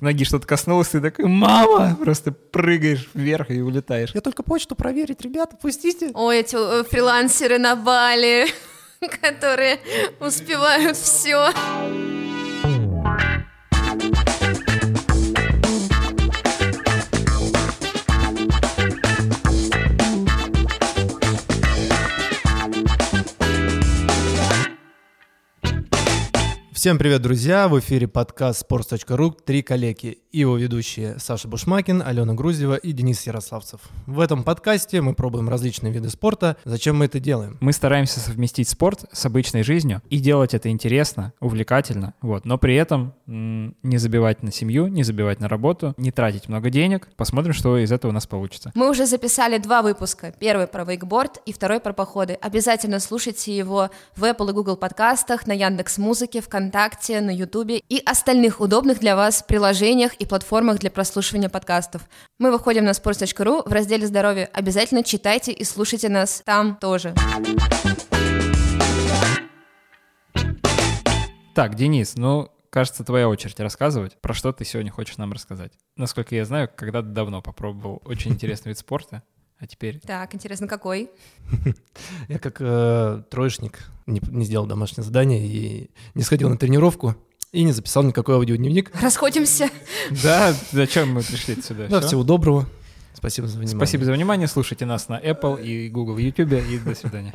ноги 0.00 0.24
что-то 0.24 0.46
коснулось, 0.46 0.88
ты 0.88 1.00
такой, 1.00 1.26
мама, 1.26 1.96
просто 1.96 2.32
прыгаешь 2.32 3.08
вверх 3.14 3.50
и 3.50 3.60
улетаешь. 3.60 4.10
Я 4.14 4.20
только 4.20 4.42
почту 4.42 4.74
проверить, 4.74 5.20
ребята, 5.20 5.56
пустите. 5.56 6.10
Ой, 6.14 6.40
эти 6.40 6.56
э, 6.56 6.84
фрилансеры 6.84 7.58
на 7.58 7.76
Бали, 7.76 8.46
которые 9.20 9.78
успевают 10.20 10.96
все. 10.96 11.52
Всем 26.78 26.96
привет, 26.96 27.22
друзья! 27.22 27.66
В 27.66 27.76
эфире 27.80 28.06
подкаст 28.06 28.64
sports.ru 28.70 29.34
«Три 29.44 29.62
коллеги» 29.62 30.18
и 30.30 30.38
его 30.38 30.56
ведущие 30.56 31.18
Саша 31.18 31.48
Бушмакин, 31.48 32.02
Алена 32.06 32.34
Груздева 32.34 32.76
и 32.76 32.92
Денис 32.92 33.26
Ярославцев. 33.26 33.80
В 34.06 34.20
этом 34.20 34.44
подкасте 34.44 35.00
мы 35.00 35.14
пробуем 35.14 35.48
различные 35.48 35.92
виды 35.92 36.08
спорта. 36.08 36.56
Зачем 36.64 36.96
мы 36.96 37.06
это 37.06 37.18
делаем? 37.18 37.58
Мы 37.60 37.72
стараемся 37.72 38.20
совместить 38.20 38.68
спорт 38.68 39.06
с 39.10 39.26
обычной 39.26 39.64
жизнью 39.64 40.02
и 40.08 40.18
делать 40.20 40.54
это 40.54 40.68
интересно, 40.68 41.32
увлекательно, 41.40 42.14
вот, 42.20 42.44
но 42.44 42.58
при 42.58 42.76
этом 42.76 43.12
м- 43.26 43.74
не 43.82 43.98
забивать 43.98 44.44
на 44.44 44.52
семью, 44.52 44.86
не 44.86 45.02
забивать 45.02 45.40
на 45.40 45.48
работу, 45.48 45.94
не 45.96 46.12
тратить 46.12 46.48
много 46.48 46.70
денег. 46.70 47.08
Посмотрим, 47.16 47.54
что 47.54 47.76
из 47.76 47.90
этого 47.90 48.12
у 48.12 48.14
нас 48.14 48.28
получится. 48.28 48.70
Мы 48.76 48.88
уже 48.88 49.06
записали 49.06 49.58
два 49.58 49.82
выпуска. 49.82 50.32
Первый 50.38 50.68
про 50.68 50.84
вейкборд 50.84 51.38
и 51.44 51.52
второй 51.52 51.80
про 51.80 51.92
походы. 51.92 52.34
Обязательно 52.34 53.00
слушайте 53.00 53.56
его 53.56 53.90
в 54.14 54.22
Apple 54.22 54.50
и 54.50 54.52
Google 54.52 54.76
подкастах, 54.76 55.48
на 55.48 55.52
Яндекс 55.52 55.98
Музыке, 55.98 56.40
ВКонтакте, 56.68 57.20
на 57.20 57.30
Ютубе 57.30 57.78
и 57.88 57.98
остальных 58.04 58.60
удобных 58.60 59.00
для 59.00 59.16
вас 59.16 59.42
приложениях 59.42 60.14
и 60.14 60.26
платформах 60.26 60.78
для 60.78 60.90
прослушивания 60.90 61.48
подкастов. 61.48 62.02
Мы 62.38 62.52
выходим 62.52 62.84
на 62.84 62.90
sports.ru 62.90 63.66
в 63.66 63.72
разделе 63.72 64.06
«Здоровье». 64.06 64.50
Обязательно 64.52 65.02
читайте 65.02 65.52
и 65.52 65.64
слушайте 65.64 66.08
нас 66.10 66.42
там 66.44 66.76
тоже. 66.76 67.14
Так, 71.54 71.74
Денис, 71.74 72.16
ну, 72.16 72.50
кажется, 72.70 73.02
твоя 73.02 73.28
очередь 73.28 73.58
рассказывать. 73.60 74.20
Про 74.20 74.34
что 74.34 74.52
ты 74.52 74.64
сегодня 74.64 74.92
хочешь 74.92 75.16
нам 75.16 75.32
рассказать? 75.32 75.72
Насколько 75.96 76.34
я 76.36 76.44
знаю, 76.44 76.68
когда-то 76.74 77.08
давно 77.08 77.40
попробовал 77.40 78.02
очень 78.04 78.32
интересный 78.32 78.70
вид 78.70 78.78
спорта, 78.78 79.22
а 79.60 79.66
теперь... 79.66 79.98
Так, 80.00 80.34
интересно, 80.34 80.68
какой? 80.68 81.10
Я 82.28 82.38
как 82.38 82.58
э, 82.60 83.22
троечник 83.28 83.90
не, 84.06 84.20
не 84.30 84.44
сделал 84.44 84.66
домашнее 84.66 85.04
задание 85.04 85.44
и 85.46 85.90
не 86.14 86.22
сходил 86.22 86.48
на 86.48 86.56
тренировку 86.56 87.16
и 87.50 87.64
не 87.64 87.72
записал 87.72 88.04
никакой 88.04 88.36
аудиодневник. 88.36 88.92
Расходимся. 89.00 89.68
Да, 90.22 90.54
зачем 90.72 91.12
мы 91.12 91.22
пришли 91.22 91.60
сюда? 91.60 91.88
Да, 91.88 92.00
всего 92.00 92.22
доброго. 92.22 92.68
Спасибо 93.14 93.48
за 93.48 93.58
внимание. 93.58 93.76
Спасибо 93.76 94.04
за 94.04 94.12
внимание. 94.12 94.46
Слушайте 94.46 94.86
нас 94.86 95.08
на 95.08 95.18
Apple 95.20 95.60
и 95.62 95.88
Google, 95.88 96.18
YouTube. 96.18 96.52
И 96.52 96.78
до 96.78 96.94
свидания. 96.94 97.32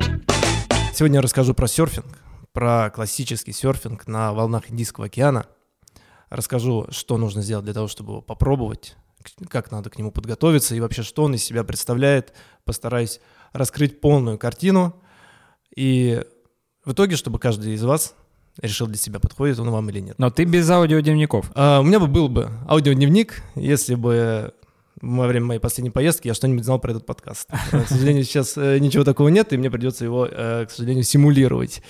Сегодня 0.94 1.16
я 1.16 1.22
расскажу 1.22 1.52
про 1.52 1.68
серфинг, 1.68 2.18
про 2.52 2.90
классический 2.90 3.52
серфинг 3.52 4.06
на 4.06 4.32
волнах 4.32 4.70
Индийского 4.70 5.06
океана. 5.06 5.46
Расскажу, 6.30 6.86
что 6.90 7.18
нужно 7.18 7.42
сделать 7.42 7.64
для 7.64 7.74
того, 7.74 7.86
чтобы 7.86 8.12
его 8.12 8.22
попробовать, 8.22 8.96
как 9.48 9.70
надо 9.70 9.90
к 9.90 9.98
нему 9.98 10.10
подготовиться 10.10 10.74
и 10.74 10.80
вообще, 10.80 11.02
что 11.02 11.24
он 11.24 11.34
из 11.34 11.44
себя 11.44 11.64
представляет. 11.64 12.32
Постараюсь 12.64 13.20
раскрыть 13.52 14.00
полную 14.00 14.38
картину. 14.38 14.94
И 15.76 16.22
в 16.84 16.92
итоге, 16.92 17.16
чтобы 17.16 17.38
каждый 17.38 17.74
из 17.74 17.82
вас 17.82 18.14
решил 18.60 18.86
для 18.86 18.96
себя, 18.96 19.18
подходит 19.18 19.58
он 19.58 19.70
вам 19.70 19.90
или 19.90 20.00
нет. 20.00 20.18
Но 20.18 20.30
ты 20.30 20.44
без 20.44 20.68
аудиодневников. 20.70 21.50
А, 21.54 21.80
у 21.80 21.82
меня 21.82 21.98
бы 21.98 22.06
был 22.06 22.28
бы 22.28 22.50
аудиодневник, 22.68 23.42
если 23.56 23.94
бы 23.94 24.54
во 25.00 25.26
время 25.26 25.46
моей 25.46 25.60
последней 25.60 25.90
поездки 25.90 26.28
я 26.28 26.34
что-нибудь 26.34 26.64
знал 26.64 26.78
про 26.78 26.92
этот 26.92 27.04
подкаст. 27.04 27.48
А, 27.50 27.80
К 27.84 27.88
сожалению, 27.88 28.24
сейчас 28.24 28.56
э, 28.56 28.78
ничего 28.78 29.04
такого 29.04 29.28
нет, 29.28 29.52
и 29.52 29.56
мне 29.56 29.70
придется 29.70 30.04
его, 30.04 30.26
э, 30.30 30.66
к 30.66 30.70
сожалению, 30.70 31.04
симулировать. 31.04 31.82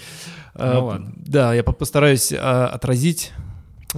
А, 0.55 0.75
Ну 0.75 0.87
ладно. 0.87 1.13
Да, 1.17 1.55
я 1.55 1.63
по- 1.63 1.73
постараюсь 1.73 2.33
а, 2.33 2.69
отразить, 2.69 3.33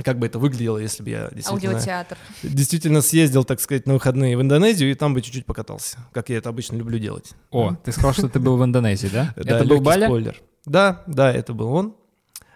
как 0.03 0.19
бы 0.19 0.27
это 0.27 0.39
выглядело, 0.39 0.79
если 0.79 1.03
бы 1.03 1.11
я 1.11 1.29
действительно, 1.33 1.73
Аудиотеатр. 1.75 2.17
действительно 2.43 3.01
съездил, 3.01 3.45
так 3.45 3.61
сказать, 3.61 3.87
на 3.87 3.95
выходные 3.95 4.37
в 4.37 4.41
Индонезию 4.41 4.91
и 4.91 4.95
там 4.95 5.15
бы 5.15 5.23
чуть-чуть 5.23 5.47
покатался, 5.47 5.99
как 6.13 6.29
я 6.29 6.39
это 6.39 6.49
обычно 6.49 6.77
люблю 6.77 6.99
делать. 6.99 7.33
О, 7.51 7.75
ты 7.85 7.93
сказал, 7.93 8.13
что 8.13 8.29
ты 8.29 8.39
был 8.39 8.57
в 8.57 8.65
Индонезии, 8.65 9.09
да? 9.09 9.33
Да, 9.37 9.59
Это 9.59 9.65
был 9.65 9.81
Бали? 9.81 10.05
спойлер. 10.05 10.43
Да, 10.65 11.03
да, 11.07 11.33
это 11.33 11.53
был 11.53 11.73
он. 11.73 11.95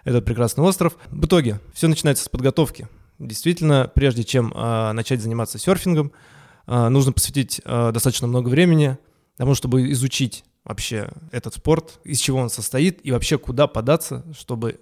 Этот 0.03 0.25
прекрасный 0.25 0.63
остров. 0.63 0.97
В 1.09 1.25
итоге 1.25 1.59
все 1.73 1.87
начинается 1.87 2.25
с 2.25 2.29
подготовки. 2.29 2.87
Действительно, 3.19 3.89
прежде 3.93 4.23
чем 4.23 4.51
а, 4.55 4.93
начать 4.93 5.21
заниматься 5.21 5.59
серфингом, 5.59 6.11
а, 6.65 6.89
нужно 6.89 7.11
посвятить 7.11 7.61
а, 7.65 7.91
достаточно 7.91 8.27
много 8.27 8.49
времени 8.49 8.97
тому, 9.37 9.53
чтобы 9.55 9.91
изучить 9.91 10.43
вообще 10.63 11.09
этот 11.31 11.53
спорт, 11.55 11.99
из 12.03 12.19
чего 12.19 12.39
он 12.39 12.49
состоит 12.49 12.99
и 13.03 13.11
вообще 13.11 13.37
куда 13.37 13.67
податься, 13.67 14.25
чтобы 14.37 14.79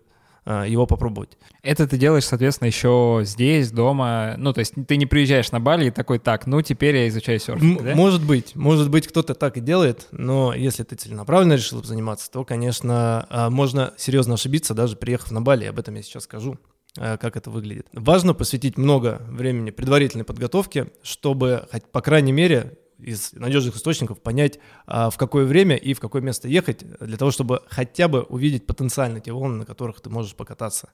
его 0.49 0.85
попробовать. 0.85 1.37
Это 1.61 1.87
ты 1.87 1.97
делаешь, 1.97 2.25
соответственно, 2.25 2.67
еще 2.67 3.21
здесь, 3.23 3.71
дома. 3.71 4.35
Ну, 4.37 4.53
то 4.53 4.59
есть 4.59 4.73
ты 4.87 4.97
не 4.97 5.05
приезжаешь 5.05 5.51
на 5.51 5.59
Бали 5.59 5.87
и 5.87 5.91
такой, 5.91 6.19
так, 6.19 6.47
ну 6.47 6.61
теперь 6.61 6.95
я 6.95 7.07
изучаю 7.07 7.39
серфинг, 7.39 7.79
М- 7.79 7.85
да? 7.85 7.95
Может 7.95 8.25
быть, 8.25 8.55
может 8.55 8.89
быть, 8.89 9.07
кто-то 9.07 9.33
так 9.35 9.57
и 9.57 9.61
делает, 9.61 10.07
но 10.11 10.53
если 10.53 10.83
ты 10.83 10.95
целенаправленно 10.95 11.53
решил 11.53 11.83
заниматься, 11.83 12.31
то, 12.31 12.43
конечно, 12.43 13.27
а, 13.29 13.49
можно 13.49 13.93
серьезно 13.97 14.35
ошибиться, 14.35 14.73
даже 14.73 14.95
приехав 14.95 15.31
на 15.31 15.41
Бали, 15.41 15.65
об 15.65 15.79
этом 15.79 15.95
я 15.95 16.01
сейчас 16.03 16.23
скажу 16.23 16.57
а, 16.97 17.17
как 17.17 17.37
это 17.37 17.49
выглядит. 17.51 17.87
Важно 17.93 18.33
посвятить 18.33 18.77
много 18.77 19.21
времени 19.29 19.71
предварительной 19.71 20.25
подготовке, 20.25 20.87
чтобы, 21.03 21.67
хоть 21.71 21.85
по 21.85 22.01
крайней 22.01 22.31
мере, 22.31 22.77
из 22.99 23.33
надежных 23.33 23.75
источников 23.75 24.21
понять, 24.21 24.59
а, 24.85 25.09
в 25.09 25.17
какое 25.17 25.45
время 25.45 25.75
и 25.75 25.93
в 25.93 25.99
какое 25.99 26.21
место 26.21 26.47
ехать, 26.47 26.83
для 26.99 27.17
того, 27.17 27.31
чтобы 27.31 27.61
хотя 27.67 28.07
бы 28.07 28.21
увидеть 28.23 28.65
потенциально 28.65 29.19
те 29.19 29.31
волны, 29.31 29.57
на 29.57 29.65
которых 29.65 30.01
ты 30.01 30.09
можешь 30.09 30.35
покататься. 30.35 30.89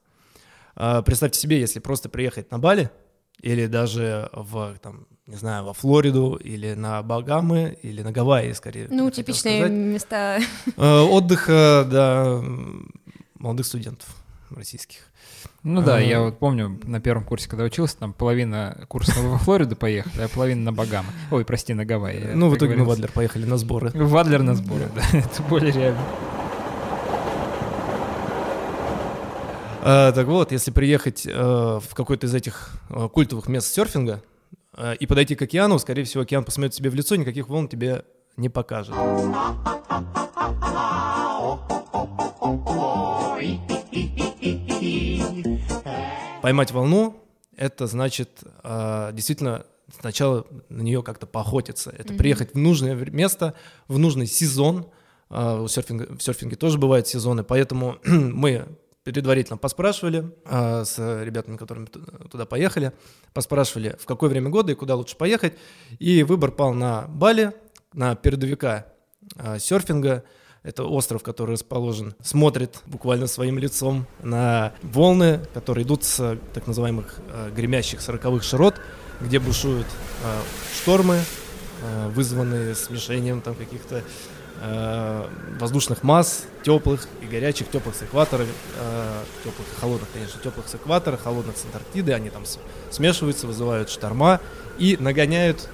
А, 0.75 1.01
Представьте 1.01 1.39
себе, 1.39 1.59
если 1.59 1.79
просто 1.79 2.09
приехать 2.09 2.51
на 2.51 2.59
Бали, 2.59 2.89
или 3.41 3.67
даже 3.67 4.29
в, 4.31 4.75
там, 4.81 5.07
не 5.27 5.35
знаю, 5.35 5.65
во 5.65 5.73
Флориду, 5.73 6.35
или 6.35 6.73
на 6.73 7.01
Багамы, 7.03 7.77
или 7.81 8.01
на 8.01 8.11
Гавайи, 8.11 8.53
скорее. 8.53 8.87
Ну, 8.89 9.09
типичные 9.11 9.59
сказать. 9.59 9.71
места. 9.71 10.39
Э, 10.77 10.99
Отдыха, 11.01 11.87
да, 11.89 12.41
молодых 13.35 13.65
студентов 13.65 14.24
российских. 14.49 14.99
Ну 15.63 15.81
да, 15.81 15.97
А. 15.97 15.99
я 15.99 16.21
вот 16.21 16.39
помню 16.39 16.79
на 16.83 16.99
первом 16.99 17.23
курсе, 17.23 17.49
когда 17.49 17.63
учился, 17.63 17.97
там 17.97 18.13
половина 18.13 18.85
курса 18.87 19.19
во 19.19 19.37
Флориду 19.39 19.75
поехали, 19.75 20.23
а 20.23 20.27
половина 20.27 20.61
на 20.61 20.73
Багамы. 20.73 21.09
Ой, 21.31 21.45
прости, 21.45 21.73
на 21.73 21.85
Гавайи. 21.85 22.31
Ну, 22.33 22.49
в 22.49 22.57
итоге 22.57 22.75
мы 22.75 22.85
в. 22.85 22.91
Адлер 22.91 23.11
поехали 23.11 23.45
на 23.45 23.57
сборы. 23.57 23.91
В 23.93 24.15
Адлер 24.17 24.43
на 24.43 24.55
сборы, 24.55 24.89
да, 24.95 25.01
это 25.17 25.43
более 25.43 25.71
реально. 25.71 26.01
А, 29.87 30.11
так 30.13 30.25
вот, 30.25 30.51
если 30.51 30.71
приехать 30.71 31.27
э, 31.27 31.31
в 31.31 31.93
какой-то 31.93 32.25
из 32.25 32.33
этих 32.33 32.71
э, 32.89 33.07
культовых 33.07 33.47
мест 33.47 33.71
серфинга 33.71 34.23
э, 34.75 34.95
и 34.95 35.05
подойти 35.05 35.35
к 35.35 35.41
океану, 35.43 35.77
скорее 35.77 36.05
всего, 36.05 36.23
океан 36.23 36.43
посмотрит 36.43 36.73
тебе 36.73 36.89
в 36.89 36.95
лицо, 36.95 37.15
никаких 37.15 37.49
волн 37.49 37.67
тебе 37.67 38.03
не 38.35 38.49
покажет. 38.49 38.95
Поймать 46.41 46.71
волну— 46.71 47.23
это 47.57 47.87
значит 47.87 48.43
э, 48.63 49.09
действительно 49.13 49.65
сначала 49.99 50.45
на 50.69 50.81
нее 50.81 51.01
как-то 51.01 51.25
поохотиться. 51.25 51.89
Это 51.89 52.13
приехать 52.13 52.53
в 52.53 52.57
нужное 52.57 52.95
место, 52.95 53.55
в 53.87 53.97
нужный 53.97 54.27
сезон. 54.27 54.87
Э, 55.29 55.59
у 55.59 55.67
серфинга, 55.67 56.15
в 56.15 56.21
серфинге 56.21 56.55
тоже 56.55 56.77
бывают 56.77 57.07
сезоны, 57.07 57.43
поэтому 57.43 57.97
мы 58.05 58.67
предварительно 59.03 59.57
поспрашивали 59.57 60.31
э, 60.45 60.83
с 60.85 60.99
ребятами, 61.23 61.57
которыми 61.57 61.85
ту- 61.85 62.01
туда 62.29 62.45
поехали, 62.45 62.91
поспрашивали, 63.33 63.95
в 63.99 64.05
какое 64.05 64.29
время 64.29 64.49
года 64.49 64.71
и 64.71 64.75
куда 64.75 64.95
лучше 64.95 65.17
поехать. 65.17 65.53
И 65.99 66.23
выбор 66.23 66.51
пал 66.51 66.73
на 66.73 67.07
Бали, 67.07 67.53
на 67.93 68.15
передовика 68.15 68.87
серфинга. 69.57 70.23
Это 70.65 70.83
остров, 70.83 71.21
который 71.21 71.51
расположен, 71.51 72.15
смотрит 72.23 72.81
буквально 72.87 73.27
своим 73.27 73.59
лицом 73.59 74.07
на 74.23 74.73
волны, 74.81 75.39
которые 75.53 75.85
идут 75.85 76.03
с 76.03 76.39
так 76.55 76.65
называемых 76.65 77.19
э, 77.29 77.51
гремящих 77.55 78.01
сороковых 78.01 78.41
широт, 78.41 78.73
где 79.21 79.37
бушуют 79.37 79.85
э, 79.85 80.41
штормы, 80.81 81.19
э, 81.83 82.09
вызванные 82.09 82.73
смешением 82.73 83.41
там 83.41 83.53
каких-то 83.53 84.01
э, 84.63 85.27
воздушных 85.59 86.01
масс, 86.01 86.45
теплых 86.63 87.07
и 87.21 87.27
горячих, 87.27 87.69
теплых 87.69 87.93
с 87.93 88.01
экватора, 88.01 88.47
э, 88.79 89.23
теплых 89.43 89.67
и 89.71 89.79
холодных, 89.79 90.09
конечно, 90.11 90.41
теплых 90.41 90.67
с 90.67 90.73
экватора, 90.73 91.15
холодных 91.15 91.57
с 91.57 91.65
Антарктиды, 91.65 92.11
они 92.11 92.31
там 92.31 92.41
смешиваются, 92.89 93.45
вызывают 93.45 93.91
шторма 93.91 94.41
и 94.79 94.97
нагоняют 94.99 95.69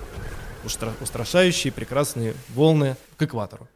устра- 0.66 0.92
устрашающие 1.00 1.72
прекрасные 1.72 2.34
волны 2.54 2.98
к 3.16 3.24
экватору. 3.24 3.70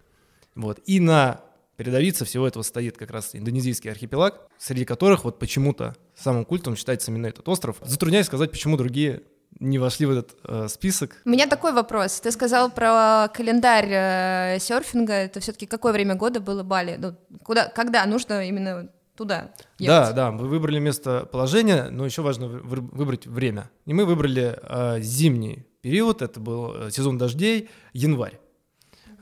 Вот. 0.56 0.80
И 0.86 1.00
на 1.00 1.42
передовице 1.78 2.26
всего 2.26 2.48
этого 2.48 2.64
стоит 2.64 2.98
как 2.98 3.12
раз 3.12 3.32
индонезийский 3.34 3.92
архипелаг, 3.92 4.48
среди 4.58 4.86
которых 4.86 5.26
вот 5.26 5.40
почему-то 5.40 5.96
самым 6.16 6.46
культовым 6.46 6.78
считается 6.78 7.12
именно 7.12 7.28
этот 7.28 7.48
остров. 7.50 7.78
Затрудняюсь 7.82 8.28
сказать, 8.28 8.52
почему 8.52 8.78
другие 8.78 9.24
не 9.60 9.78
вошли 9.78 10.06
в 10.06 10.12
этот 10.12 10.36
э, 10.44 10.68
список. 10.70 11.22
У 11.26 11.30
меня 11.30 11.48
такой 11.48 11.72
вопрос. 11.72 12.20
Ты 12.20 12.32
сказал 12.32 12.70
про 12.72 13.30
календарь 13.34 13.90
э, 13.90 14.58
серфинга. 14.60 15.14
Это 15.14 15.40
все-таки 15.40 15.66
какое 15.66 15.94
время 15.94 16.16
года 16.16 16.40
было 16.40 16.64
Бали? 16.64 16.98
Ну, 16.98 17.16
куда, 17.44 17.70
когда 17.70 18.06
нужно 18.06 18.46
именно 18.48 18.90
туда 19.16 19.54
ехать? 19.80 19.88
Да, 20.10 20.12
да, 20.12 20.32
мы 20.32 20.48
выбрали 20.48 20.80
местоположение, 20.80 21.90
но 21.90 22.06
еще 22.06 22.22
важно 22.22 22.48
вы- 22.48 22.82
выбрать 22.82 23.28
время. 23.28 23.70
И 23.86 23.94
мы 23.94 24.06
выбрали 24.06 24.60
э, 24.62 25.00
зимний 25.02 25.66
период, 25.82 26.22
это 26.22 26.40
был 26.40 26.74
э, 26.76 26.92
сезон 26.92 27.18
дождей, 27.18 27.70
январь. 27.94 28.40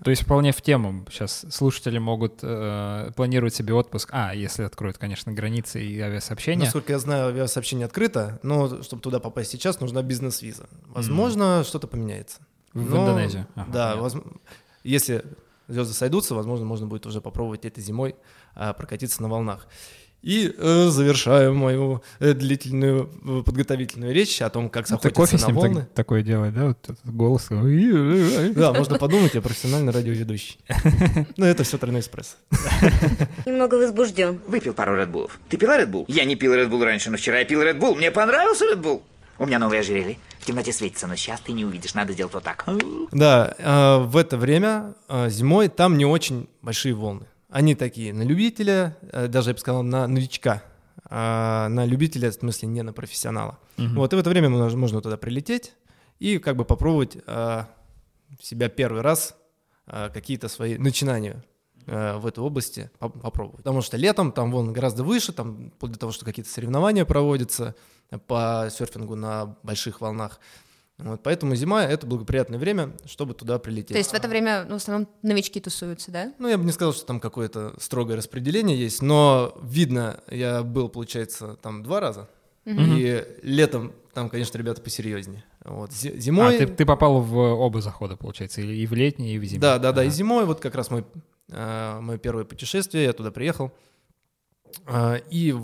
То 0.03 0.11
есть 0.11 0.23
вполне 0.23 0.51
в 0.51 0.61
тему. 0.61 1.05
Сейчас 1.09 1.45
слушатели 1.50 1.97
могут 1.97 2.39
э, 2.41 3.11
планировать 3.15 3.55
себе 3.55 3.73
отпуск. 3.73 4.09
А, 4.11 4.33
если 4.33 4.63
откроют, 4.63 4.97
конечно, 4.97 5.31
границы 5.31 5.83
и 5.83 6.00
авиасообщения. 6.00 6.65
Насколько 6.65 6.94
я 6.94 7.00
знаю, 7.00 7.27
авиасообщение 7.27 7.85
открыто, 7.85 8.39
но 8.44 8.83
чтобы 8.83 9.01
туда 9.01 9.19
попасть 9.19 9.51
сейчас, 9.51 9.79
нужна 9.79 10.01
бизнес-виза. 10.01 10.67
Возможно, 10.88 11.63
что-то 11.63 11.88
поменяется. 11.88 12.39
В 12.73 12.89
Но, 12.89 13.09
Индонезию. 13.09 13.47
Ага, 13.55 13.71
да, 13.71 13.95
возм- 13.95 14.39
если 14.83 15.23
звезды 15.67 15.94
сойдутся, 15.94 16.35
возможно, 16.35 16.65
можно 16.65 16.88
будет 16.88 17.05
уже 17.05 17.21
попробовать 17.21 17.65
этой 17.65 17.83
зимой 17.83 18.15
а, 18.55 18.73
прокатиться 18.73 19.21
на 19.21 19.29
волнах. 19.29 19.67
И 20.24 20.56
э, 20.58 20.88
завершаю 20.90 21.54
мою 21.54 22.02
э, 22.20 22.34
длительную 22.34 23.10
э, 23.25 23.44
подготовительную 23.46 24.14
речь 24.14 24.42
о 24.42 24.50
том, 24.50 24.70
как 24.70 24.90
Ну, 24.90 24.98
Ты 24.98 25.10
охотиться 25.10 25.36
кофе 25.36 25.46
на 25.46 25.52
ним 25.52 25.62
так- 25.62 25.72
волны. 25.72 25.88
такое 25.94 26.24
делает, 26.24 26.54
да? 26.54 26.68
Вот 26.68 26.78
этот 26.81 27.14
голос. 27.14 27.48
Да, 27.50 28.74
можно 28.74 28.98
подумать, 28.98 29.34
я 29.36 29.42
профессиональный 29.42 29.92
радиоведущий. 29.92 30.60
Но 31.38 31.46
это 31.46 31.64
все 31.64 31.78
тройной 31.78 32.00
эспрессо. 32.00 32.38
Немного 33.46 33.75
возбужден. 33.75 34.40
Выпил 34.48 34.74
пару 34.74 34.96
Red 34.96 35.30
Ты 35.50 35.58
пила 35.58 35.78
Red 35.78 36.06
Я 36.08 36.24
не 36.24 36.38
пил 36.38 36.54
Red 36.54 36.84
раньше, 36.84 37.12
но 37.12 37.18
вчера 37.18 37.40
я 37.40 37.46
пил 37.46 37.62
Red 37.62 37.96
Мне 37.98 38.10
понравился 38.10 38.64
Red 38.74 39.02
У 39.40 39.46
меня 39.46 39.60
новое 39.60 39.81
ожерелье. 39.81 40.18
В 40.40 40.46
темноте 40.46 40.72
светится, 40.72 41.08
но 41.08 41.16
сейчас 41.18 41.42
ты 41.42 41.52
не 41.52 41.66
увидишь. 41.66 41.96
Надо 41.96 42.14
сделать 42.14 42.34
вот 42.34 42.44
так. 42.44 42.66
Да, 43.12 43.54
э, 43.58 43.98
в 44.00 44.16
это 44.16 44.38
время 44.38 44.94
э, 45.10 45.30
зимой 45.30 45.68
там 45.68 45.98
не 45.98 46.06
очень 46.06 46.48
большие 46.62 46.94
волны. 46.94 47.25
Они 47.53 47.75
такие 47.75 48.13
на 48.13 48.23
любителя, 48.23 48.97
э, 49.11 49.27
даже 49.27 49.51
я 49.51 49.53
бы 49.53 49.59
сказал 49.59 49.83
на 49.83 50.07
новичка, 50.07 50.63
а 51.05 51.69
на 51.69 51.85
любителя, 51.85 52.31
в 52.31 52.33
смысле 52.33 52.67
не 52.69 52.81
на 52.81 52.94
профессионала. 52.94 53.59
Вот 53.95 54.11
и 54.11 54.15
в 54.15 54.19
это 54.19 54.29
время 54.31 54.50
можно, 54.50 55.01
туда 55.01 55.17
прилететь 55.17 55.73
и 56.17 56.39
как 56.39 56.55
бы 56.55 56.65
попробовать 56.65 57.15
э, 57.27 57.63
себя 58.41 58.69
первый 58.69 59.01
раз 59.03 59.35
э, 59.85 60.09
какие-то 60.11 60.47
свои 60.47 60.79
начинания 60.79 61.44
в 61.85 62.25
этой 62.25 62.39
области 62.39 62.89
поп- 62.97 63.21
попробовать. 63.21 63.57
Потому 63.57 63.81
что 63.81 63.97
летом 63.97 64.31
там 64.31 64.51
волны 64.51 64.71
гораздо 64.71 65.03
выше, 65.03 65.33
там 65.33 65.69
вплоть 65.71 65.91
до 65.91 66.00
того, 66.00 66.11
что 66.13 66.25
какие-то 66.25 66.50
соревнования 66.50 67.03
проводятся 67.05 67.75
по 68.25 68.69
серфингу 68.71 69.15
на 69.15 69.57
больших 69.63 70.00
волнах. 70.01 70.39
Вот, 71.00 71.24
поэтому 71.24 71.56
зима— 71.56 71.84
это 71.86 72.06
благоприятное 72.06 72.60
время, 72.60 72.92
чтобы 73.06 73.34
туда 73.34 73.57
прилететь. 73.60 73.94
То 73.94 73.98
есть 73.98 74.12
в 74.12 74.13
это 74.13 74.28
время 74.28 74.66
ну, 74.68 74.74
в 74.74 74.78
основном 74.78 75.10
новички 75.22 75.60
тусуются, 75.60 76.12
да? 76.12 76.34
Ну, 76.38 76.48
я 76.48 76.57
бы 76.57 76.66
не 76.66 76.72
сказал, 76.72 76.94
что 76.94 77.06
там 77.06 77.19
какое-то 77.19 77.74
строгое 77.80 78.16
распределение 78.16 78.78
есть, 78.78 79.01
но 79.01 79.57
видно, 79.62 80.19
я 80.30 80.62
был, 80.62 80.90
получается, 80.90 81.57
там 81.62 81.84
два 81.84 82.00
раза. 82.00 82.30
И 82.66 83.25
летом 83.42 83.94
там, 84.13 84.30
конечно, 84.30 84.57
ребята 84.57 84.81
посерьезнее. 84.81 85.44
Вот. 85.66 85.90
А, 85.90 85.94
Зимой... 85.94 86.57
ты, 86.57 86.68
ты 86.68 86.86
попал 86.86 87.22
в 87.22 87.36
оба 87.36 87.81
захода, 87.81 88.16
получается, 88.16 88.62
и 88.62 88.84
и 88.84 88.86
в 88.86 88.94
летний, 88.94 89.36
и 89.36 89.39
в 89.39 89.44
зимний. 89.44 89.60
Да, 89.60 89.80
да, 89.80 89.92
да. 89.92 90.04
И 90.04 90.10
зимой 90.10 90.46
вот 90.46 90.60
как 90.60 90.75
раз 90.75 90.92
мой, 90.92 91.04
э, 91.50 92.00
мое 92.00 92.18
первое 92.19 92.46
путешествие, 92.46 93.06
я 93.06 93.13
туда 93.13 93.31
приехал. 93.31 93.72
А, 94.86 95.16
и 95.31 95.56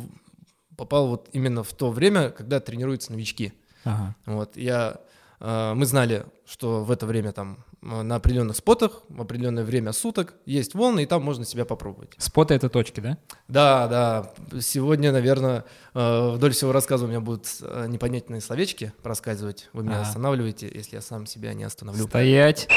попал 0.76 1.08
вот 1.10 1.30
именно 1.32 1.64
в 1.64 1.74
то 1.74 1.92
время, 1.92 2.32
когда 2.32 2.60
тренируются 2.60 3.12
новички. 3.12 3.54
Ага. 3.84 4.16
Вот, 4.26 4.58
я, 4.58 4.96
э, 4.96 5.09
мы 5.40 5.86
знали, 5.86 6.26
что 6.46 6.84
в 6.84 6.92
это 6.92 7.06
время 7.06 7.32
там 7.32 7.64
э, 7.82 8.02
на 8.02 8.16
определенных 8.16 8.58
спотах, 8.58 9.04
в 9.08 9.22
определенное 9.22 9.64
время 9.64 9.94
суток 9.94 10.34
есть 10.46 10.74
волны, 10.74 11.04
и 11.04 11.06
там 11.06 11.24
можно 11.24 11.46
себя 11.46 11.64
попробовать. 11.64 12.12
Споты— 12.18 12.54
это 12.56 12.68
точки, 12.70 13.00
да? 13.00 13.18
Да, 13.48 13.88
да. 13.88 14.34
Сегодня, 14.60 15.12
наверное, 15.12 15.64
э, 15.94 16.32
вдоль 16.32 16.52
всего 16.52 16.72
рассказа 16.72 17.06
у 17.06 17.08
меня 17.08 17.22
будут 17.22 17.48
э, 17.62 17.86
непонятные 17.88 18.42
словечки 18.42 18.92
проскальзывать. 19.04 19.70
Вы 19.74 19.84
меня 19.84 20.00
Ага. 20.00 20.08
останавливаете, 20.08 20.70
если 20.74 20.96
я 20.96 21.02
сам 21.02 21.26
себя 21.26 21.54
не 21.54 21.64
остановлю. 21.64 22.08
Стоять. 22.08 22.68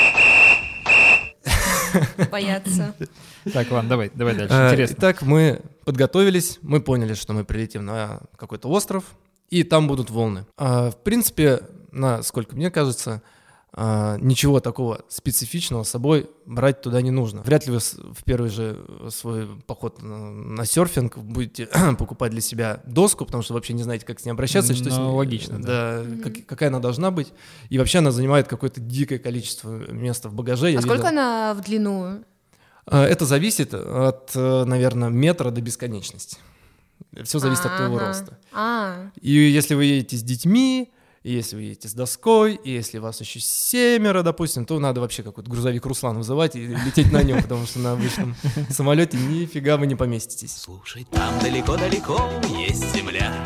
Боятся. 2.30 2.94
Так, 3.52 3.70
ладно, 3.70 3.90
давай, 3.90 4.10
давай 4.14 4.34
дальше. 4.34 4.54
Э, 4.54 4.70
Интересно. 4.70 4.96
Итак, 4.98 5.22
мы 5.22 5.60
подготовились, 5.84 6.58
мы 6.62 6.80
поняли, 6.80 7.14
что 7.14 7.32
мы 7.32 7.44
прилетим 7.44 7.84
на 7.84 8.20
какой-то 8.36 8.68
остров, 8.68 9.04
и 9.60 9.64
там 9.64 9.86
будут 9.88 10.10
волны. 10.10 10.46
А, 10.56 10.90
В 10.90 10.96
принципе, 10.96 11.60
насколько 11.92 12.56
мне 12.56 12.70
кажется, 12.70 13.20
а, 13.74 14.16
ничего 14.18 14.60
такого 14.60 15.00
специфичного 15.08 15.82
с 15.82 15.88
собой 15.90 16.28
брать 16.46 16.82
туда 16.82 17.00
не 17.02 17.10
нужно. 17.10 17.42
Вряд 17.42 17.66
ли 17.66 17.72
вы 17.72 17.80
с- 17.80 17.94
в 17.94 18.22
первый 18.24 18.50
же 18.50 18.78
свой 19.10 19.46
поход 19.66 20.02
на, 20.02 20.64
серфинг 20.66 21.16
будете 21.18 21.68
покупать 21.98 22.32
для 22.32 22.40
себя 22.40 22.82
доску, 22.86 23.24
потому 23.26 23.42
что 23.42 23.54
вообще 23.54 23.72
не 23.74 23.82
знаете, 23.82 24.04
как 24.06 24.20
с 24.20 24.24
ней 24.24 24.32
обращаться. 24.32 24.74
что 24.74 24.90
с 24.90 24.96
Ну, 24.98 25.08
ней- 25.10 25.16
логично, 25.16 25.60
Да, 25.62 26.02
как- 26.22 26.46
какая 26.46 26.68
она 26.70 26.80
должна 26.80 27.10
быть. 27.10 27.32
И 27.70 27.78
вообще 27.78 27.98
она 27.98 28.10
занимает 28.10 28.46
какое-то 28.48 28.80
дикое 28.80 29.18
количество 29.18 29.70
места 29.92 30.28
в 30.28 30.34
багаже. 30.34 30.70
Я 30.70 30.78
А 30.78 30.82
сколько 30.82 30.96
видел. 31.08 31.08
она 31.08 31.54
в 31.54 31.60
длину? 31.62 32.24
А, 32.86 33.04
Это 33.06 33.24
зависит 33.26 33.72
от, 33.74 34.32
э, 34.34 34.64
наверное, 34.64 35.08
метра 35.08 35.50
до 35.50 35.60
бесконечности. 35.60 36.36
Все 37.24 37.38
зависит 37.38 37.64
от 37.66 37.76
твоего 37.76 37.96
Ага. 37.96 38.06
роста. 38.08 38.38
А, 38.52 39.10
И 39.20 39.30
если 39.32 39.74
вы 39.74 39.84
едете 39.84 40.16
с 40.16 40.22
детьми, 40.22 40.92
и 41.22 41.32
если 41.32 41.54
вы 41.56 41.62
едете 41.62 41.88
с 41.88 41.92
доской, 41.94 42.54
и 42.54 42.70
если 42.72 42.98
вас 42.98 43.20
еще 43.20 43.38
семеро, 43.38 44.22
допустим, 44.22 44.64
то 44.66 44.78
надо 44.80 45.00
вообще 45.00 45.22
какой-то 45.22 45.48
грузовик 45.50 45.86
Руслан 45.86 46.16
вызывать 46.16 46.56
и 46.56 46.66
лететь 46.66 47.12
на 47.12 47.22
нем, 47.22 47.40
потому 47.42 47.64
что 47.66 47.78
на 47.78 47.92
обычном 47.92 48.34
самолете 48.70 49.16
нифига 49.18 49.76
вы 49.76 49.86
не 49.86 49.94
поместитесь. 49.94 50.56
Слушай, 50.56 51.06
там 51.12 51.38
далеко-далеко 51.40 52.18
есть 52.66 52.92
земля. 52.94 53.42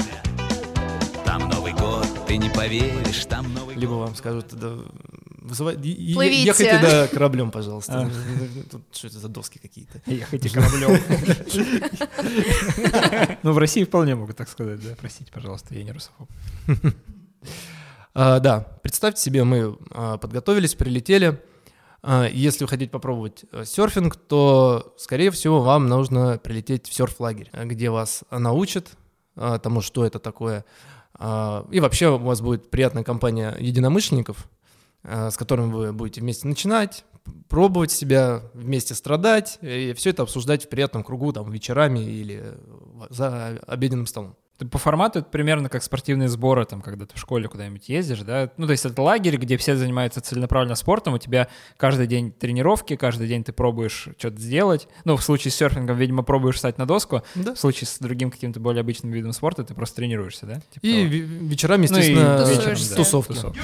Там 1.24 1.48
Новый 1.50 1.72
год, 1.74 2.06
ты 2.26 2.36
не 2.38 2.48
поверишь, 2.48 3.26
там 3.26 3.52
Новый 3.52 3.74
Либо 3.76 3.92
вам 3.92 4.14
скажут, 4.14 4.46
да, 4.52 4.76
вызывай- 5.46 5.76
е- 5.82 6.10
е- 6.10 6.14
Плывите. 6.14 6.44
ехайте 6.46 6.78
да, 6.80 7.08
кораблем, 7.12 7.50
пожалуйста. 7.50 8.00
А. 8.02 8.10
Тут 8.70 8.82
что 8.92 9.06
это 9.06 9.18
за 9.18 9.28
доски 9.28 9.58
какие-то? 9.58 10.00
Ехайте 10.06 10.50
кораблем. 10.50 10.98
Ну, 13.42 13.52
в 13.52 13.58
России 13.58 13.84
вполне 13.84 14.14
могут 14.14 14.36
так 14.36 14.48
сказать, 14.48 14.80
да. 14.82 14.94
Простите, 14.98 15.30
пожалуйста, 15.32 15.74
я 15.74 15.82
не 15.84 15.92
русофоб. 15.92 16.28
А, 18.18 18.40
да, 18.40 18.60
представьте 18.82 19.20
себе, 19.20 19.44
мы 19.44 19.76
а, 19.90 20.16
подготовились, 20.16 20.74
прилетели. 20.74 21.38
Если 22.32 22.64
вы 22.64 22.68
хотите 22.68 22.90
попробовать 22.90 23.44
э, 23.52 23.64
серфинг, 23.66 24.16
то, 24.16 24.94
скорее 24.96 25.30
всего, 25.32 25.60
вам 25.60 25.88
нужно 25.88 26.38
прилететь 26.38 26.86
в 26.88 26.94
серф-лагерь, 26.94 27.50
где 27.52 27.90
вас 27.90 28.22
научат 28.30 28.92
тому, 29.34 29.80
что 29.82 30.06
это 30.06 30.18
такое. 30.20 30.64
И 31.18 31.80
вообще 31.80 32.08
у 32.10 32.18
вас 32.18 32.40
будет 32.40 32.70
приятная 32.70 33.02
компания 33.02 33.54
единомышленников, 33.58 34.46
с 35.06 35.36
которыми 35.36 35.72
вы 35.72 35.92
будете 35.92 36.20
вместе 36.20 36.46
начинать, 36.48 37.04
пробовать 37.48 37.90
себя, 37.90 38.42
вместе 38.54 38.94
страдать, 38.94 39.58
и 39.60 39.92
все 39.96 40.10
это 40.10 40.22
обсуждать 40.22 40.64
в 40.64 40.68
приятном 40.68 41.02
кругу, 41.04 41.32
там, 41.32 41.50
вечерами 41.50 41.98
или 42.00 42.40
э, 42.42 42.56
за 43.10 43.58
обеденным 43.66 44.06
столом. 44.06 44.36
По 44.70 44.78
формату 44.78 45.18
это 45.18 45.28
примерно 45.28 45.68
как 45.68 45.82
спортивные 45.82 46.30
сборы, 46.30 46.64
там, 46.64 46.80
когда 46.80 47.04
ты 47.04 47.14
в 47.14 47.18
школе 47.18 47.46
куда-нибудь 47.46 47.90
ездишь, 47.90 48.20
да? 48.20 48.50
Ну, 48.56 48.64
то 48.66 48.72
есть 48.72 48.86
это 48.86 49.02
лагерь, 49.02 49.36
где 49.36 49.58
все 49.58 49.76
занимаются 49.76 50.22
целенаправленно 50.22 50.76
спортом, 50.76 51.12
у 51.12 51.18
тебя 51.18 51.48
каждый 51.76 52.06
день 52.06 52.32
тренировки, 52.32 52.96
каждый 52.96 53.28
день 53.28 53.44
ты 53.44 53.52
пробуешь 53.52 54.08
что-то 54.16 54.38
сделать. 54.40 54.88
Ну, 55.04 55.16
в 55.18 55.22
случае 55.22 55.52
с 55.52 55.56
серфингом, 55.56 55.98
видимо, 55.98 56.22
пробуешь 56.22 56.54
встать 56.56 56.78
на 56.78 56.86
доску. 56.86 57.20
Да. 57.34 57.52
В 57.54 57.58
случае 57.58 57.86
с 57.86 57.98
другим 57.98 58.30
каким-то 58.30 58.58
более 58.58 58.80
обычным 58.80 59.12
видом 59.12 59.32
спорта 59.34 59.62
ты 59.62 59.74
просто 59.74 59.96
тренируешься, 59.96 60.46
да? 60.46 60.54
Типа 60.72 60.86
И 60.86 60.92
того. 60.92 61.04
ве- 61.04 61.48
вечерами, 61.48 61.86
Ну 61.90 61.96
и 61.98 62.00
естественно, 62.00 62.44
вечером, 62.48 62.76
да. 62.90 62.96
тусовки. 62.96 63.32
Тусовки. 63.34 63.60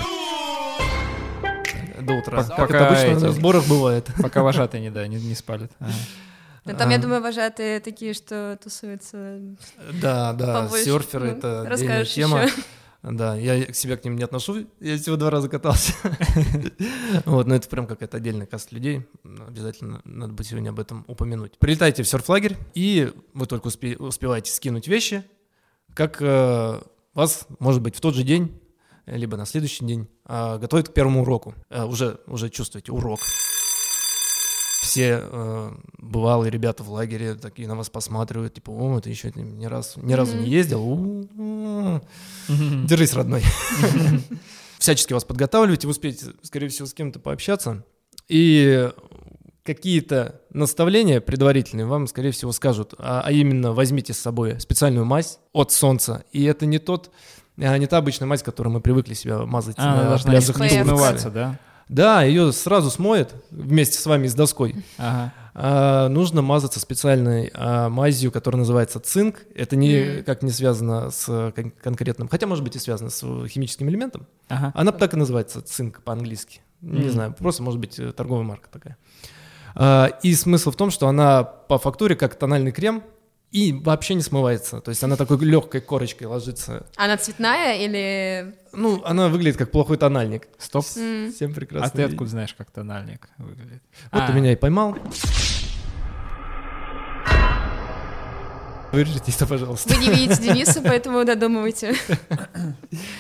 До 2.06 2.14
утра. 2.14 2.42
Пока 2.42 2.56
Как 2.66 2.71
это 2.71 2.87
обычно 2.88 3.06
эти- 3.16 3.25
на 3.25 3.32
сборах 3.32 3.66
бывает. 3.68 4.09
Пока 4.23 4.42
вожатые 4.42 4.80
не, 4.80 4.90
да, 4.90 5.06
не, 5.06 5.16
не 5.16 5.35
спалят. 5.35 5.71
Ага. 5.78 6.76
там, 6.78 6.90
я 6.90 6.97
А. 6.97 7.00
думаю, 7.00 7.21
вожатые 7.23 7.80
такие, 7.80 8.14
что 8.14 8.59
тусуются. 8.62 9.38
Да, 10.00 10.32
да, 10.32 10.62
Побольше. 10.62 10.85
серферы 10.85 11.30
Ну, 11.32 11.37
это 11.38 11.62
отдельная 11.62 12.04
тема. 12.04 12.42
ещё. 12.44 12.54
Да, 13.02 13.35
я 13.35 13.64
к 13.66 13.75
себя 13.75 13.97
к 13.97 14.04
ним 14.04 14.14
не 14.14 14.23
отношу, 14.23 14.64
я 14.78 14.97
всего 14.97 15.16
два 15.16 15.28
раза 15.30 15.49
катался. 15.49 15.92
Вот, 17.25 17.47
но 17.47 17.54
это 17.56 17.68
прям 17.68 17.87
какая-то 17.87 18.16
отдельная 18.18 18.47
каста 18.47 18.75
людей. 18.75 19.06
Обязательно 19.25 20.00
надо 20.04 20.32
будет 20.32 20.47
сегодня 20.47 20.71
об 20.71 20.78
этом 20.80 21.04
упомянуть. 21.09 21.59
Прилетайте 21.59 22.02
в 22.04 22.09
серф-лагерь, 22.09 22.56
и 22.75 23.12
вы 23.35 23.47
только 23.47 23.68
успе- 23.68 23.97
успеваете 23.97 24.52
скинуть 24.52 24.87
вещи, 24.88 25.25
как 25.94 26.18
э, 26.21 26.80
вас, 27.14 27.47
может 27.59 27.82
быть, 27.82 27.97
в 27.97 28.00
тот 28.00 28.14
же 28.14 28.23
день, 28.23 28.59
либо 29.06 29.37
на 29.37 29.47
следующий 29.47 29.85
день, 29.85 30.09
а, 30.25 30.59
готовят 30.59 30.88
к 30.88 30.92
первому 30.92 31.23
уроку. 31.23 31.54
Э, 31.71 31.85
Уже, 31.85 32.18
уже 32.26 32.50
чувствуете 32.50 32.92
урок. 32.92 33.21
все 34.82 35.21
э, 35.23 35.73
бывалые 35.99 36.50
ребята 36.50 36.82
в 36.82 36.90
лагере 36.90 37.35
такие 37.35 37.66
на 37.68 37.76
вас 37.76 37.88
посматривают, 37.90 38.54
типа, 38.54 38.71
о, 38.71 39.00
ты 39.00 39.11
еще 39.11 39.32
ни, 39.35 39.64
раз, 39.66 39.94
ни 39.97 40.12
разу 40.12 40.37
не 40.37 40.49
ездил, 40.49 41.28
держись, 42.49 43.14
родной. 43.14 43.42
Всячески 44.78 45.12
вас 45.12 45.25
подготавливать, 45.25 45.85
и 45.85 45.87
вы 45.87 45.92
успеете, 45.92 46.26
скорее 46.42 46.68
всего, 46.68 46.87
с 46.87 46.94
кем-то 46.94 47.21
пообщаться. 47.21 47.85
И 48.28 48.90
какие-то 49.62 50.40
наставления 50.50 51.21
предварительные 51.21 51.87
вам, 51.87 52.06
скорее 52.09 52.32
всего, 52.32 52.52
скажут, 52.52 52.94
а, 52.99 53.23
а 53.25 53.32
именно 53.32 53.73
возьмите 53.73 54.12
с 54.12 54.18
собой 54.18 54.59
специальную 54.61 55.04
мазь 55.04 55.38
от 55.52 55.71
солнца, 55.71 56.25
и 56.32 56.42
это 56.44 56.66
не 56.66 56.78
тот, 56.78 57.06
а, 57.09 57.12
не 57.56 57.87
та 57.87 57.99
обычная 57.99 58.26
мазь, 58.26 58.42
которую 58.42 58.73
мы 58.73 58.80
привыкли 58.80 59.14
себя 59.14 59.38
мазать 59.44 59.76
А, 59.78 59.97
на 59.97 60.04
должна 60.09 60.30
пляжах. 60.30 60.56
Турции. 60.56 61.28
да? 61.30 61.59
Да, 61.88 62.23
ее 62.23 62.52
сразу 62.52 62.90
смоет 62.90 63.35
вместе 63.50 63.99
с 63.99 64.06
вами 64.06 64.26
с 64.26 64.35
доской. 64.35 64.76
Ага. 64.97 65.32
А, 65.54 66.09
нужно 66.09 66.40
мазаться 66.40 66.80
специальной 66.80 67.50
а, 67.52 67.90
мазью, 67.90 68.32
которая 68.32 68.61
называется 68.61 68.99
цинк. 69.00 69.40
Это 69.54 69.76
никак 69.76 70.42
не 70.42 70.50
связано 70.50 71.11
с 71.11 71.26
э, 71.28 71.52
кон- 71.54 71.73
конкретным, 71.82 72.28
хотя 72.28 72.47
может 72.47 72.64
быть 72.64 72.76
и 72.76 72.78
связано 72.78 73.11
с 73.11 73.21
э, 73.23 73.47
химическим 73.49 73.90
элементом. 73.90 74.26
Ага. 74.49 74.73
Она 74.75 74.92
так 74.92 75.12
и 75.12 75.16
называется 75.18 75.61
цинк 75.61 76.00
по-английски. 76.02 76.61
Не 76.80 77.00
Мгм. 77.00 77.11
знаю, 77.11 77.35
просто 77.38 77.62
может 77.62 77.78
быть 77.80 77.99
э, 77.99 78.12
торговая 78.12 78.44
марка 78.44 78.68
такая. 78.71 78.97
А, 79.75 80.06
И 80.23 80.35
смысл 80.35 80.71
в 80.71 80.76
том, 80.76 80.90
что 80.90 81.09
она 81.09 81.42
по 81.44 81.76
фактуре 81.78 82.16
как 82.16 82.35
тональный 82.37 82.73
крем 82.73 83.02
и 83.52 83.73
вообще 83.73 84.14
не 84.14 84.23
смывается. 84.23 84.80
То 84.80 84.88
есть 84.88 85.04
она 85.04 85.16
такой 85.16 85.38
легкой 85.44 85.80
корочкой 85.82 86.26
ложится. 86.26 86.87
Она 86.97 87.16
цветная 87.18 87.76
или... 87.85 88.54
Ну, 88.73 89.02
она 89.04 89.28
выглядит 89.28 89.59
как 89.59 89.71
плохой 89.71 89.99
тональник. 89.99 90.49
Стоп. 90.59 90.87
М, 90.97 91.30
Всем 91.32 91.52
прекрасно. 91.52 91.87
А 91.87 91.90
ты 91.90 92.02
откуда 92.04 92.30
знаешь, 92.30 92.54
как 92.54 92.71
тональник 92.71 93.28
выглядит? 93.37 93.82
Вот 94.11 94.23
А, 94.23 94.26
ты 94.26 94.32
меня 94.32 94.52
и 94.52 94.56
поймал. 94.56 94.97
Вырежите 98.92 99.32
это, 99.32 99.47
пожалуйста. 99.47 99.94
Вы 99.94 100.02
не 100.02 100.11
видите 100.11 100.42
Дениса, 100.42 100.82
поэтому 100.82 101.25
додумывайте. 101.25 101.94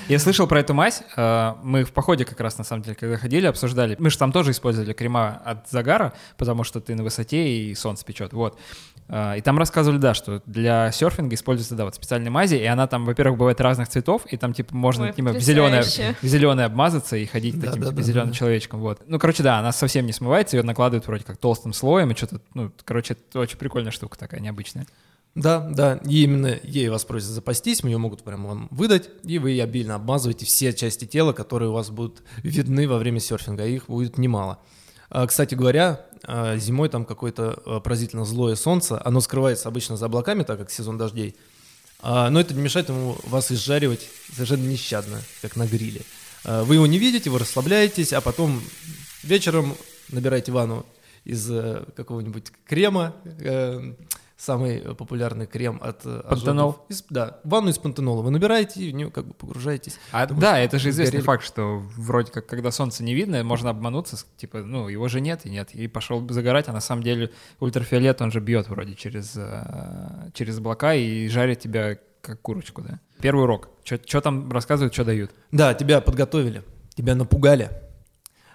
Я 0.06 0.18
слышал 0.18 0.46
про 0.46 0.60
эту 0.60 0.74
мазь. 0.74 1.02
э, 1.16 1.54
Мы 1.62 1.84
в 1.84 1.92
походе 1.92 2.26
как 2.26 2.38
раз, 2.40 2.58
на 2.58 2.64
самом 2.64 2.82
деле, 2.82 2.94
когда 2.94 3.16
ходили, 3.16 3.46
обсуждали. 3.46 3.96
Мы 3.98 4.10
же 4.10 4.18
там 4.18 4.32
тоже 4.32 4.50
использовали 4.50 4.92
крема 4.92 5.40
от 5.46 5.70
загара, 5.70 6.12
потому 6.36 6.62
что 6.64 6.82
ты 6.82 6.94
на 6.94 7.02
высоте 7.02 7.48
и 7.48 7.74
солнце 7.74 8.04
печет. 8.04 8.34
Вот. 8.34 8.58
Э, 9.12 9.36
И 9.36 9.42
там 9.42 9.58
рассказывали, 9.58 9.98
да, 9.98 10.14
что 10.14 10.42
для 10.46 10.90
серфинга 10.90 11.34
используется, 11.34 11.74
да, 11.74 11.84
вот 11.84 11.94
специальная 11.94 12.30
мази, 12.30 12.54
и 12.56 12.64
она 12.64 12.86
там, 12.86 13.04
во-первых, 13.04 13.38
бывает 13.38 13.60
разных 13.60 13.88
цветов, 13.88 14.22
и 14.30 14.38
там, 14.38 14.54
типа, 14.54 14.74
можно 14.74 15.04
Ой, 15.04 15.12
типа, 15.12 15.32
в 15.32 15.40
зеленое, 15.40 15.82
в 15.82 16.26
зеленое 16.26 16.64
обмазаться 16.66 17.16
и 17.16 17.26
ходить 17.26 17.60
Да, 17.60 17.66
таким, 17.66 17.82
да, 17.82 17.88
типа, 17.90 18.00
да, 18.00 18.02
зеленым 18.02 18.30
да. 18.30 18.34
человечком, 18.34 18.80
вот. 18.80 19.02
Ну, 19.06 19.18
короче, 19.18 19.42
да, 19.42 19.58
она 19.58 19.70
совсем 19.72 20.06
не 20.06 20.12
смывается, 20.12 20.56
ее 20.56 20.62
накладывают 20.62 21.06
вроде 21.06 21.24
как 21.24 21.36
толстым 21.36 21.74
слоем, 21.74 22.10
и 22.10 22.16
что-то, 22.16 22.40
ну, 22.54 22.72
короче, 22.84 23.12
это 23.12 23.40
очень 23.40 23.58
прикольная 23.58 23.92
штука 23.92 24.18
такая, 24.18 24.40
необычная. 24.40 24.86
Да, 25.34 25.60
да, 25.60 26.00
и 26.06 26.24
именно 26.24 26.58
ей 26.62 26.88
вас 26.88 27.04
просят 27.04 27.28
запастись, 27.28 27.82
ее 27.82 27.98
могут 27.98 28.22
прямо 28.22 28.48
вам 28.48 28.68
выдать, 28.70 29.10
и 29.24 29.38
вы 29.38 29.60
обильно 29.60 29.94
обмазываете 29.94 30.46
все 30.46 30.72
части 30.72 31.04
тела, 31.04 31.32
которые 31.34 31.68
у 31.68 31.72
вас 31.72 31.90
будут 31.90 32.22
видны 32.42 32.88
во 32.88 32.96
время 32.98 33.20
серфинга, 33.20 33.64
а 33.64 33.66
их 33.66 33.86
будет 33.88 34.16
немало. 34.16 34.58
А, 35.08 35.26
Кстати 35.26 35.54
говоря, 35.54 36.00
а, 36.11 36.11
зимой 36.26 36.88
там 36.88 37.04
какое-то 37.04 37.62
а, 37.64 37.80
поразительно 37.80 38.24
злое 38.24 38.54
солнце, 38.54 39.00
оно 39.04 39.20
скрывается 39.20 39.68
обычно 39.68 39.96
за 39.96 40.06
облаками, 40.06 40.42
так 40.44 40.58
как 40.58 40.70
сезон 40.70 40.98
дождей, 40.98 41.34
А, 42.04 42.30
но 42.30 42.40
это 42.40 42.52
не 42.54 42.60
мешает 42.60 42.88
ему 42.88 43.16
вас 43.24 43.52
изжаривать 43.52 44.08
совершенно 44.32 44.66
нещадно, 44.66 45.20
как 45.40 45.56
на 45.56 45.66
гриле. 45.66 46.02
А, 46.44 46.64
Вы 46.64 46.74
его 46.74 46.86
не 46.86 46.98
видите, 46.98 47.30
вы 47.30 47.38
расслабляетесь, 47.38 48.12
а 48.12 48.20
потом 48.20 48.60
вечером 49.22 49.76
набираете 50.08 50.52
ванну 50.52 50.84
из 51.24 51.48
э, 51.50 51.84
какого-нибудь 51.94 52.52
крема, 52.66 53.14
э, 53.24 53.94
самый 54.42 54.80
популярный 54.96 55.46
крем 55.46 55.78
от 55.82 56.00
э. 56.04 56.22
Пантенол? 56.28 56.84
Из- 56.88 57.04
да, 57.08 57.38
ванну 57.44 57.70
из 57.70 57.78
пантенола 57.78 58.22
вы 58.22 58.30
набираете 58.30 58.80
и 58.80 58.90
в 58.90 58.94
нее 58.94 59.10
как 59.10 59.26
бы 59.26 59.34
погружаетесь. 59.34 59.98
А, 60.10 60.22
Потому 60.22 60.40
да, 60.40 60.58
это 60.58 60.78
же 60.78 60.90
известный 60.90 61.20
сгорели. 61.20 61.26
факт, 61.26 61.44
что 61.44 61.78
вроде 61.96 62.32
как, 62.32 62.46
когда 62.46 62.70
солнце 62.72 63.04
не 63.04 63.14
видно, 63.14 63.42
можно 63.44 63.70
обмануться, 63.70 64.16
типа, 64.36 64.58
ну, 64.62 64.88
его 64.88 65.06
же 65.08 65.20
нет 65.20 65.46
и 65.46 65.50
нет, 65.50 65.74
и 65.74 65.86
пошел 65.86 66.26
загорать, 66.28 66.68
а 66.68 66.72
на 66.72 66.80
самом 66.80 67.04
деле 67.04 67.30
ультрафиолет, 67.60 68.20
он 68.20 68.32
же 68.32 68.40
бьет 68.40 68.68
вроде 68.68 68.94
через, 68.94 69.34
э, 69.36 70.30
через 70.34 70.58
облака 70.58 70.94
и 70.94 71.28
жарит 71.28 71.60
тебя 71.60 71.98
как 72.20 72.40
курочку, 72.40 72.82
да. 72.82 73.00
Первый 73.20 73.44
урок. 73.44 73.68
Что 73.84 74.20
там 74.20 74.50
рассказывают, 74.50 74.92
что 74.92 75.04
дают? 75.04 75.30
Да, 75.52 75.74
тебя 75.74 76.00
подготовили, 76.00 76.64
тебя 76.96 77.14
напугали. 77.14 77.70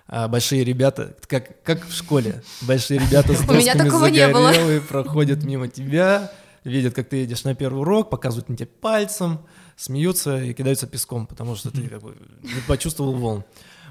А 0.08 0.28
большие 0.28 0.64
ребята, 0.64 1.16
как, 1.28 1.62
как 1.64 1.86
в 1.86 1.94
школе, 1.94 2.42
большие 2.62 3.00
ребята 3.00 3.34
с 3.34 3.42
досками 3.46 3.90
загорелые 3.90 4.82
проходят 4.82 5.44
мимо 5.44 5.68
тебя, 5.68 6.32
видят, 6.64 6.94
как 6.94 7.10
ты 7.10 7.18
едешь 7.18 7.44
на 7.44 7.56
первый 7.56 7.82
урок, 7.82 8.10
показывают 8.10 8.48
на 8.48 8.56
тебя 8.56 8.70
пальцем, 8.80 9.40
смеются 9.76 10.42
и 10.42 10.54
кидаются 10.54 10.88
песком, 10.88 11.28
потому 11.28 11.56
что 11.56 11.72
ты 11.72 11.88
как 11.90 12.02
бы 12.02 12.16
не 12.42 12.62
почувствовал 12.68 13.14
волн. 13.14 13.44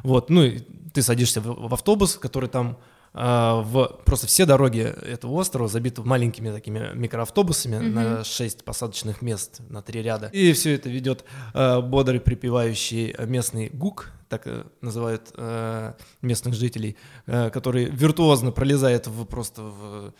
Вот, 0.02 0.30
ну 0.30 0.42
и 0.42 0.60
ты 0.92 1.02
садишься 1.02 1.40
в, 1.40 1.68
в 1.68 1.74
автобус, 1.74 2.16
который 2.16 2.48
там 2.48 2.78
а, 3.18 3.62
в 3.62 4.00
просто 4.04 4.26
все 4.26 4.44
дороги 4.44 4.80
этого 4.80 5.32
острова 5.32 5.68
забиты 5.68 6.02
маленькими 6.02 6.50
такими 6.50 6.90
микроавтобусами 6.94 7.78
на 7.78 8.24
6 8.24 8.62
посадочных 8.62 9.22
мест 9.22 9.60
на 9.70 9.80
три 9.80 10.02
ряда. 10.02 10.28
И 10.32 10.52
все 10.52 10.74
это 10.74 10.90
ведет 10.90 11.24
а, 11.54 11.80
бодрый 11.80 12.20
припевающий 12.20 13.14
местный 13.26 13.70
гук, 13.70 14.10
так 14.28 14.46
э, 14.46 14.64
называют 14.80 15.30
э, 15.34 15.92
местных 16.22 16.54
жителей, 16.54 16.96
э, 17.26 17.50
который 17.50 17.86
виртуозно 17.86 18.52
пролезает 18.52 19.06
в 19.06 19.24
просто 19.24 19.62
в 19.62 20.12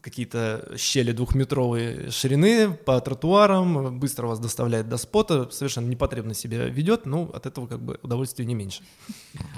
какие-то 0.00 0.72
щели 0.76 1.12
двухметровой 1.12 2.10
ширины 2.10 2.72
по 2.72 3.00
тротуарам, 3.00 3.98
быстро 3.98 4.28
вас 4.28 4.38
доставляет 4.38 4.88
до 4.88 4.96
спота, 4.96 5.48
совершенно 5.50 5.88
непотребно 5.88 6.34
себя 6.34 6.64
ведет, 6.66 7.06
но 7.06 7.30
от 7.34 7.46
этого 7.46 7.66
как 7.66 7.82
бы 7.82 7.98
удовольствия 8.02 8.44
не 8.44 8.54
меньше. 8.54 8.82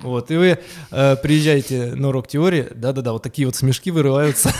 Вот, 0.03 0.31
и 0.31 0.37
вы 0.37 0.59
э, 0.91 1.17
приезжаете 1.17 1.95
на 1.95 2.09
урок 2.09 2.27
теории, 2.29 2.69
да-да-да, 2.75 3.13
вот 3.13 3.23
такие 3.23 3.47
вот 3.47 3.57
смешки 3.57 3.91
вырываются, 3.91 4.51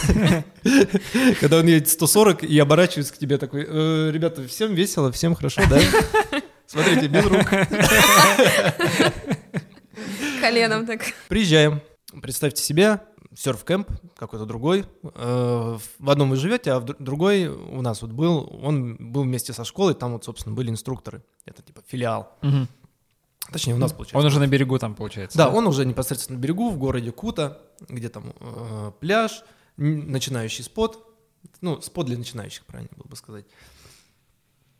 когда 1.41 1.59
он 1.59 1.67
едет 1.67 1.89
140 1.89 2.45
и 2.45 2.59
оборачивается 2.59 3.15
к 3.15 3.19
тебе 3.19 3.39
такой, 3.39 3.65
«Э, 3.67 4.11
ребята, 4.13 4.47
всем 4.47 4.75
весело, 4.75 5.11
всем 5.11 5.35
хорошо, 5.35 5.63
да? 5.71 5.81
Смотрите, 6.69 7.09
без 7.09 7.25
рук. 7.27 7.47
Коленом 10.41 10.87
так. 10.87 11.01
Приезжаем. 11.29 11.81
Представьте 12.23 12.63
себе, 12.63 13.01
серф-кэмп 13.35 13.89
какой-то 14.17 14.45
другой. 14.47 14.85
Э, 15.15 15.79
В 15.99 16.11
одном 16.11 16.31
вы 16.31 16.37
живете, 16.37 16.73
а 16.73 16.81
в 16.81 16.85
др- 16.85 16.97
другой 16.99 17.47
у 17.47 17.83
нас 17.83 18.03
вот 18.03 18.13
был, 18.13 18.49
он 18.63 18.97
был 19.13 19.23
вместе 19.23 19.53
со 19.53 19.65
школой, 19.65 19.95
там 19.95 20.13
вот, 20.13 20.25
собственно, 20.25 20.55
были 20.55 20.71
инструкторы. 20.71 21.23
Это 21.45 21.63
типа 21.63 21.83
филиал. 21.87 22.33
Точнее, 23.53 23.75
у 23.75 23.79
нас 23.79 23.93
получается. 23.93 24.19
Он 24.19 24.27
уже 24.27 24.39
на 24.41 24.47
берегу 24.47 24.79
там, 24.79 24.95
получается. 24.95 25.39
Да, 25.39 25.49
он 25.49 25.67
уже 25.67 25.87
непосредственно 25.87 26.39
на 26.39 26.43
берегу, 26.43 26.71
в 26.71 26.77
городе 26.79 27.13
Кута, 27.13 27.59
где 27.89 28.09
там 28.11 28.35
э, 28.41 28.93
пляж, 29.01 29.43
начинающий 29.77 30.65
спот. 30.65 31.05
Ну, 31.63 31.81
спот 31.81 32.07
для 32.07 32.19
начинающих, 32.19 32.65
правильно 32.67 32.91
было 32.97 33.07
бы 33.09 33.17
сказать. 33.17 33.47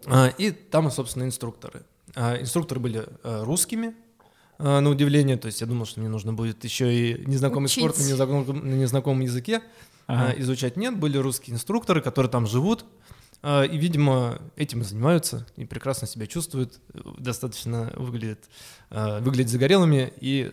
А, 0.07 0.29
И 0.39 0.51
там, 0.51 0.91
собственно, 0.91 1.25
инструкторы. 1.25 1.83
А, 2.15 2.41
Инструкторы 2.41 2.81
были 2.81 3.05
э, 3.25 3.43
русскими, 3.45 3.95
э, 4.59 4.81
на 4.81 4.91
удивление. 4.91 5.37
То 5.37 5.47
есть 5.47 5.61
я 5.61 5.67
думал, 5.67 5.87
что 5.87 6.01
мне 6.01 6.09
нужно 6.09 6.33
будет 6.33 6.65
еще 6.65 6.93
и 6.93 7.25
незнакомый 7.27 7.67
Учить. 7.67 7.79
спорт 7.83 7.99
на 7.99 8.03
незнакомом, 8.03 8.69
на 8.71 8.75
незнакомом 8.75 9.21
языке 9.21 9.63
Ага. 10.07 10.33
а, 10.37 10.41
изучать. 10.41 10.77
Нет, 10.77 10.97
были 10.99 11.19
русские 11.19 11.55
инструкторы, 11.55 12.01
которые 12.01 12.31
там 12.31 12.47
живут. 12.47 12.85
а, 13.43 13.63
И, 13.65 13.77
видимо, 13.77 14.41
этим 14.57 14.81
и 14.81 14.85
занимаются, 14.85 15.47
и 15.57 15.65
прекрасно 15.65 16.07
себя 16.09 16.27
чувствуют, 16.27 16.81
достаточно 17.19 17.93
выглядят, 17.97 18.41
а, 18.91 19.21
выглядят 19.21 19.51
загорелыми 19.53 20.13
и 20.21 20.51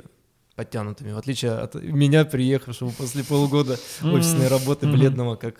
подтянутыми, 0.55 1.11
в 1.11 1.17
отличие 1.17 1.51
от 1.51 1.75
меня, 1.75 2.23
приехавшего 2.23 2.89
после 2.91 3.23
полугода 3.25 3.73
офисной 4.03 4.47
работы, 4.47 4.87
бледного, 4.87 5.35
как 5.35 5.55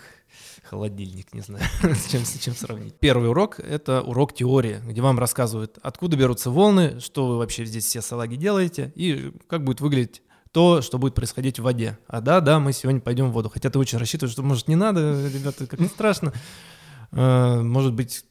холодильник, 0.66 1.34
не 1.34 1.42
знаю, 1.42 1.64
с 1.84 2.10
чем, 2.12 2.26
с 2.26 2.38
чем 2.40 2.56
сравнить. 2.56 2.96
Первый 3.00 3.30
урок— 3.30 3.60
это 3.62 4.02
урок 4.02 4.34
теории, 4.34 4.80
где 4.86 5.02
вам 5.02 5.20
рассказывают, 5.20 5.78
откуда 5.82 6.18
берутся 6.18 6.50
волны, 6.52 7.00
что 7.00 7.28
вы 7.28 7.38
вообще 7.38 7.66
здесь 7.66 7.86
все 7.86 8.02
салаги 8.02 8.36
делаете, 8.36 8.92
и 8.96 9.32
как 9.48 9.64
будет 9.64 9.82
выглядеть 9.82 10.22
то, 10.52 10.82
что 10.82 10.98
будет 10.98 11.16
происходить 11.16 11.60
в 11.60 11.64
воде. 11.64 11.98
А 12.08 12.22
да, 12.22 12.40
да, 12.40 12.60
мы 12.60 12.72
сегодня 12.72 13.02
пойдем 13.02 13.30
в 13.30 13.34
воду. 13.34 13.50
Хотя 13.50 13.70
ты 13.70 13.78
очень 13.78 13.98
рассчитываешь, 13.98 14.32
что, 14.32 14.42
может, 14.42 14.70
не 14.70 14.78
надо, 14.78 15.28
ребята, 15.28 15.68
как-то 15.68 15.86
страшно. 15.88 16.32
Э, 17.12 17.62
Может 17.62 17.94
быть, 17.94 18.24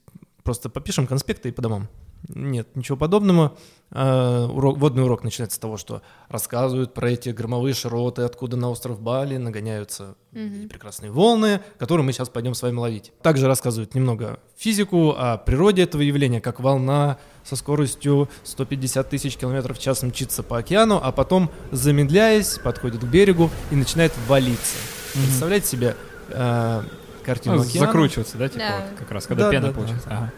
просто 0.42 0.70
попишем 0.70 1.06
конспекты 1.06 1.50
и 1.50 1.52
по 1.52 1.60
домам. 1.60 1.88
Нет, 2.28 2.68
ничего 2.74 2.96
подобного. 2.96 3.56
А, 3.90 4.46
урок, 4.48 4.78
водный 4.78 5.04
урок 5.04 5.22
начинается 5.22 5.56
с 5.56 5.58
того, 5.58 5.76
что 5.76 6.02
рассказывают 6.28 6.94
про 6.94 7.10
эти 7.10 7.28
громовые 7.28 7.74
широты, 7.74 8.22
откуда 8.22 8.56
на 8.56 8.70
остров 8.70 9.00
Бали 9.00 9.36
нагоняются 9.36 10.16
эти 10.32 10.66
прекрасные 10.66 11.10
волны, 11.12 11.60
которые 11.78 12.04
мы 12.04 12.12
сейчас 12.12 12.28
пойдем 12.28 12.54
с 12.54 12.62
вами 12.62 12.76
ловить. 12.78 13.12
Также 13.22 13.46
рассказывают 13.46 13.94
немного 13.94 14.40
физику, 14.56 15.10
о 15.16 15.36
природе 15.36 15.82
этого 15.82 16.00
явления, 16.02 16.40
как 16.40 16.60
волна 16.60 17.18
со 17.44 17.56
скоростью 17.56 18.28
150 18.42 19.08
тысяч 19.10 19.36
километров 19.36 19.78
в 19.78 19.80
час 19.80 20.02
мчится 20.02 20.42
по 20.42 20.58
океану, 20.58 20.98
а 21.02 21.12
потом, 21.12 21.50
замедляясь, 21.70 22.58
подходит 22.58 23.02
к 23.02 23.04
берегу 23.04 23.50
и 23.70 23.76
начинает 23.76 24.12
валиться. 24.26 24.76
Представляете 25.12 25.66
себе 25.68 25.96
э, 26.30 26.82
картину 27.24 27.56
Ну, 27.56 27.62
океана? 27.62 27.86
закручиваться, 27.86 28.38
да, 28.38 28.48
типа 28.48 28.58
Да. 28.66 28.76
вот 28.88 28.98
как 28.98 29.10
раз, 29.12 29.26
когда 29.26 29.44
Да, 29.44 29.50
пена 29.50 29.62
да, 29.66 29.68
да. 29.68 29.74
получается. 29.74 30.08
Ага. 30.10 30.32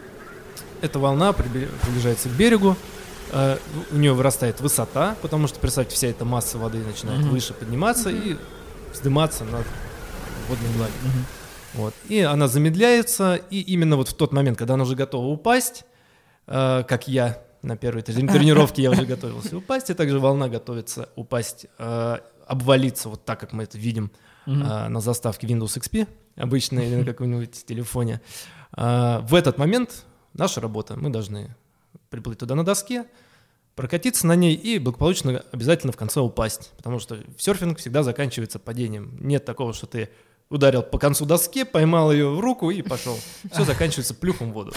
Эта 0.81 0.99
волна 0.99 1.33
приближается 1.33 2.29
к 2.29 2.33
берегу, 2.33 2.75
э, 3.31 3.57
у 3.91 3.95
нее 3.95 4.13
вырастает 4.13 4.61
высота, 4.61 5.15
потому 5.21 5.47
что, 5.47 5.59
представьте, 5.59 5.95
вся 5.95 6.07
эта 6.07 6.23
масса 6.25 6.57
воды 6.57 6.77
начинает 6.79 7.21
Мгм. 7.21 7.29
выше 7.29 7.53
подниматься 7.53 8.09
и 8.09 8.37
вздыматься 8.93 9.43
над 9.45 9.65
водной 10.47 10.69
гладью. 10.77 10.95
Мгм. 11.03 11.25
Вот. 11.73 11.93
И 12.09 12.19
она 12.21 12.47
замедляется, 12.47 13.35
и 13.35 13.59
именно 13.61 13.97
вот 13.97 14.09
в 14.09 14.13
тот 14.13 14.31
момент, 14.33 14.57
когда 14.57 14.75
она 14.75 14.83
уже 14.83 14.95
готова 14.95 15.25
упасть, 15.27 15.83
э, 16.47 16.83
как 16.87 17.07
я 17.07 17.41
на 17.63 17.75
первой 17.75 18.01
трени- 18.03 18.27
тренировке 18.31 18.81
я 18.83 18.91
уже 18.91 19.05
готовился 19.05 19.57
упасть, 19.57 19.89
и 19.89 19.93
также 19.93 20.19
волна 20.19 20.47
готовится 20.47 21.09
упасть, 21.15 21.65
э, 21.79 22.17
обвалиться, 22.47 23.09
вот 23.09 23.25
так, 23.25 23.39
как 23.39 23.51
мы 23.51 23.63
это 23.63 23.77
видим 23.77 24.11
э, 24.45 24.51
на 24.87 25.01
заставке 25.01 25.45
Windows 25.47 25.77
XP, 25.77 26.07
обычно 26.37 26.79
или 26.79 26.95
на 26.95 27.03
каком-нибудь 27.11 27.65
телефоне. 27.65 28.21
В 28.71 29.29
этот 29.33 29.57
момент 29.57 30.05
наша 30.37 30.61
работа, 30.61 30.95
мы 30.95 31.09
должны 31.09 31.55
приплыть 32.09 32.39
туда 32.39 32.55
на 32.55 32.63
доске, 32.63 33.05
прокатиться 33.75 34.25
на 34.25 34.35
ней 34.35 34.55
и 34.55 34.79
благополучно 34.79 35.43
обязательно 35.51 35.93
в 35.93 35.97
конце 35.97 36.19
упасть, 36.19 36.71
потому 36.77 36.99
что 36.99 37.19
серфинг 37.37 37.79
всегда 37.79 38.03
заканчивается 38.03 38.59
падением. 38.59 39.17
Нет 39.19 39.45
такого, 39.45 39.73
что 39.73 39.85
ты 39.85 40.09
ударил 40.49 40.81
по 40.81 40.97
концу 40.97 41.25
доски, 41.25 41.63
поймал 41.63 42.11
ее 42.11 42.29
в 42.29 42.39
руку 42.39 42.71
и 42.71 42.81
пошел. 42.81 43.17
Все 43.51 43.65
заканчивается 43.65 44.13
плюхом 44.13 44.51
в 44.51 44.53
воду. 44.53 44.73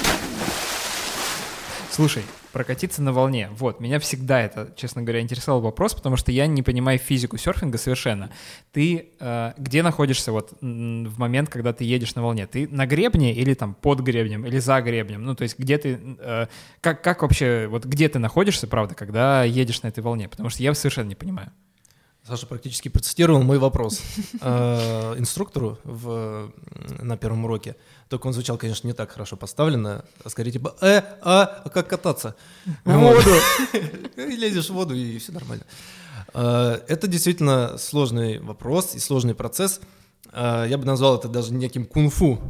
Слушай, 1.90 2.22
прокатиться 2.52 3.02
на 3.02 3.12
волне. 3.12 3.48
Вот, 3.52 3.80
меня 3.80 3.98
всегда 3.98 4.40
это, 4.40 4.72
честно 4.76 5.02
говоря, 5.02 5.20
интересовал 5.20 5.60
вопрос, 5.60 5.92
потому 5.92 6.16
что 6.16 6.30
я 6.30 6.46
не 6.46 6.62
понимаю 6.62 7.00
физику 7.00 7.36
серфинга 7.36 7.78
совершенно. 7.78 8.30
Ты 8.70 9.10
э, 9.18 9.52
где 9.58 9.82
находишься 9.82 10.30
вот 10.30 10.52
в 10.60 11.18
момент, 11.18 11.48
когда 11.48 11.72
ты 11.72 11.82
едешь 11.82 12.14
на 12.14 12.22
волне? 12.22 12.46
Ты 12.46 12.68
на 12.68 12.86
гребне 12.86 13.34
или 13.34 13.54
там 13.54 13.74
под 13.74 14.00
гребнем, 14.00 14.46
или 14.46 14.58
за 14.60 14.80
гребнем? 14.80 15.24
Ну, 15.24 15.34
то 15.34 15.42
есть 15.42 15.58
где 15.58 15.78
ты... 15.78 15.98
э, 16.20 16.46
как, 16.80 17.02
как 17.02 17.22
вообще, 17.22 17.66
вот 17.66 17.84
где 17.84 18.08
ты 18.08 18.20
находишься, 18.20 18.68
правда, 18.68 18.94
когда 18.94 19.42
едешь 19.42 19.82
на 19.82 19.88
этой 19.88 20.00
волне? 20.00 20.28
Потому 20.28 20.48
что 20.48 20.62
я 20.62 20.72
совершенно 20.74 21.08
не 21.08 21.16
понимаю. 21.16 21.50
Саша 22.22 22.46
практически 22.46 22.88
процитировал 22.88 23.42
мой 23.42 23.58
вопрос 23.58 24.02
э, 24.40 25.14
инструктору 25.18 25.78
в, 25.84 26.52
на 27.00 27.16
первом 27.16 27.46
уроке. 27.46 27.76
Только 28.10 28.26
он 28.26 28.32
звучал, 28.32 28.58
конечно, 28.58 28.88
не 28.88 28.92
так 28.92 29.12
хорошо 29.12 29.36
поставлено, 29.36 30.04
а 30.24 30.30
скорее 30.30 30.50
типа 30.50 30.74
«э, 30.80 31.00
а, 31.22 31.62
а 31.64 31.68
как 31.68 31.86
кататься?» 31.86 32.34
В 32.84 32.92
воду. 32.92 33.30
Лезешь 34.16 34.68
в 34.68 34.74
воду, 34.74 34.96
и 34.96 35.16
все 35.18 35.30
нормально. 35.30 35.62
Э, 36.34 36.80
Это 36.88 37.06
действительно 37.06 37.78
сложный 37.78 38.40
вопрос 38.40 38.96
и 38.96 38.98
сложный 38.98 39.36
процесс. 39.36 39.80
Э, 40.32 40.66
Я 40.68 40.76
бы 40.76 40.86
назвал 40.86 41.18
это 41.18 41.28
даже 41.28 41.52
неким 41.54 41.86
кунг-фу, 41.86 42.40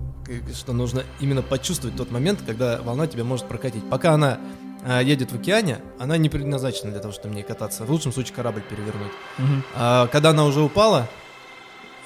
что 0.55 0.73
нужно 0.73 1.05
именно 1.21 1.43
почувствовать 1.43 1.95
тот 1.95 2.11
момент, 2.11 2.41
когда 2.47 2.81
волна 2.81 3.07
тебя 3.07 3.25
может 3.25 3.47
прокатить. 3.47 3.87
Пока 3.91 4.15
она 4.15 4.41
э, 4.87 5.03
едет 5.05 5.31
в 5.31 5.35
океане, 5.35 5.83
она 5.99 6.17
не 6.17 6.31
предназначена 6.31 6.91
для 6.91 7.01
того, 7.01 7.13
чтобы 7.13 7.35
в 7.35 7.37
ней 7.37 7.45
кататься. 7.45 7.85
В 7.85 7.91
лучшем 7.91 8.15
случае 8.15 8.35
корабль 8.35 8.63
перевернуть. 8.63 9.13
Мгм. 9.37 9.65
А 9.75 10.07
когда 10.07 10.31
она 10.31 10.47
уже 10.47 10.63
упала, 10.63 11.07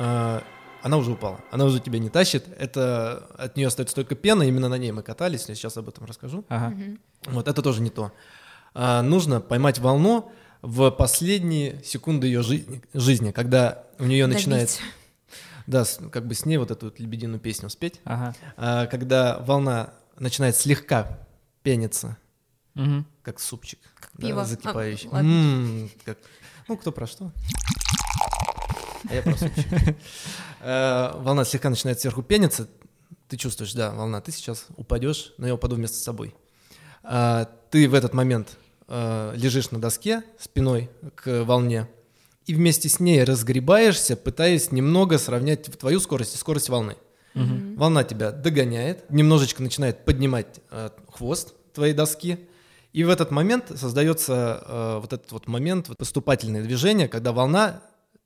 а, 0.00 0.42
она 0.84 0.96
уже 0.98 1.10
упала, 1.12 1.40
она 1.50 1.64
уже 1.64 1.80
тебя 1.80 1.98
не 1.98 2.10
тащит. 2.10 2.44
Это 2.58 3.26
от 3.38 3.56
нее 3.56 3.66
остается 3.68 3.94
только 3.96 4.14
пена, 4.14 4.42
именно 4.44 4.68
на 4.68 4.76
ней 4.78 4.92
мы 4.92 5.02
катались, 5.02 5.48
я 5.48 5.54
сейчас 5.54 5.76
об 5.76 5.88
этом 5.88 6.04
расскажу. 6.04 6.44
Ага. 6.48 6.74
Вот 7.26 7.48
это 7.48 7.62
тоже 7.62 7.80
не 7.82 7.90
то. 7.90 8.12
А, 8.74 9.02
нужно 9.02 9.40
поймать 9.40 9.78
волну 9.78 10.30
в 10.62 10.90
последние 10.90 11.82
секунды 11.84 12.26
ее 12.26 12.42
жизни, 12.42 12.82
жизни, 12.92 13.30
когда 13.32 13.84
у 13.98 14.04
нее 14.04 14.24
Давить. 14.26 14.36
начинает, 14.46 14.78
да, 15.66 15.84
с- 15.84 16.00
как 16.10 16.26
бы 16.26 16.34
с 16.34 16.44
ней 16.46 16.58
вот 16.58 16.70
эту 16.70 16.86
вот 16.86 17.00
лебединую 17.00 17.40
песню 17.40 17.70
спеть, 17.70 18.00
Ага. 18.04 18.34
А, 18.56 18.86
когда 18.86 19.38
волна 19.40 19.94
начинает 20.18 20.56
слегка 20.56 21.18
пениться, 21.62 22.16
Мгм. 22.74 23.06
как 23.22 23.40
супчик, 23.40 23.78
как 23.98 24.10
пиво. 24.20 24.44
закипающий. 24.44 25.08
А, 25.10 25.14
ладно. 25.16 25.28
М, 25.28 25.90
как- 26.04 26.18
ну, 26.68 26.76
кто 26.76 26.92
про 26.92 27.06
что? 27.06 27.30
А 29.08 29.14
я 29.14 29.22
про 29.22 29.36
супчик. 29.36 29.66
Э, 30.66 31.12
Волна 31.16 31.44
слегка 31.44 31.68
начинает 31.68 32.00
сверху 32.00 32.22
пениться. 32.22 32.66
Ты 33.28 33.36
чувствуешь, 33.36 33.74
да, 33.74 33.90
волна, 33.90 34.22
ты 34.22 34.32
сейчас 34.32 34.66
упадешь, 34.78 35.34
но 35.36 35.46
я 35.46 35.54
упаду 35.54 35.76
вместе 35.76 35.98
с 35.98 36.02
собой. 36.02 36.34
А, 37.02 37.46
Ты 37.70 37.86
в 37.86 37.92
этот 37.92 38.14
момент 38.14 38.56
э, 38.88 39.34
лежишь 39.36 39.70
на 39.72 39.78
доске 39.78 40.22
спиной 40.38 40.88
к 41.16 41.44
волне 41.44 41.86
и 42.46 42.54
вместе 42.54 42.88
с 42.88 42.98
ней 42.98 43.24
разгребаешься, 43.24 44.16
пытаясь 44.16 44.72
немного 44.72 45.18
сравнять 45.18 45.64
твою 45.78 46.00
скорость 46.00 46.34
и 46.34 46.38
скорость 46.38 46.68
волны. 46.68 46.96
Волна 47.34 48.04
тебя 48.04 48.30
догоняет, 48.30 49.10
немножечко 49.10 49.62
начинает 49.62 50.04
поднимать 50.04 50.60
э, 50.70 50.90
хвост 51.12 51.52
твоей 51.74 51.92
доски, 51.92 52.38
и 52.92 53.02
в 53.02 53.10
этот 53.10 53.32
момент 53.32 53.72
создается 53.74 54.62
э, 54.64 54.98
вот 55.00 55.12
этот 55.12 55.32
вот 55.32 55.48
момент, 55.48 55.88
вот 55.88 55.98
поступательное 55.98 56.62
движение, 56.62 57.08
когда 57.08 57.32
волна 57.32 57.82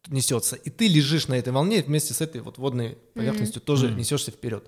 несется, 0.08 0.56
и 0.56 0.70
ты 0.70 0.88
лежишь 0.88 1.28
на 1.28 1.34
этой 1.34 1.52
волне 1.52 1.78
и 1.78 1.82
вместе 1.82 2.14
с 2.14 2.20
этой 2.20 2.40
вот 2.40 2.58
водной 2.58 2.98
поверхностью 3.14 3.60
тоже 3.62 3.90
несешься 3.90 4.30
вперед. 4.30 4.64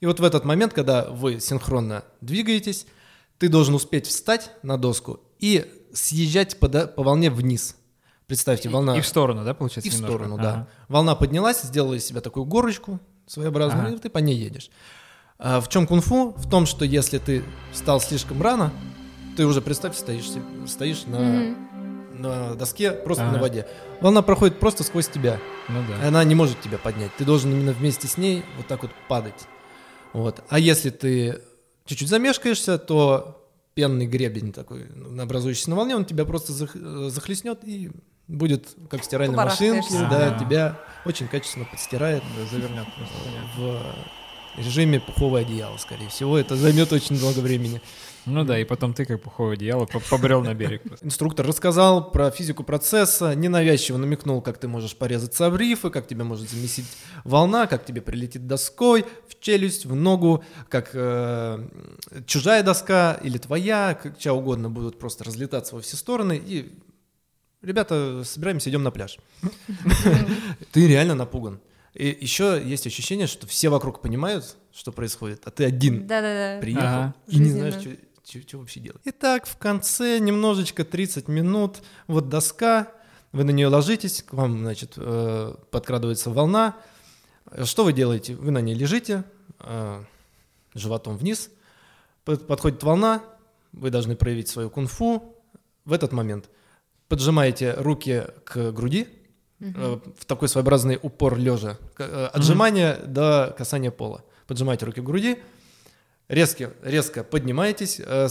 И 0.00 0.06
вот 0.06 0.20
в 0.20 0.24
этот 0.24 0.44
момент, 0.44 0.72
когда 0.72 1.04
вы 1.10 1.40
синхронно 1.40 2.04
двигаетесь, 2.20 2.86
ты 3.38 3.48
должен 3.48 3.74
успеть 3.74 4.06
встать 4.06 4.50
на 4.62 4.76
доску 4.76 5.20
и 5.38 5.66
съезжать 5.92 6.58
по, 6.58 6.68
до- 6.68 6.86
по 6.86 7.02
волне 7.02 7.30
вниз. 7.30 7.76
Представьте, 8.26 8.68
волна... 8.68 8.96
И 8.96 9.00
в 9.00 9.06
сторону, 9.06 9.44
да, 9.44 9.52
получается? 9.54 9.88
И 9.88 9.90
в 9.90 9.94
немножко? 9.94 10.14
сторону, 10.16 10.34
Ага. 10.36 10.42
да. 10.42 10.68
Волна 10.88 11.14
поднялась, 11.14 11.62
сделала 11.62 11.94
из 11.94 12.04
себя 12.04 12.20
такую 12.20 12.44
горочку 12.46 12.98
своеобразную, 13.26 13.86
Ага. 13.88 13.96
и 13.96 13.98
ты 13.98 14.10
по 14.10 14.18
ней 14.18 14.36
едешь. 14.36 14.70
А 15.38 15.60
в 15.60 15.68
чем 15.68 15.86
кунг-фу? 15.86 16.34
В 16.36 16.48
том, 16.48 16.66
что 16.66 16.84
если 16.84 17.18
ты 17.18 17.44
встал 17.72 18.00
слишком 18.00 18.40
рано, 18.40 18.72
ты 19.36 19.44
уже, 19.46 19.60
представь, 19.60 19.96
стоишь, 19.96 20.28
стоишь 20.66 21.04
на, 21.06 21.54
на 22.14 22.54
доске, 22.54 22.92
просто 22.92 23.24
Ага. 23.24 23.36
на 23.36 23.40
воде. 23.42 23.66
Волна 24.00 24.22
проходит 24.22 24.58
просто 24.60 24.84
сквозь 24.84 25.08
тебя. 25.08 25.38
Ну 25.68 25.82
да. 25.88 26.08
Она 26.08 26.24
не 26.24 26.34
может 26.34 26.60
тебя 26.60 26.78
поднять. 26.78 27.10
Ты 27.16 27.24
должен 27.24 27.52
именно 27.52 27.72
вместе 27.72 28.08
с 28.08 28.16
ней 28.16 28.44
вот 28.56 28.66
так 28.66 28.82
вот 28.82 28.90
падать. 29.08 29.46
Вот. 30.12 30.42
А 30.48 30.58
если 30.58 30.90
ты 30.90 31.40
чуть-чуть 31.86 32.08
замешкаешься, 32.08 32.78
то 32.78 33.38
пенный 33.74 34.06
гребень 34.06 34.52
такой, 34.52 34.86
ну, 34.94 35.22
образующийся 35.22 35.70
на 35.70 35.76
волне, 35.76 35.96
он 35.96 36.04
тебя 36.04 36.24
просто 36.26 36.52
зах- 36.52 37.06
э, 37.06 37.08
захлестнет 37.10 37.64
и 37.64 37.90
будет, 38.28 38.68
как 38.90 39.02
стиральной 39.02 39.36
машинке, 39.36 39.82
Побарахтаешься. 39.88 40.08
да, 40.10 40.26
Ага. 40.34 40.38
тебя 40.44 40.78
очень 41.06 41.26
качественно 41.28 41.64
подстирает 41.64 42.22
Завернет 42.50 42.86
просто. 42.94 43.14
в 43.56 44.58
режиме 44.58 45.00
пуховое 45.00 45.42
одеяло, 45.42 45.76
скорее 45.78 46.08
всего. 46.08 46.36
Это 46.38 46.54
займет 46.56 46.92
очень 46.92 47.16
много 47.16 47.38
времени. 47.40 47.80
Ну 48.24 48.44
да, 48.44 48.58
и 48.58 48.64
потом 48.64 48.94
ты, 48.94 49.04
как 49.04 49.20
пуховое 49.20 49.54
одеяло, 49.54 49.84
по- 49.86 49.98
побрел 49.98 50.42
на 50.42 50.54
берег. 50.54 50.82
Инструктор 51.02 51.44
рассказал 51.46 52.10
про 52.12 52.30
физику 52.30 52.62
процесса, 52.62 53.34
ненавязчиво 53.34 53.96
намекнул, 53.96 54.40
как 54.42 54.58
ты 54.58 54.68
можешь 54.68 54.94
порезаться 54.96 55.46
об 55.46 55.56
рифы, 55.56 55.90
как 55.90 56.06
тебя 56.06 56.24
может 56.24 56.48
замесить 56.48 56.86
волна, 57.24 57.66
как 57.66 57.84
тебе 57.84 58.00
прилетит 58.00 58.46
доской 58.46 59.04
в 59.28 59.40
челюсть, 59.40 59.86
в 59.86 59.94
ногу, 59.96 60.44
как 60.68 60.90
э, 60.94 61.68
чужая 62.26 62.62
доска 62.62 63.18
или 63.22 63.38
твоя, 63.38 63.98
как 64.00 64.18
чья 64.18 64.34
угодно 64.34 64.70
будут 64.70 64.98
просто 65.00 65.24
разлетаться 65.24 65.74
во 65.74 65.80
все 65.80 65.96
стороны. 65.96 66.40
И, 66.44 66.78
ребята, 67.60 68.22
собираемся, 68.24 68.70
идем 68.70 68.82
на 68.84 68.90
пляж. 68.92 69.18
Ты 70.72 70.86
реально 70.86 71.14
напуган. 71.14 71.60
И 71.94 72.16
еще 72.20 72.60
есть 72.64 72.86
ощущение, 72.86 73.26
что 73.26 73.46
все 73.46 73.68
вокруг 73.68 74.00
понимают, 74.00 74.56
что 74.72 74.92
происходит, 74.92 75.42
а 75.44 75.50
ты 75.50 75.66
один 75.66 76.06
Да-да-да. 76.06 76.58
приехал 76.60 76.86
Ага. 76.86 77.14
и 77.28 77.38
не 77.38 77.50
знаешь, 77.50 77.74
что 77.74 77.90
вообще 78.52 78.80
делать. 78.80 79.00
Итак, 79.04 79.46
в 79.46 79.56
конце 79.58 80.18
немножечко 80.18 80.84
30 80.84 81.28
минут, 81.28 81.82
вот 82.06 82.28
доска, 82.28 82.88
вы 83.32 83.44
на 83.44 83.50
нее 83.50 83.68
ложитесь, 83.68 84.22
к 84.22 84.32
вам, 84.32 84.58
значит, 84.60 84.94
э, 84.96 85.54
подкрадывается 85.70 86.30
волна. 86.30 86.76
Что 87.64 87.84
вы 87.84 87.92
делаете? 87.92 88.34
Вы 88.34 88.50
на 88.50 88.60
ней 88.60 88.74
лежите, 88.74 89.24
э, 89.58 90.04
животом 90.74 91.16
вниз, 91.16 91.50
под- 92.24 92.46
подходит 92.46 92.82
волна, 92.82 93.22
вы 93.72 93.90
должны 93.90 94.16
проявить 94.16 94.48
свою 94.48 94.70
кунг-фу. 94.70 95.34
В 95.84 95.92
этот 95.92 96.12
момент 96.12 96.48
поджимаете 97.08 97.74
руки 97.74 98.24
к 98.44 98.70
груди, 98.72 99.08
э, 99.60 99.98
в 100.18 100.24
такой 100.24 100.48
своеобразный 100.48 100.98
упор 101.02 101.36
лежа, 101.36 101.78
отжимание 102.32 102.96
до 103.06 103.54
касания 103.58 103.90
пола. 103.90 104.24
Поджимаете 104.46 104.86
руки 104.86 105.00
к 105.00 105.04
груди, 105.04 105.38
резко, 106.28 106.72
резко 106.82 107.24
поднимаетесь. 107.24 108.00
э, 108.04 108.28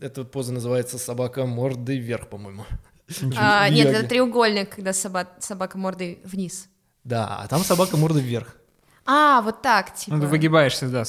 Эта 0.00 0.24
поза 0.24 0.52
называется 0.52 0.98
собака 0.98 1.46
мордой 1.46 1.98
вверх, 1.98 2.28
по-моему. 2.28 2.64
А, 3.36 3.68
нет, 3.70 3.88
это 3.88 4.06
треугольник, 4.06 4.74
когда 4.76 4.90
соба- 4.92 5.28
собака 5.40 5.78
мордой 5.78 6.18
вниз. 6.24 6.68
Да, 7.04 7.38
а 7.42 7.48
там 7.48 7.62
собака 7.64 7.96
мордой 7.96 8.22
вверх. 8.22 8.54
А, 9.10 9.40
вот 9.40 9.62
так, 9.62 9.94
типа. 9.94 10.16
Ну, 10.16 10.22
ты 10.22 10.26
выгибаешься, 10.28 10.86
да, 10.88 11.04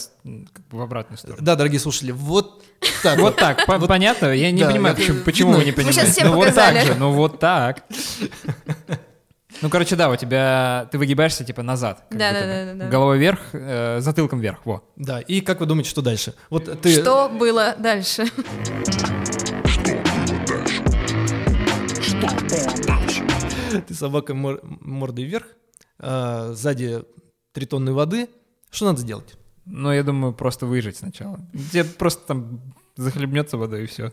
в 0.72 0.80
обратную 0.82 1.18
сторону. 1.18 1.42
Да, 1.44 1.58
дорогие 1.58 1.82
слушатели, 1.82 2.12
вот 2.12 2.64
так 3.04 3.20
Вот 3.20 3.36
так, 3.36 3.66
по- 3.66 3.78
понятно? 3.86 4.28
Я 4.28 4.52
не 4.52 4.64
понимаю, 4.64 4.96
почему, 5.26 5.52
вы 5.54 5.66
не 5.66 5.74
понимаете. 5.74 6.24
ну 6.24 6.36
вот 6.36 6.54
так 6.56 6.86
же, 6.86 6.96
ну 6.96 7.12
вот 7.12 7.40
так. 7.42 7.84
Ну, 9.62 9.70
короче, 9.70 9.96
да, 9.96 10.10
у 10.10 10.16
тебя 10.16 10.88
ты 10.92 10.98
выгибаешься 10.98 11.44
типа 11.44 11.64
назад. 11.64 12.06
Да, 12.12 12.32
да, 12.32 12.74
да. 12.74 12.88
Головой 12.88 13.18
вверх, 13.18 13.40
э, 13.52 14.00
затылком 14.00 14.40
вверх. 14.40 14.66
Во. 14.66 14.84
Да, 14.96 15.20
и 15.20 15.42
как 15.42 15.60
вы 15.60 15.66
думаете, 15.66 15.90
что 15.90 16.02
дальше? 16.02 16.34
Вот 16.50 16.82
ты... 16.82 16.94
Что 16.94 17.28
было 17.30 17.76
дальше? 17.78 18.26
Ты 23.88 23.94
собака 23.94 24.34
мор- 24.34 24.62
мордой 24.64 25.26
вверх, 25.26 25.46
а, 26.00 26.54
сзади 26.54 27.04
три 27.54 27.66
тонны 27.66 27.94
воды. 27.94 28.30
Что 28.72 28.86
надо 28.86 29.02
сделать? 29.02 29.36
Ну, 29.66 29.92
я 29.92 30.04
думаю, 30.04 30.34
просто 30.34 30.66
выжить 30.66 30.98
сначала. 30.98 31.40
Тебе 31.72 31.84
просто 31.84 32.26
там 32.26 32.74
захлебнется 32.96 33.58
водой 33.58 33.84
и 33.84 33.88
все. 33.88 34.12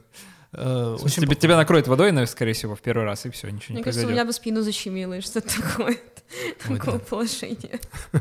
Э, 0.57 0.97
очень 1.01 1.23
Тебя, 1.23 1.35
тебя 1.35 1.57
накроет 1.57 1.87
водой, 1.87 2.13
наверное, 2.13 2.31
скорее 2.31 2.55
всего, 2.55 2.75
в 2.75 2.81
первый 2.81 3.05
раз, 3.05 3.27
и 3.27 3.31
все, 3.31 3.49
ничего 3.51 3.75
не 3.75 3.75
Мне 3.77 3.85
кажется, 3.85 4.01
у 4.01 4.09
произойдет. 4.09 4.11
меня 4.13 4.25
бы 4.25 4.33
спину 4.33 4.63
защемило, 4.63 5.15
и 5.15 5.21
что 5.21 5.41
такое 5.43 5.99
положение. 7.11 7.81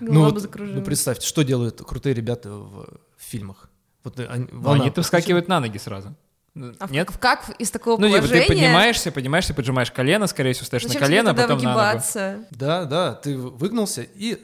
Ну, 0.00 0.08
Голова 0.08 0.24
вот, 0.26 0.34
бы 0.34 0.40
закружилась. 0.40 0.78
ну, 0.80 0.84
представьте, 0.84 1.26
что 1.26 1.42
делают 1.42 1.80
крутые 1.80 2.14
ребята 2.14 2.50
в, 2.50 2.98
в 3.16 3.22
фильмах. 3.22 3.70
Вот 4.02 4.18
э, 4.18 4.26
они, 4.26 4.48
Ну, 4.50 4.72
они-то 4.72 5.02
вскакивают 5.02 5.46
на 5.46 5.60
ноги 5.60 5.78
сразу. 5.78 6.14
Ну, 6.54 6.74
А 6.80 6.88
Нет? 6.88 7.08
в- 7.10 7.18
как 7.18 7.48
из 7.60 7.70
такого 7.70 7.98
Ну, 8.00 8.08
типа, 8.08 8.18
положения? 8.18 8.42
ты 8.42 8.48
поднимаешься, 8.48 9.12
поднимаешься, 9.12 9.54
поджимаешь 9.54 9.92
колено, 9.92 10.26
скорее 10.26 10.52
всего, 10.52 10.66
стоишь 10.66 10.82
Зачем 10.82 11.00
на 11.00 11.06
колено, 11.06 11.30
тебе 11.30 11.40
тогда 11.42 11.54
потом 11.54 11.64
на 11.64 11.70
ногу. 11.74 11.84
выгибаться? 11.86 12.44
Да, 12.50 12.84
да, 12.86 13.14
ты 13.14 13.36
выгнулся 13.38 14.02
и 14.02 14.42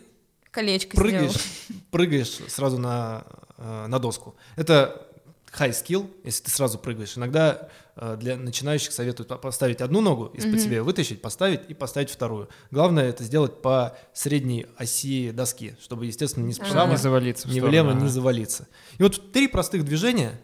Колечко 0.52 0.96
прыгаешь, 0.96 1.32
сделал. 1.32 1.80
прыгаешь 1.90 2.38
сразу 2.48 2.78
на, 2.78 3.24
э, 3.58 3.86
на 3.88 3.98
доску. 3.98 4.36
Это 4.54 5.08
high 5.58 5.70
skill, 5.70 6.10
если 6.24 6.44
ты 6.44 6.50
сразу 6.50 6.78
прыгаешь. 6.78 7.16
Иногда 7.16 7.68
э, 7.96 8.16
для 8.18 8.36
начинающих 8.36 8.92
советуют 8.92 9.28
по- 9.28 9.36
поставить 9.36 9.80
одну 9.80 10.00
ногу, 10.00 10.26
из-под 10.34 10.60
себя 10.60 10.82
вытащить, 10.82 11.20
поставить 11.20 11.62
и 11.68 11.74
поставить 11.74 12.10
вторую. 12.10 12.48
Главное 12.70 13.08
это 13.08 13.24
сделать 13.24 13.60
по 13.62 13.96
средней 14.12 14.66
оси 14.76 15.30
доски, 15.32 15.76
чтобы, 15.82 16.06
естественно, 16.06 16.44
ни 16.44 16.52
справа, 16.52 16.90
Не 16.90 16.96
завалиться 16.96 17.48
сторону, 17.48 17.68
влево 17.68 17.92
не 17.92 18.08
завалиться. 18.08 18.68
И 18.98 19.02
вот 19.02 19.32
три 19.32 19.48
простых 19.48 19.84
движения, 19.84 20.40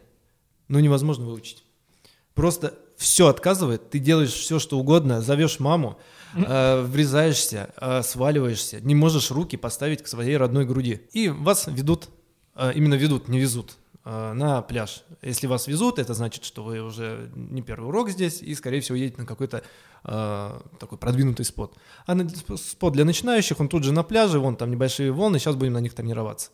ну, 0.69 0.81
невозможно 0.81 1.25
выучить. 1.25 1.62
Просто 2.35 2.75
все 2.97 3.29
отказывает, 3.29 3.90
ты 3.90 3.99
делаешь 3.99 4.33
все, 4.33 4.59
что 4.59 4.79
угодно, 4.79 5.23
зовешь 5.23 5.59
маму, 5.59 5.99
э, 6.35 6.83
врезаешься, 6.83 7.71
э, 7.81 8.03
сваливаешься, 8.03 8.81
не 8.81 8.95
можешь 8.95 9.31
руки 9.31 9.57
поставить 9.57 10.03
к 10.03 10.07
своей 10.07 10.37
родной 10.37 10.66
груди. 10.66 11.03
И 11.12 11.29
вас 11.29 11.66
ведут, 11.66 12.09
э, 12.55 12.73
именно 12.75 12.95
ведут, 12.95 13.29
не 13.29 13.38
везут, 13.38 13.77
на 14.07 14.62
пляж. 14.62 15.03
Если 15.21 15.49
вас 15.49 15.66
везут, 15.66 15.99
это 15.99 16.14
значит, 16.14 16.45
что 16.45 16.62
вы 16.62 16.81
уже 16.81 17.29
не 17.35 17.61
первый 17.61 17.88
урок 17.88 18.11
здесь 18.11 18.40
и, 18.40 18.55
скорее 18.55 18.81
всего, 18.81 18.97
едете 18.97 19.21
на 19.21 19.27
какой-то 19.27 19.64
э, 20.05 20.61
такой 20.79 20.97
продвинутый 20.97 21.45
спот. 21.45 21.77
А 22.07 22.14
на- 22.14 22.29
спот 22.57 22.92
для 22.92 23.05
начинающих, 23.05 23.59
он 23.59 23.69
тут 23.69 23.83
же 23.83 23.92
на 23.92 24.05
пляже, 24.05 24.38
вон 24.38 24.57
там 24.57 24.71
небольшие 24.71 25.11
волны, 25.11 25.40
сейчас 25.40 25.57
будем 25.57 25.73
на 25.73 25.81
них 25.81 25.92
тренироваться. 25.92 26.51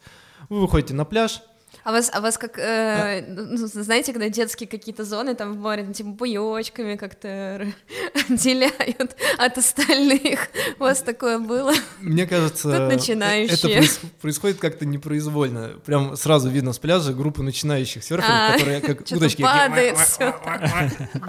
Вы 0.49 0.61
выходите 0.63 0.95
на 0.95 1.05
пляж, 1.05 1.43
А 1.85 1.91
вас, 1.91 2.11
а 2.13 2.21
вас 2.21 2.39
как, 2.39 2.59
э, 2.59 3.25
ну, 3.27 3.57
знаете, 3.67 4.13
когда 4.13 4.29
детские 4.29 4.69
какие-то 4.69 5.05
зоны 5.05 5.35
там 5.35 5.55
в 5.55 5.57
море, 5.57 5.83
ну, 5.85 5.93
типа 5.93 6.11
буёчками 6.11 6.95
как-то 6.97 7.67
отделяют 8.29 9.17
от 9.39 9.59
остальных. 9.59 10.49
У 10.79 10.85
вас 10.85 11.03
такое 11.03 11.39
было? 11.41 11.73
Мне 12.01 12.27
кажется, 12.27 12.63
Тут 12.71 12.73
э, 12.81 12.87
начинающие. 12.95 13.57
это 13.57 13.67
проис- 13.69 13.99
происходит 14.21 14.59
как-то 14.59 14.87
непроизвольно. 14.87 15.73
Прям 15.85 16.17
сразу 16.17 16.49
видно 16.51 16.73
с 16.73 16.79
пляжа 16.79 17.13
группу 17.13 17.43
начинающих 17.43 18.05
серферов, 18.05 18.31
А, 18.31 18.53
которые 18.53 18.81
как 18.81 19.01
удочки. 19.11 19.43
падает. 19.43 19.99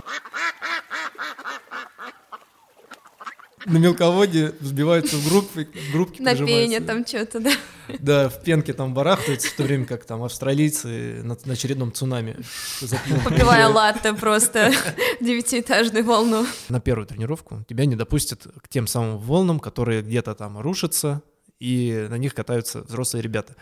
На 3.65 3.77
мелководье 3.77 4.53
взбиваются 4.59 5.15
в 5.15 5.27
группы, 5.27 5.67
в 5.89 5.93
группки 5.93 6.21
На 6.21 6.35
пене 6.35 6.79
там 6.81 7.05
что-то, 7.05 7.39
да. 7.39 7.51
Да, 7.99 8.29
в 8.29 8.41
пенке 8.43 8.73
там 8.73 8.93
барахтаются, 8.93 9.49
в 9.49 9.53
то 9.53 9.63
время 9.63 9.85
как 9.85 10.05
там 10.05 10.23
австралийцы 10.23 11.21
на, 11.23 11.37
на 11.45 11.53
очередном 11.53 11.91
цунами. 11.91 12.37
Попивая 13.25 13.67
латте 13.67 14.13
просто 14.13 14.71
девятиэтажную 15.21 16.05
волну. 16.05 16.45
На 16.69 16.79
первую 16.79 17.07
тренировку 17.07 17.63
тебя 17.67 17.85
не 17.85 17.95
допустят 17.95 18.47
к 18.61 18.67
тем 18.69 18.87
самым 18.87 19.17
волнам, 19.17 19.59
которые 19.59 20.01
где-то 20.01 20.35
там 20.35 20.59
рушатся, 20.59 21.21
и 21.59 22.07
на 22.09 22.17
них 22.17 22.33
катаются 22.33 22.81
взрослые 22.81 23.21
ребята. 23.21 23.55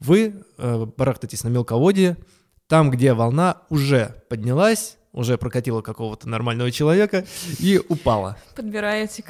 Вы 0.00 0.42
э, 0.58 0.86
барахтаетесь 0.96 1.44
на 1.44 1.48
мелководье, 1.48 2.16
там, 2.66 2.90
где 2.90 3.14
волна 3.14 3.62
уже 3.70 4.22
поднялась, 4.28 4.96
уже 5.16 5.36
прокатила 5.38 5.80
какого-то 5.82 6.28
нормального 6.28 6.70
человека 6.70 7.24
и 7.58 7.80
упала. 7.88 8.36
Подбираете. 8.54 9.24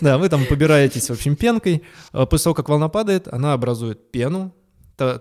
Да, 0.00 0.16
вы 0.16 0.28
там 0.30 0.46
побираетесь, 0.46 1.10
в 1.10 1.12
общем, 1.12 1.36
пенкой. 1.36 1.82
Э, 2.14 2.24
После 2.26 2.44
того, 2.44 2.54
как 2.54 2.68
волна 2.70 2.88
падает, 2.88 3.28
она 3.28 3.52
образует 3.52 4.10
пену, 4.10 4.54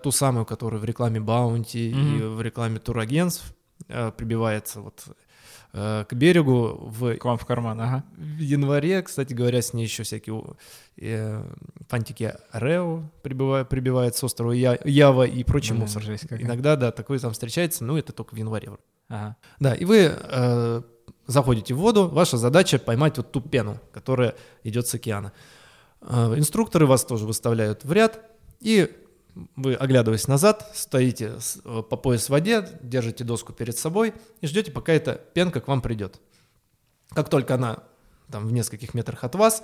ту 0.04 0.12
самую, 0.12 0.46
которую 0.46 0.80
в 0.80 0.86
рекламе 0.86 1.20
Баунти 1.20 1.90
и 1.90 1.94
Мгм. 1.94 2.36
в 2.36 2.42
рекламе 2.42 2.80
турагентств 2.80 3.54
э, 3.90 4.12
прибивается 4.16 4.80
вот 4.82 5.04
э, 5.74 6.06
к 6.08 6.14
берегу 6.14 6.78
в 6.82 7.16
К 7.18 7.26
вам 7.26 7.38
в 7.38 7.46
карман, 7.46 7.82
ага. 7.82 8.04
в 8.16 8.40
январе, 8.40 9.02
кстати 9.02 9.34
говоря, 9.34 9.62
с 9.62 9.74
ней 9.74 9.86
еще 9.86 10.04
всякие 10.04 10.44
э, 10.98 11.44
фантики 11.90 12.36
Рео 12.54 13.10
прибывают, 13.24 13.70
прибивают 13.70 14.16
с 14.16 14.24
острова 14.24 14.52
Я- 14.52 14.78
Ява 14.86 15.24
и 15.24 15.44
прочий 15.44 15.72
Блин, 15.72 15.84
мусор. 15.84 16.04
жесть 16.04 16.28
какая. 16.28 16.44
Иногда, 16.46 16.76
да, 16.76 16.92
такой 16.92 17.18
там 17.20 17.32
встречается, 17.32 17.84
но 17.84 17.98
это 17.98 18.12
только 18.14 18.36
в 18.36 18.38
январе. 18.38 18.70
Ага. 19.12 19.36
Да, 19.60 19.76
и 19.76 19.84
вы 19.84 20.10
э, 20.10 20.82
заходите 21.28 21.74
в 21.74 21.80
воду, 21.80 22.08
ваша 22.08 22.38
задача 22.38 22.80
поймать 22.80 23.18
вот 23.18 23.30
ту 23.34 23.42
пену, 23.42 23.78
которая 23.92 24.36
идет 24.64 24.88
с 24.88 24.96
океана. 24.96 25.34
Э, 26.00 26.34
инструкторы 26.38 26.86
вас 26.86 27.04
тоже 27.04 27.26
выставляют 27.26 27.84
в 27.84 27.92
ряд, 27.92 28.22
и 28.62 28.90
вы, 29.58 29.74
оглядываясь 29.74 30.30
назад, 30.30 30.72
стоите 30.74 31.34
э, 31.66 31.84
по 31.90 31.98
пояс 31.98 32.28
в 32.28 32.30
воде, 32.30 32.66
держите 32.82 33.26
доску 33.26 33.52
перед 33.52 33.78
собой 33.78 34.14
и 34.40 34.48
ждете, 34.48 34.72
пока 34.72 34.94
эта 34.94 35.16
пенка 35.16 35.60
к 35.60 35.68
вам 35.68 35.82
придет. 35.82 36.22
Как 37.10 37.28
только 37.28 37.56
она 37.56 37.80
там 38.32 38.48
в 38.48 38.54
нескольких 38.54 38.94
метрах 38.94 39.26
от 39.26 39.36
вас, 39.36 39.62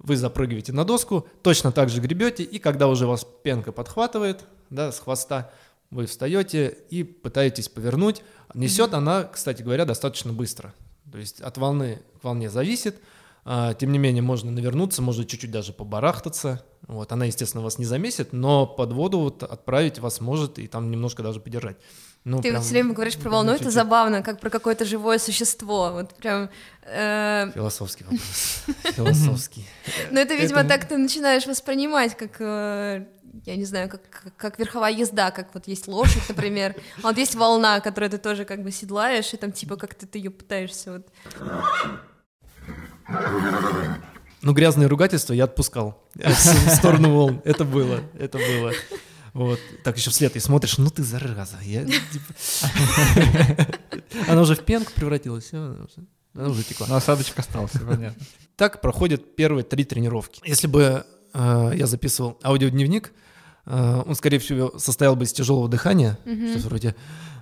вы 0.00 0.18
запрыгиваете 0.18 0.74
на 0.74 0.84
доску, 0.84 1.26
точно 1.40 1.72
так 1.72 1.88
же 1.88 2.02
гребете, 2.02 2.42
и 2.42 2.58
когда 2.58 2.88
уже 2.88 3.06
вас 3.06 3.26
пенка 3.42 3.72
подхватывает, 3.72 4.44
да, 4.68 4.92
с 4.92 4.98
хвоста, 4.98 5.50
вы 5.92 6.06
встаете 6.06 6.78
и 6.88 7.04
пытаетесь 7.04 7.68
повернуть. 7.68 8.22
Несет 8.54 8.94
она, 8.94 9.24
кстати 9.24 9.62
говоря, 9.62 9.84
достаточно 9.84 10.32
быстро. 10.32 10.74
То 11.12 11.18
есть 11.18 11.42
от 11.42 11.58
волны 11.58 12.00
к 12.18 12.24
волне 12.24 12.48
зависит. 12.48 12.96
А, 13.44 13.74
тем 13.74 13.92
не 13.92 13.98
менее, 13.98 14.22
можно 14.22 14.50
навернуться, 14.50 15.02
можно 15.02 15.26
чуть-чуть 15.26 15.50
даже 15.50 15.74
побарахтаться. 15.74 16.64
Вот. 16.86 17.12
Она, 17.12 17.26
естественно, 17.26 17.62
вас 17.62 17.78
не 17.78 17.84
замесит, 17.84 18.32
но 18.32 18.66
под 18.66 18.92
воду 18.92 19.18
вот 19.18 19.42
отправить 19.42 19.98
вас 19.98 20.20
может 20.22 20.58
и 20.58 20.66
там 20.66 20.90
немножко 20.90 21.22
даже 21.22 21.40
подержать. 21.40 21.76
Ну, 22.24 22.36
Ты 22.36 22.42
прям- 22.42 22.56
вот 22.56 22.64
все 22.64 22.72
время 22.74 22.92
говоришь 22.94 23.16
про 23.16 23.30
волну, 23.30 23.52
это 23.52 23.70
забавно, 23.70 24.22
как 24.22 24.38
про 24.38 24.48
какое-то 24.48 24.84
живое 24.84 25.18
существо. 25.18 25.90
Вот 25.92 26.14
прям... 26.14 26.50
э, 26.84 27.50
Философский 27.52 28.04
вопрос. 28.04 28.64
Философский. 28.94 29.66
Но 30.12 30.20
это, 30.20 30.34
видимо, 30.36 30.62
так 30.62 30.84
ты 30.86 30.96
начинаешь 30.98 31.46
воспринимать, 31.46 32.16
как, 32.16 32.36
э, 32.38 33.04
я 33.44 33.56
не 33.56 33.64
знаю, 33.64 33.88
как, 33.88 34.02
как, 34.08 34.36
как 34.36 34.58
верховая 34.60 34.92
езда, 34.92 35.32
как 35.32 35.52
вот 35.52 35.66
есть 35.66 35.88
лошадь, 35.88 36.22
например. 36.28 36.76
А 36.98 37.08
вот 37.08 37.18
есть 37.18 37.34
волна, 37.34 37.80
которую 37.80 38.10
ты 38.10 38.18
тоже 38.18 38.44
как 38.44 38.62
бы 38.62 38.70
седлаешь, 38.70 39.34
и 39.34 39.36
там 39.36 39.50
типа 39.50 39.76
как-то 39.76 40.06
ты 40.06 40.18
ее 40.18 40.30
пытаешься 40.30 40.92
вот... 40.92 41.08
Ну, 44.42 44.52
грязные 44.52 44.88
ругательства 44.88 45.34
я 45.34 45.44
отпускал 45.44 46.02
в 46.14 46.74
сторону 46.74 47.10
волн. 47.12 47.42
Это 47.44 47.64
было, 47.64 48.00
это 48.18 48.38
было. 48.38 48.72
Вот. 49.32 49.58
Так 49.84 49.96
еще 49.96 50.10
вслед 50.10 50.36
и 50.36 50.40
смотришь, 50.40 50.78
ну 50.78 50.90
ты 50.90 51.02
зараза. 51.02 51.56
Я, 51.62 51.84
типа- 52.12 52.34
Она 54.28 54.42
уже 54.42 54.54
в 54.54 54.60
пенку 54.64 54.92
превратилась, 54.94 55.52
она 55.52 55.76
уже- 56.46 56.62
текла. 56.64 56.86
Ну, 56.88 56.94
осадочек 56.96 57.38
остался, 57.38 57.78
понятно. 57.88 58.14
Так 58.56 58.80
проходят 58.80 59.36
первые 59.36 59.64
три 59.64 59.84
тренировки. 59.84 60.40
Если 60.44 60.66
бы 60.66 61.04
э, 61.34 61.72
я 61.74 61.86
записывал 61.86 62.38
аудиодневник, 62.44 63.12
э, 63.66 64.02
он, 64.06 64.14
скорее 64.14 64.38
всего, 64.38 64.78
состоял 64.78 65.16
бы 65.16 65.24
из 65.24 65.32
тяжелого 65.32 65.68
дыхания, 65.68 66.18
что 66.24 66.68
вроде 66.68 66.94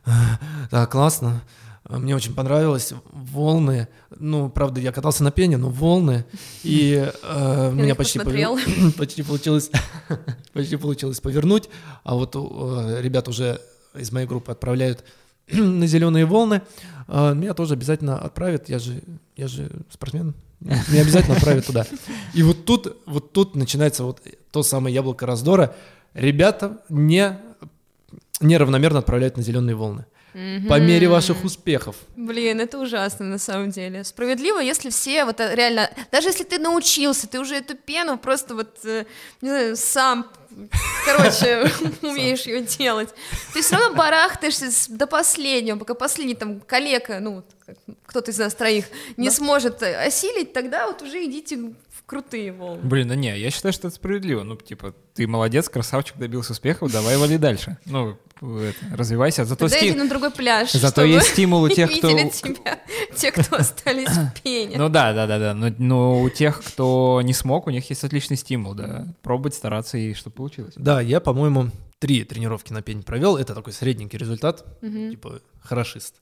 «А, 0.04 0.38
«так, 0.70 0.90
классно», 0.90 1.42
Э, 1.42 1.69
Мне 1.98 2.14
очень 2.14 2.34
понравилось 2.34 2.92
волны. 3.12 3.88
Ну, 4.18 4.48
правда, 4.48 4.80
я 4.80 4.92
катался 4.92 5.24
на 5.24 5.30
пене, 5.30 5.56
но 5.56 5.68
волны. 5.68 6.24
И 6.62 7.10
э, 7.22 7.70
меня 7.72 7.94
почти, 7.94 8.18
повер- 8.18 8.92
почти 8.96 9.22
получилось, 9.22 9.70
почти 10.52 10.76
получилось 10.76 11.20
повернуть. 11.20 11.68
А 12.04 12.14
вот 12.14 12.36
э, 12.36 13.00
ребят 13.02 13.28
уже 13.28 13.60
из 13.94 14.12
моей 14.12 14.26
группы 14.26 14.52
отправляют 14.52 15.04
на 15.52 15.86
зеленые 15.86 16.26
волны. 16.26 16.62
Э, 17.08 17.34
Меня 17.34 17.54
тоже 17.54 17.74
обязательно 17.74 18.18
отправят. 18.18 18.68
Я 18.68 18.78
же, 18.78 19.02
я 19.36 19.48
же 19.48 19.70
спортсмен. 19.90 20.34
Меня 20.60 21.00
обязательно 21.02 21.36
отправят 21.36 21.66
туда. 21.66 21.86
И 22.34 22.42
вот 22.42 22.66
тут, 22.66 22.96
вот 23.06 23.32
тут 23.32 23.56
начинается 23.56 24.04
вот 24.04 24.20
то 24.52 24.62
самое 24.62 24.94
яблоко 24.94 25.24
раздора. 25.26 25.74
Ребята 26.14 26.78
не 26.88 27.38
неравномерно 28.40 28.98
отправляют 28.98 29.36
на 29.36 29.42
зеленые 29.42 29.74
волны. 29.74 30.06
По 30.32 30.78
мере 30.78 31.08
ваших 31.08 31.44
успехов. 31.44 31.96
Блин, 32.16 32.60
это 32.60 32.78
ужасно 32.78 33.26
на 33.26 33.38
самом 33.38 33.70
деле. 33.70 34.04
Справедливо, 34.04 34.60
если 34.60 34.90
все 34.90 35.24
вот 35.24 35.40
э, 35.40 35.54
реально, 35.54 35.90
даже 36.12 36.28
если 36.28 36.44
ты 36.44 36.58
научился, 36.58 37.26
ты 37.26 37.40
уже 37.40 37.56
эту 37.56 37.74
пену 37.76 38.16
просто 38.16 38.54
вот, 38.54 38.78
э, 38.84 39.06
не 39.40 39.48
знаю, 39.48 39.76
сам, 39.76 40.30
короче, 41.04 41.70
умеешь 42.02 42.42
ее 42.42 42.62
делать. 42.62 43.08
Ты 43.52 43.62
все 43.62 43.76
равно 43.76 43.96
барахтаешься 43.96 44.70
до 44.90 45.08
последнего, 45.08 45.78
пока 45.78 45.94
последний 45.94 46.36
там 46.36 46.60
коллега, 46.60 47.18
ну, 47.20 47.42
кто-то 48.06 48.30
из 48.30 48.38
нас 48.38 48.54
троих, 48.54 48.86
не 49.16 49.30
сможет 49.30 49.82
осилить, 49.82 50.52
тогда 50.52 50.86
вот 50.86 51.02
уже 51.02 51.24
идите 51.24 51.58
крутые 52.10 52.50
волны. 52.50 52.80
Блин, 52.82 53.06
да 53.06 53.14
не, 53.14 53.38
я 53.38 53.50
считаю, 53.52 53.72
что 53.72 53.86
это 53.86 53.94
справедливо. 53.94 54.42
Ну, 54.42 54.56
типа, 54.56 54.96
ты 55.14 55.28
молодец, 55.28 55.68
красавчик, 55.68 56.16
добился 56.16 56.50
успехов, 56.50 56.90
давай 56.90 57.16
вали 57.16 57.38
дальше. 57.38 57.78
Ну, 57.86 58.18
это, 58.40 58.96
развивайся. 58.96 59.44
Зато, 59.44 59.68
Тогда 59.68 59.86
иди 59.86 59.96
на 59.96 60.08
другой 60.08 60.32
пляж, 60.32 60.72
Зато 60.72 61.02
чтобы 61.02 61.06
есть 61.06 61.28
стимул 61.28 61.62
у 61.62 61.68
тех, 61.68 61.88
кто... 61.88 62.08
видели 62.08 62.28
тебя, 62.30 62.80
те, 63.14 63.30
кто 63.30 63.54
остались 63.54 64.08
в 64.08 64.42
пене. 64.42 64.76
Ну 64.76 64.88
да, 64.88 65.12
да, 65.12 65.28
да, 65.28 65.38
да. 65.38 65.54
Но, 65.54 65.72
но 65.78 66.20
у 66.20 66.28
тех, 66.30 66.60
кто 66.60 67.20
не 67.22 67.32
смог, 67.32 67.68
у 67.68 67.70
них 67.70 67.88
есть 67.88 68.02
отличный 68.02 68.36
стимул, 68.36 68.74
да. 68.74 69.06
Пробовать, 69.22 69.54
стараться 69.54 69.96
и 69.96 70.12
чтобы 70.14 70.34
получилось. 70.34 70.74
Да, 70.74 71.00
я, 71.00 71.20
по-моему, 71.20 71.70
три 72.00 72.24
тренировки 72.24 72.72
на 72.72 72.82
пень 72.82 73.04
провел. 73.04 73.36
Это 73.36 73.54
такой 73.54 73.72
средненький 73.72 74.18
результат, 74.18 74.66
типа 74.80 75.42
хорошист. 75.62 76.16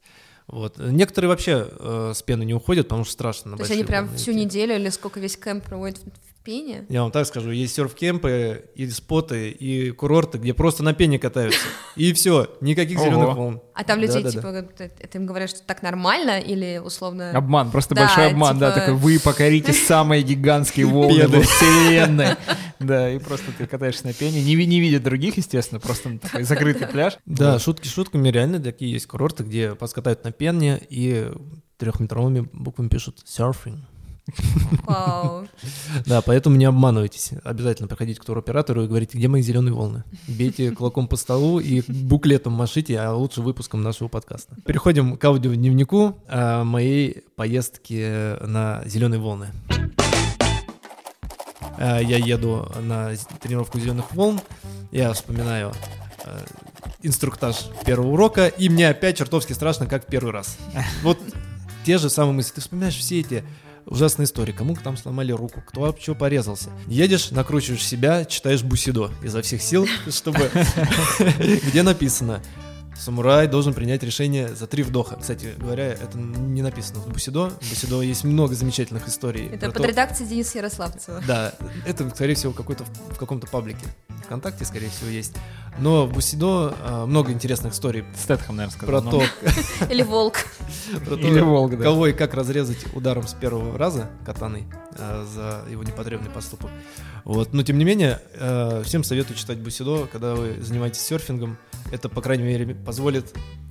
Вот. 0.48 0.78
Некоторые 0.78 1.28
вообще 1.28 1.68
э, 1.70 2.12
с 2.14 2.22
пены 2.22 2.42
не 2.44 2.54
уходят, 2.54 2.88
потому 2.88 3.04
что 3.04 3.12
страшно 3.12 3.56
То 3.56 3.62
есть 3.62 3.70
они 3.70 3.84
прям 3.84 4.14
всю 4.16 4.32
неделю 4.32 4.74
или 4.74 4.88
сколько 4.88 5.20
весь 5.20 5.36
кемп 5.36 5.64
проводит 5.64 6.00
пене? 6.44 6.86
Я 6.88 7.02
вам 7.02 7.10
так 7.10 7.26
скажу, 7.26 7.50
есть 7.50 7.74
серф-кемпы, 7.74 8.64
и 8.74 8.88
споты, 8.90 9.50
и 9.50 9.90
курорты, 9.90 10.38
где 10.38 10.54
просто 10.54 10.82
на 10.82 10.94
пене 10.94 11.18
катаются. 11.18 11.60
И 11.96 12.12
все, 12.12 12.48
никаких 12.60 12.98
зеленых 12.98 13.36
волн. 13.36 13.60
А 13.74 13.84
там 13.84 14.00
людей, 14.00 14.22
Да-да-да. 14.22 14.62
типа, 14.62 14.82
это 15.00 15.18
им 15.18 15.26
говорят, 15.26 15.50
что 15.50 15.62
так 15.62 15.82
нормально 15.82 16.40
или 16.40 16.80
условно... 16.84 17.30
Обман, 17.32 17.70
просто 17.70 17.94
Да, 17.94 18.06
большой 18.06 18.30
обман, 18.30 18.58
да, 18.58 18.70
типа- 18.70 18.80
такой 18.80 18.94
вы 18.94 19.20
покорите 19.20 19.72
самые 19.86 20.22
гигантские 20.22 20.86
волны 20.86 21.28
во 21.28 21.40
вселенной. 21.42 22.36
Да, 22.80 23.10
и 23.10 23.18
просто 23.18 23.52
ты 23.56 23.66
катаешься 23.66 24.06
на 24.06 24.12
пене, 24.12 24.42
не, 24.42 24.54
не 24.66 24.80
видя 24.80 25.00
других, 25.00 25.36
естественно, 25.36 25.80
просто 25.80 26.18
такой 26.18 26.44
закрытый 26.44 26.86
пляж. 26.92 27.18
Да, 27.26 27.58
шутки 27.58 27.88
шутками, 27.88 28.28
реально 28.28 28.60
такие 28.60 28.92
есть 28.92 29.06
курорты, 29.06 29.42
где 29.42 29.72
вас 29.72 29.92
катают 29.92 30.24
на 30.24 30.32
пене 30.32 30.80
и 30.88 31.30
трехметровыми 31.76 32.48
буквами 32.52 32.88
пишут 32.88 33.22
«surfing». 33.26 33.80
Вау. 34.84 35.46
Да, 36.06 36.22
поэтому 36.22 36.56
не 36.56 36.64
обманывайтесь. 36.64 37.32
Обязательно 37.44 37.88
приходите 37.88 38.20
к 38.20 38.24
туроператору 38.24 38.84
и 38.84 38.86
говорите, 38.86 39.16
где 39.16 39.28
мои 39.28 39.42
зеленые 39.42 39.74
волны. 39.74 40.04
Бейте 40.26 40.70
кулаком 40.70 41.08
по 41.08 41.16
столу 41.16 41.60
и 41.60 41.82
буклетом 41.86 42.52
машите, 42.52 42.98
а 43.00 43.14
лучше 43.14 43.40
выпуском 43.42 43.82
нашего 43.82 44.08
подкаста. 44.08 44.56
Переходим 44.64 45.16
к 45.16 45.24
аудиодневнику 45.24 46.18
а, 46.28 46.64
моей 46.64 47.24
поездки 47.36 48.42
на 48.44 48.82
зеленые 48.86 49.20
волны. 49.20 49.48
А, 51.78 52.00
Я 52.00 52.18
еду 52.18 52.70
на 52.82 53.12
тренировку 53.40 53.78
зеленых 53.78 54.12
волн, 54.12 54.40
я 54.90 55.12
вспоминаю 55.12 55.72
а, 56.24 56.44
инструктаж 57.02 57.66
первого 57.86 58.08
урока, 58.12 58.46
и 58.46 58.68
мне 58.68 58.88
опять 58.88 59.18
чертовски 59.18 59.52
страшно, 59.52 59.86
как 59.86 60.04
в 60.04 60.08
первый 60.08 60.32
раз. 60.32 60.58
Вот 61.02 61.18
те 61.84 61.98
же 61.98 62.10
самые 62.10 62.34
мысли. 62.34 62.54
Ты 62.54 62.60
вспоминаешь 62.60 62.96
все 62.96 63.20
эти 63.20 63.44
ужасные 63.88 64.24
истории. 64.24 64.52
Кому 64.52 64.76
там 64.76 64.96
сломали 64.96 65.32
руку, 65.32 65.62
кто 65.66 65.84
об 65.84 65.98
чего 65.98 66.14
порезался. 66.14 66.70
Едешь, 66.86 67.30
накручиваешь 67.30 67.84
себя, 67.84 68.24
читаешь 68.24 68.62
бусидо 68.62 69.10
изо 69.22 69.42
всех 69.42 69.62
сил, 69.62 69.86
чтобы... 70.10 70.50
Где 71.68 71.82
написано 71.82 72.42
Самурай 72.98 73.46
должен 73.46 73.74
принять 73.74 74.02
решение 74.02 74.48
за 74.54 74.66
три 74.66 74.82
вдоха. 74.82 75.16
Кстати 75.20 75.54
говоря, 75.56 75.84
это 75.84 76.18
не 76.18 76.62
написано 76.62 76.98
в 76.98 77.08
Бусидо. 77.08 77.50
В 77.50 77.70
Бусидо 77.70 78.02
есть 78.02 78.24
много 78.24 78.54
замечательных 78.56 79.06
историй. 79.06 79.46
Это 79.46 79.66
под 79.66 79.82
то- 79.82 79.88
редакцией 79.88 80.28
Дениса 80.28 80.58
Ярославцева. 80.58 81.22
да, 81.26 81.54
это, 81.86 82.10
скорее 82.10 82.34
всего, 82.34 82.52
какой-то 82.52 82.84
в 83.10 83.16
каком-то 83.16 83.46
паблике. 83.46 83.86
ВКонтакте, 84.24 84.64
скорее 84.64 84.90
всего, 84.90 85.10
есть. 85.10 85.34
Но 85.78 86.06
в 86.06 86.12
Бусидо 86.12 86.74
а, 86.82 87.06
много 87.06 87.32
интересных 87.32 87.72
историй 87.72 88.04
Стэтхэм, 88.16 88.56
наверное, 88.56 88.76
сказал. 88.76 89.02
про 89.02 89.10
то, 89.10 89.92
Или 89.92 90.02
волк. 90.02 90.38
про 91.04 91.16
то, 91.16 91.20
Или 91.20 91.40
Волга, 91.40 91.76
да. 91.76 91.84
кого 91.84 92.08
и 92.08 92.12
как 92.12 92.34
разрезать 92.34 92.84
ударом 92.94 93.26
с 93.26 93.34
первого 93.34 93.78
раза 93.78 94.10
катаной 94.24 94.64
а, 94.98 95.24
за 95.24 95.70
его 95.70 95.82
непотребный 95.84 96.30
поступок. 96.30 96.70
Вот. 97.24 97.52
Но, 97.52 97.62
тем 97.62 97.78
не 97.78 97.84
менее, 97.84 98.20
э, 98.34 98.82
всем 98.84 99.04
советую 99.04 99.36
читать 99.36 99.58
Бусидо, 99.58 100.06
когда 100.10 100.34
вы 100.34 100.62
занимаетесь 100.62 101.00
серфингом. 101.00 101.58
Это, 101.92 102.08
по 102.08 102.22
крайней 102.22 102.44
мере, 102.44 102.74
позволит 102.74 103.36
э, 103.36 103.67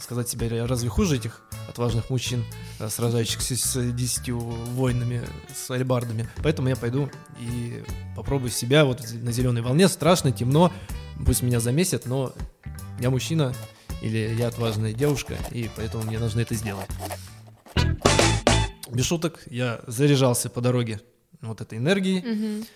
сказать 0.00 0.28
себе, 0.28 0.48
я 0.48 0.66
разве 0.66 0.88
хуже 0.88 1.16
этих 1.16 1.42
отважных 1.68 2.10
мужчин, 2.10 2.44
э, 2.78 2.88
сражающихся 2.88 3.56
с 3.56 3.92
десятью 3.92 4.38
воинами, 4.38 5.22
с 5.54 5.70
альбардами. 5.70 6.28
Поэтому 6.42 6.68
я 6.68 6.76
пойду 6.76 7.10
и 7.40 7.82
попробую 8.16 8.50
себя 8.50 8.84
вот 8.84 9.00
на 9.12 9.32
зеленой 9.32 9.62
волне. 9.62 9.88
Страшно, 9.88 10.32
темно, 10.32 10.72
пусть 11.24 11.42
меня 11.42 11.60
замесят, 11.60 12.06
но 12.06 12.32
я 13.00 13.10
мужчина 13.10 13.54
или 14.00 14.34
я 14.38 14.48
отважная 14.48 14.92
девушка, 14.92 15.36
и 15.50 15.70
поэтому 15.76 16.04
мне 16.04 16.18
нужно 16.18 16.40
это 16.40 16.54
сделать. 16.54 16.88
Без 18.90 19.06
шуток, 19.06 19.40
я 19.46 19.80
заряжался 19.86 20.50
по 20.50 20.60
дороге 20.60 21.00
вот 21.40 21.60
этой 21.60 21.78
энергией 21.78 22.66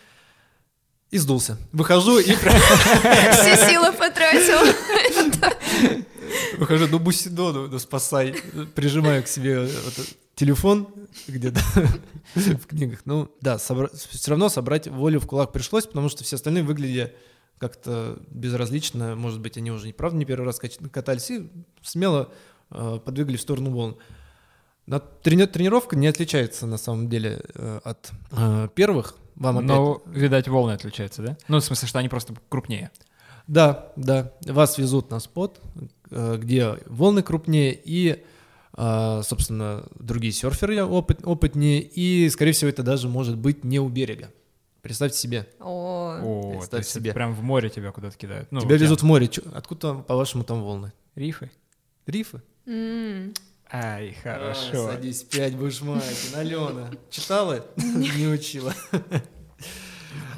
и 1.11 1.19
сдулся. 1.19 1.59
Выхожу 1.73 2.19
и 2.19 2.35
Все 2.35 3.69
силы 3.69 3.93
потратил. 3.93 4.75
Выхожу, 6.59 6.87
ну 6.89 6.99
Бусидо, 6.99 7.53
ну, 7.53 7.69
ну, 7.69 7.79
спасай. 7.79 8.35
Прижимаю 8.75 9.23
к 9.23 9.29
себе 9.29 9.61
вот 9.61 9.93
этот 9.93 10.17
телефон 10.35 10.89
где-то 11.27 11.61
в 12.35 12.67
книгах. 12.67 13.01
Ну 13.05 13.31
да, 13.41 13.59
все 13.59 13.89
равно 14.29 14.49
собрать 14.49 14.87
волю 14.89 15.21
в 15.21 15.27
кулак 15.27 15.53
пришлось, 15.53 15.87
потому 15.87 16.09
что 16.09 16.25
все 16.25 16.37
остальные 16.37 16.65
выглядели 16.65 17.15
как-то 17.59 18.19
безразлично. 18.31 19.17
Может 19.17 19.41
быть, 19.41 19.57
они 19.57 19.71
уже, 19.71 19.93
правда, 19.93 20.19
не 20.19 20.25
первый 20.25 20.45
раз 20.45 20.61
катались 20.91 21.31
и 21.31 21.51
смело 21.83 22.33
э, 22.71 23.01
подвигали 23.05 23.37
в 23.37 23.41
сторону 23.41 23.71
волн. 23.71 23.97
На- 24.87 25.01
трени- 25.01 25.47
тренировка 25.47 25.97
не 25.97 26.07
отличается 26.07 26.67
на 26.67 26.79
самом 26.79 27.09
деле 27.09 27.41
э, 27.55 27.81
от 27.83 28.11
э, 28.33 28.69
первых. 28.75 29.17
Вам 29.35 29.59
опять 29.59 29.69
Но, 29.69 30.03
видать, 30.07 30.49
волны 30.49 30.73
отличаются, 30.73 31.23
да? 31.23 31.39
Ну, 31.49 31.59
в 31.61 31.65
смысле, 31.65 31.89
что 31.89 31.99
они 31.99 32.09
просто 32.09 32.35
крупнее. 32.49 32.91
Да, 33.47 33.93
да. 33.97 34.33
Вас 34.45 34.77
везут 34.79 35.11
на 35.11 35.21
спот, 35.21 35.61
э, 36.11 36.37
где 36.39 36.79
волны 36.87 37.23
крупнее 37.23 37.79
и, 37.85 38.23
э, 38.77 39.21
собственно, 39.25 39.85
другие 39.99 40.33
серферы 40.33 40.83
опыт, 40.85 41.21
опытнее. 41.25 41.81
И, 41.81 42.29
скорее 42.31 42.53
всего, 42.53 42.71
это 42.71 42.83
даже 42.83 43.09
может 43.09 43.37
быть 43.37 43.63
не 43.65 43.79
у 43.79 43.89
берега. 43.89 44.31
Представьте 44.83 45.19
себе. 45.19 45.49
О, 45.61 46.19
О, 46.23 46.51
Представь 46.53 46.71
то 46.71 46.77
есть 46.79 46.91
это 46.91 47.01
себе. 47.01 47.13
прям 47.13 47.35
в 47.35 47.43
море 47.43 47.71
тебя 47.71 47.91
куда-то 47.93 48.17
кидают. 48.17 48.51
Ну, 48.53 48.61
Тебя 48.61 48.77
везут 48.77 49.01
в 49.03 49.05
море. 49.05 49.29
Откуда, 49.53 49.95
по-вашему, 49.95 50.45
там 50.45 50.63
волны? 50.63 50.93
Рифы? 51.15 51.51
Рифы? 52.07 52.41
м. 52.67 53.33
Ай, 53.73 54.17
А, 54.25 54.29
хорошо. 54.55 54.87
садись, 54.93 55.25
пять 55.25 55.57
будешь 55.57 55.81
мать. 55.83 56.31
Алена. 56.37 56.89
Читала? 57.11 57.67
Не 57.77 58.29
учила. 58.29 58.73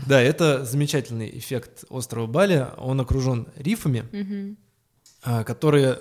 Да, 0.08 0.22
это 0.22 0.64
замечательный 0.64 1.28
эффект 1.38 1.84
острова 1.90 2.26
Бали. 2.26 2.66
Он 2.78 2.98
окружен 3.00 3.48
рифами, 3.56 4.56
а, 5.22 5.44
которые 5.44 5.98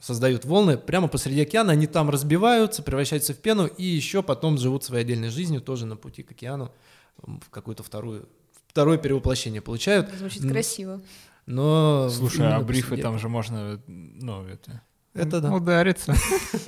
создают 0.00 0.44
волны 0.44 0.76
прямо 0.76 1.06
посреди 1.06 1.42
океана. 1.42 1.72
Они 1.72 1.86
там 1.86 2.10
разбиваются, 2.10 2.82
превращаются 2.82 3.32
в 3.32 3.38
пену 3.38 3.66
и 3.66 3.84
еще 3.84 4.24
потом 4.24 4.58
живут 4.58 4.82
своей 4.82 5.04
отдельной 5.04 5.28
жизнью 5.28 5.60
тоже 5.60 5.86
на 5.86 5.96
пути 5.96 6.24
к 6.24 6.32
океану 6.32 6.72
в 7.16 7.48
какую-то 7.50 7.84
вторую 7.84 8.28
второе 8.66 8.98
перевоплощение 8.98 9.62
получают. 9.62 10.12
Звучит 10.18 10.42
красиво. 10.50 11.00
Но 11.46 12.08
Слушай, 12.10 12.52
а 12.52 12.60
брифы 12.60 12.96
там 12.96 13.20
же 13.20 13.28
можно, 13.28 13.80
ну, 13.86 14.44
это... 14.46 14.82
Это 15.12 15.40
да. 15.40 15.54
Удариться. 15.54 16.12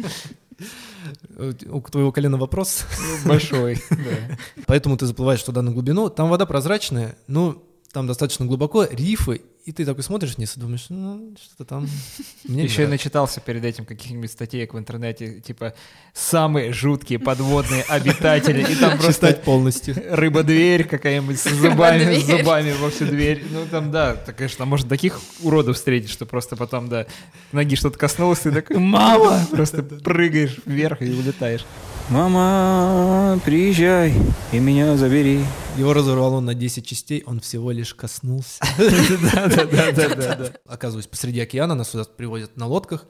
Э, 1.36 1.52
У 1.70 1.80
твоего 1.82 2.12
колена 2.12 2.36
вопрос. 2.38 2.84
Большой, 3.24 3.82
да. 3.90 4.38
Поэтому 4.66 4.96
ты 4.96 5.06
заплываешь 5.06 5.42
туда 5.42 5.62
на 5.62 5.70
глубину. 5.70 6.08
Там 6.10 6.28
вода 6.28 6.46
прозрачная, 6.46 7.16
но 7.26 7.62
там 7.92 8.06
достаточно 8.06 8.46
глубоко. 8.46 8.84
Рифы 8.84 9.42
и 9.66 9.72
ты 9.72 9.84
такой 9.84 10.04
смотришь 10.04 10.36
вниз 10.36 10.56
и 10.56 10.60
думаешь, 10.60 10.86
ну, 10.90 11.34
что-то 11.42 11.64
там... 11.64 11.88
Мне 12.44 12.62
не 12.62 12.68
Еще 12.68 12.82
я 12.82 12.88
начитался 12.88 13.40
перед 13.40 13.64
этим 13.64 13.84
каких-нибудь 13.84 14.30
статей 14.30 14.64
в 14.64 14.78
интернете, 14.78 15.40
типа 15.40 15.74
самые 16.14 16.72
жуткие 16.72 17.18
подводные 17.18 17.82
обитатели, 17.82 18.60
и 18.62 18.76
там 18.76 18.96
просто 19.00 19.26
Читать 19.26 19.42
полностью. 19.42 19.96
рыба-дверь 20.08 20.84
какая-нибудь 20.84 21.40
с 21.40 21.50
зубами, 21.50 22.14
с 22.14 22.26
зубами 22.26 22.74
во 22.80 22.90
всю 22.90 23.06
дверь. 23.06 23.44
Ну 23.50 23.66
там, 23.68 23.90
да, 23.90 24.14
так, 24.14 24.36
конечно, 24.36 24.64
можно 24.66 24.88
таких 24.88 25.20
уродов 25.42 25.74
встретить, 25.74 26.10
что 26.10 26.26
просто 26.26 26.54
потом, 26.54 26.88
да, 26.88 27.06
ноги 27.50 27.74
что-то 27.74 27.98
коснулось, 27.98 28.38
ты 28.38 28.52
такой, 28.52 28.78
мама, 28.78 29.44
просто 29.50 29.82
прыгаешь 29.82 30.58
вверх 30.64 31.02
и 31.02 31.10
улетаешь. 31.10 31.64
Мама, 32.08 33.40
приезжай 33.44 34.14
и 34.52 34.60
меня 34.60 34.96
забери. 34.96 35.40
Его 35.76 35.92
разорвало 35.92 36.38
на 36.38 36.54
10 36.54 36.86
частей, 36.86 37.24
он 37.26 37.40
всего 37.40 37.72
лишь 37.72 37.94
коснулся. 37.94 38.64
Да-да-да-да-да. 39.56 40.52
Оказываюсь, 40.66 41.06
посреди 41.06 41.40
океана, 41.40 41.74
нас 41.74 41.90
сюда 41.90 42.04
привозят 42.04 42.56
на 42.56 42.66
лодках. 42.66 43.06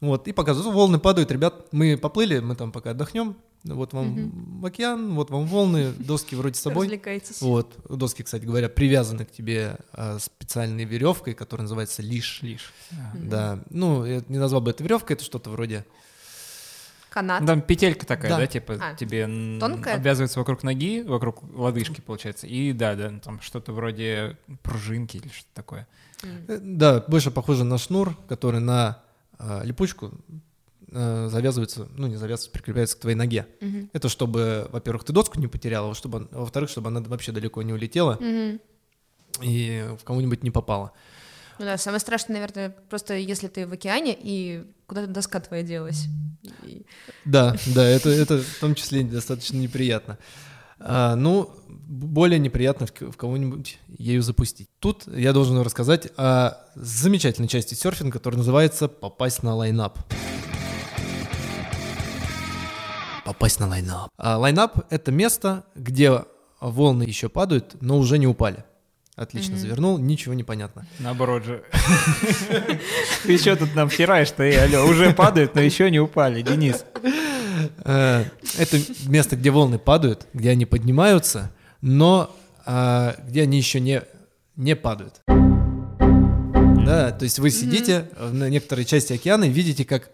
Вот, 0.00 0.28
и 0.28 0.32
показывают, 0.32 0.74
волны 0.74 0.98
падают, 1.00 1.32
ребят, 1.32 1.66
мы 1.72 1.96
поплыли, 1.96 2.38
мы 2.38 2.54
там 2.54 2.70
пока 2.70 2.90
отдохнем. 2.90 3.36
Вот 3.64 3.92
вам 3.92 4.64
океан, 4.64 5.14
вот 5.14 5.30
вам 5.30 5.46
волны, 5.46 5.92
доски 5.98 6.36
вроде 6.36 6.54
с 6.54 6.60
собой. 6.60 6.86
Развлекайтесь. 6.86 7.40
Вот, 7.42 7.74
доски, 7.88 8.22
кстати 8.22 8.44
говоря, 8.44 8.68
привязаны 8.68 9.24
к 9.24 9.32
тебе 9.32 9.76
а, 9.92 10.18
специальной 10.20 10.84
веревкой, 10.84 11.34
которая 11.34 11.64
называется 11.64 12.00
лиш. 12.02 12.40
Лишь. 12.42 12.72
Да, 13.14 13.58
ну, 13.70 14.04
я 14.04 14.22
не 14.28 14.38
назвал 14.38 14.60
бы 14.60 14.70
это 14.70 14.84
веревкой, 14.84 15.16
это 15.16 15.24
что-то 15.24 15.50
вроде... 15.50 15.84
Канат. 17.10 17.44
Там 17.46 17.62
петелька 17.62 18.04
такая, 18.06 18.30
Да. 18.30 18.36
да, 18.38 18.46
типа 18.46 18.76
А, 18.80 18.94
тебе 18.94 19.24
тонкая? 19.58 19.96
обвязывается 19.96 20.38
вокруг 20.38 20.62
ноги, 20.62 21.02
вокруг 21.02 21.42
лодыжки, 21.54 22.00
получается. 22.00 22.46
И 22.46 22.72
да, 22.72 22.94
да, 22.94 23.18
там 23.22 23.40
что-то 23.40 23.72
вроде 23.72 24.36
пружинки 24.62 25.16
или 25.16 25.28
что-то 25.28 25.48
такое. 25.54 25.86
э, 26.22 26.58
Да, 26.60 27.04
больше 27.08 27.30
похоже 27.30 27.64
на 27.64 27.78
шнур, 27.78 28.14
который 28.28 28.60
на 28.60 29.00
а, 29.38 29.62
липучку 29.64 30.10
э, 30.90 31.28
завязывается, 31.30 31.86
ну, 31.96 32.06
не 32.08 32.16
завязывается, 32.16 32.50
прикрепляется 32.50 32.96
к 32.96 33.00
твоей 33.00 33.16
ноге. 33.16 33.46
Мгм. 33.60 33.88
Это 33.92 34.08
чтобы, 34.08 34.68
во-первых, 34.72 35.04
ты 35.04 35.12
доску 35.12 35.38
не 35.38 35.46
потеряла, 35.46 35.94
чтобы, 35.94 36.28
а 36.32 36.40
во-вторых, 36.40 36.68
чтобы 36.70 36.88
она 36.88 37.00
вообще 37.00 37.30
далеко 37.32 37.62
не 37.62 37.72
улетела 37.72 38.16
Мгм. 38.20 38.60
и 39.42 39.86
в 40.00 40.04
кого-нибудь 40.04 40.42
не 40.42 40.50
попала. 40.50 40.92
Ну 41.58 41.64
да, 41.64 41.76
самое 41.76 42.00
страшное, 42.00 42.34
наверное, 42.34 42.70
просто 42.88 43.14
если 43.14 43.48
ты 43.48 43.66
в 43.66 43.72
океане 43.72 44.16
и 44.18 44.64
куда-то 44.86 45.08
доска 45.08 45.40
твоя 45.40 45.62
делась. 45.62 46.06
Да, 47.24 47.56
да, 47.74 47.84
это, 47.84 48.10
это 48.10 48.38
в 48.38 48.60
том 48.60 48.74
числе 48.74 49.02
достаточно 49.02 49.56
неприятно. 49.56 50.18
А, 50.80 51.16
ну, 51.16 51.50
более 51.66 52.38
неприятно 52.38 52.86
в, 52.86 52.92
в 52.92 53.16
кого-нибудь 53.16 53.78
ею 53.88 54.22
запустить. 54.22 54.68
Тут 54.78 55.06
я 55.08 55.32
должен 55.32 55.60
рассказать 55.60 56.08
о 56.16 56.52
замечательной 56.76 57.48
части 57.48 57.74
серфинга, 57.74 58.12
которая 58.12 58.38
называется 58.38 58.86
«попасть 58.86 59.42
на 59.42 59.54
lineup». 59.54 59.98
Попасть 63.24 63.60
на 63.60 63.66
lineup. 63.68 64.10
А 64.16 64.38
lineup— 64.38 64.86
это 64.90 65.10
место, 65.10 65.64
где 65.74 66.24
волны 66.60 67.02
еще 67.02 67.28
падают, 67.28 67.76
но 67.82 67.98
уже 67.98 68.18
не 68.18 68.26
упали. 68.26 68.64
Отлично 69.18 69.56
завернул, 69.56 69.98
ничего 69.98 70.32
не 70.32 70.44
понятно. 70.44 70.86
Наоборот 71.00 71.44
же. 71.44 71.64
Ты 73.24 73.36
что 73.36 73.56
тут 73.56 73.74
нам 73.74 73.88
втираешь-то, 73.88 74.44
алло, 74.44 74.88
уже 74.88 75.12
падают, 75.12 75.56
но 75.56 75.60
еще 75.60 75.90
не 75.90 75.98
упали, 75.98 76.40
Денис. 76.42 76.84
Э, 77.84 78.24
Это 78.58 78.78
место, 79.06 79.34
где 79.34 79.50
волны 79.50 79.80
падают, 79.80 80.28
где 80.32 80.50
они 80.50 80.66
поднимаются, 80.66 81.50
но 81.80 82.32
а, 82.64 83.16
где 83.26 83.42
они 83.42 83.56
еще 83.56 83.80
не, 83.80 84.02
не 84.54 84.76
падают. 84.76 85.22
Да, 85.26 87.10
то 87.10 87.24
есть 87.24 87.38
вы 87.38 87.50
сидите 87.50 88.10
на 88.20 88.48
некоторой 88.48 88.84
части 88.84 89.14
океана 89.14 89.44
и 89.44 89.50
видите, 89.50 89.84
как 89.84 90.10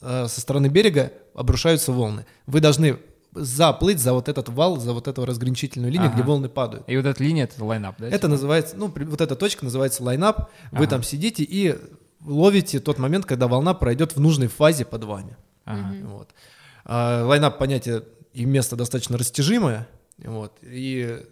а, 0.00 0.28
со 0.28 0.40
стороны 0.40 0.68
берега 0.68 1.12
обрушаются 1.34 1.92
волны. 1.92 2.24
Вы 2.46 2.60
должны 2.60 2.98
заплыть 3.34 3.98
за 4.00 4.12
вот 4.12 4.28
этот 4.28 4.48
вал, 4.48 4.78
за 4.78 4.92
вот 4.92 5.08
эту 5.08 5.24
разграничительную 5.24 5.90
линию, 5.92 6.10
где 6.10 6.20
Ага. 6.22 6.28
волны 6.28 6.48
падают. 6.48 6.88
И 6.88 6.96
вот 6.96 7.06
эта 7.06 7.22
линия, 7.22 7.44
это 7.44 7.64
lineup, 7.64 7.96
да? 7.98 8.08
Это 8.08 8.28
называется, 8.28 8.76
ну, 8.76 8.92
вот 8.94 9.20
эта 9.20 9.34
точка 9.36 9.64
называется 9.64 10.02
lineup. 10.02 10.50
Вы 10.70 10.78
Ага. 10.78 10.86
там 10.86 11.02
сидите 11.02 11.42
и 11.42 11.76
ловите 12.24 12.80
тот 12.80 12.98
момент, 12.98 13.26
когда 13.26 13.48
волна 13.48 13.74
пройдет 13.74 14.16
в 14.16 14.20
нужной 14.20 14.48
фазе 14.48 14.84
под 14.84 15.04
вами. 15.04 15.36
Ага. 15.64 15.94
Вот. 16.06 16.30
А, 16.84 17.24
lineup 17.24 17.58
понятие 17.58 18.04
и 18.32 18.44
место 18.44 18.76
достаточно 18.76 19.16
растяжимое, 19.18 19.88
вот, 20.18 20.52
и 20.62 21.22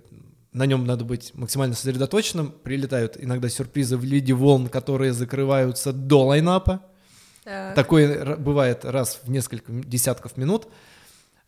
на 0.52 0.66
нем 0.66 0.86
надо 0.86 1.04
быть 1.04 1.32
максимально 1.34 1.74
сосредоточенным. 1.74 2.52
Прилетают 2.62 3.16
иногда 3.18 3.48
сюрпризы 3.48 3.96
в 3.96 4.04
виде 4.04 4.34
волн, 4.34 4.68
которые 4.68 5.12
закрываются 5.12 5.92
до 5.92 6.26
lineup 6.26 6.68
а. 6.68 6.82
Так. 7.44 7.74
Такое 7.74 8.36
бывает 8.36 8.84
раз 8.84 9.20
в 9.24 9.30
несколько 9.30 9.72
десятков 9.72 10.36
минут. 10.36 10.68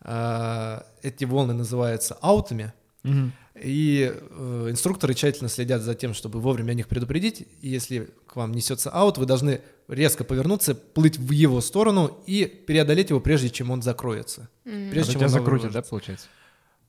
А, 0.04 0.84
Эти 1.02 1.24
волны 1.24 1.54
называются 1.54 2.16
аутами. 2.20 2.72
Мгм. 3.02 3.32
И 3.62 4.12
э, 4.12 4.66
инструкторы 4.70 5.14
тщательно 5.14 5.48
следят 5.48 5.82
за 5.82 5.94
тем, 5.94 6.12
чтобы 6.14 6.40
вовремя 6.40 6.72
о 6.72 6.74
них 6.74 6.88
предупредить. 6.88 7.46
И 7.60 7.68
если 7.68 8.10
к 8.26 8.36
вам 8.36 8.52
несется 8.52 8.90
аут, 8.90 9.16
вы 9.18 9.26
должны 9.26 9.60
резко 9.88 10.24
повернуться, 10.24 10.74
плыть 10.74 11.18
в 11.18 11.30
его 11.30 11.60
сторону 11.60 12.18
и 12.26 12.46
преодолеть 12.46 13.10
его, 13.10 13.20
прежде 13.20 13.50
чем 13.50 13.70
он 13.70 13.80
закроется. 13.82 14.48
Мгм. 14.64 14.90
Прежде 14.90 15.10
А 15.10 15.12
чем 15.12 15.20
тебя 15.20 15.26
он 15.26 15.32
закрутят, 15.32 15.62
да, 15.72 15.80
выложится. 15.80 15.90
получается? 15.90 16.26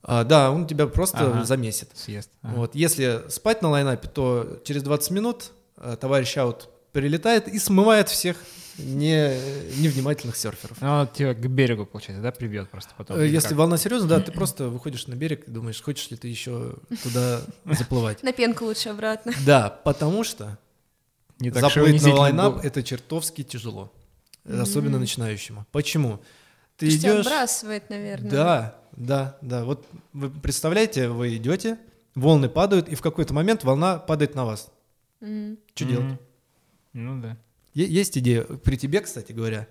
А, 0.02 0.24
да, 0.24 0.50
он 0.50 0.66
тебя 0.66 0.86
просто 0.86 1.18
Ага. 1.30 1.44
замесит. 1.44 1.90
Съест. 1.94 2.30
Ага. 2.42 2.54
Вот. 2.56 2.74
Если 2.74 3.22
спать 3.28 3.62
на 3.62 3.70
лайнапе, 3.70 4.08
то 4.08 4.60
через 4.64 4.82
20 4.82 5.10
минут 5.12 5.52
э, 5.76 5.96
товарищ 6.00 6.36
аут 6.36 6.68
прилетает 6.92 7.48
и 7.48 7.58
смывает 7.58 8.08
всех 8.08 8.36
не, 8.78 9.38
невнимательных 9.78 10.36
серферов. 10.36 10.80
Ну, 10.80 10.90
он 10.90 11.08
тебя 11.08 11.34
к 11.34 11.48
берегу, 11.48 11.86
получается, 11.86 12.22
да, 12.22 12.30
прибьет 12.30 12.68
просто 12.68 12.92
потом? 12.96 13.18
Э, 13.18 13.26
Если 13.26 13.50
как? 13.50 13.58
волна 13.58 13.78
серьезная, 13.78 14.08
да, 14.08 14.20
ты 14.20 14.32
просто 14.32 14.68
выходишь 14.68 15.06
на 15.06 15.14
берег 15.14 15.48
и 15.48 15.50
думаешь, 15.50 15.80
хочешь 15.82 16.10
ли 16.10 16.16
ты 16.16 16.28
еще 16.28 16.76
туда 17.02 17.40
заплывать. 17.64 18.22
На 18.22 18.32
пенку 18.32 18.64
лучше 18.64 18.90
обратно. 18.90 19.32
Да, 19.46 19.70
потому 19.70 20.24
что 20.24 20.58
Не 21.38 21.50
так 21.50 21.62
заплыть 21.62 22.02
на 22.02 22.14
лайнап 22.14 22.64
это 22.64 22.82
чертовски 22.82 23.42
тяжело. 23.42 23.92
Особенно 24.44 24.98
начинающему. 24.98 25.66
Почему? 25.72 26.20
Ты 26.76 26.88
идешь... 26.88 27.26
отбрасывает, 27.26 27.88
наверное. 27.88 28.30
Да, 28.30 28.78
да, 28.92 29.38
да. 29.40 29.64
Вот 29.64 29.86
вы 30.12 30.30
представляете, 30.30 31.08
вы 31.08 31.36
идете, 31.36 31.78
волны 32.14 32.48
падают, 32.48 32.88
и 32.88 32.94
в 32.94 33.00
какой-то 33.00 33.32
момент 33.32 33.64
волна 33.64 33.98
падает 33.98 34.34
на 34.34 34.44
вас. 34.44 34.70
Что 35.20 35.84
делать? 35.84 36.20
Ну 36.92 37.20
да. 37.20 37.36
Есть 37.84 38.16
идея. 38.18 38.42
При 38.42 38.76
тебе, 38.76 39.00
кстати 39.00 39.32
говоря, 39.32 39.68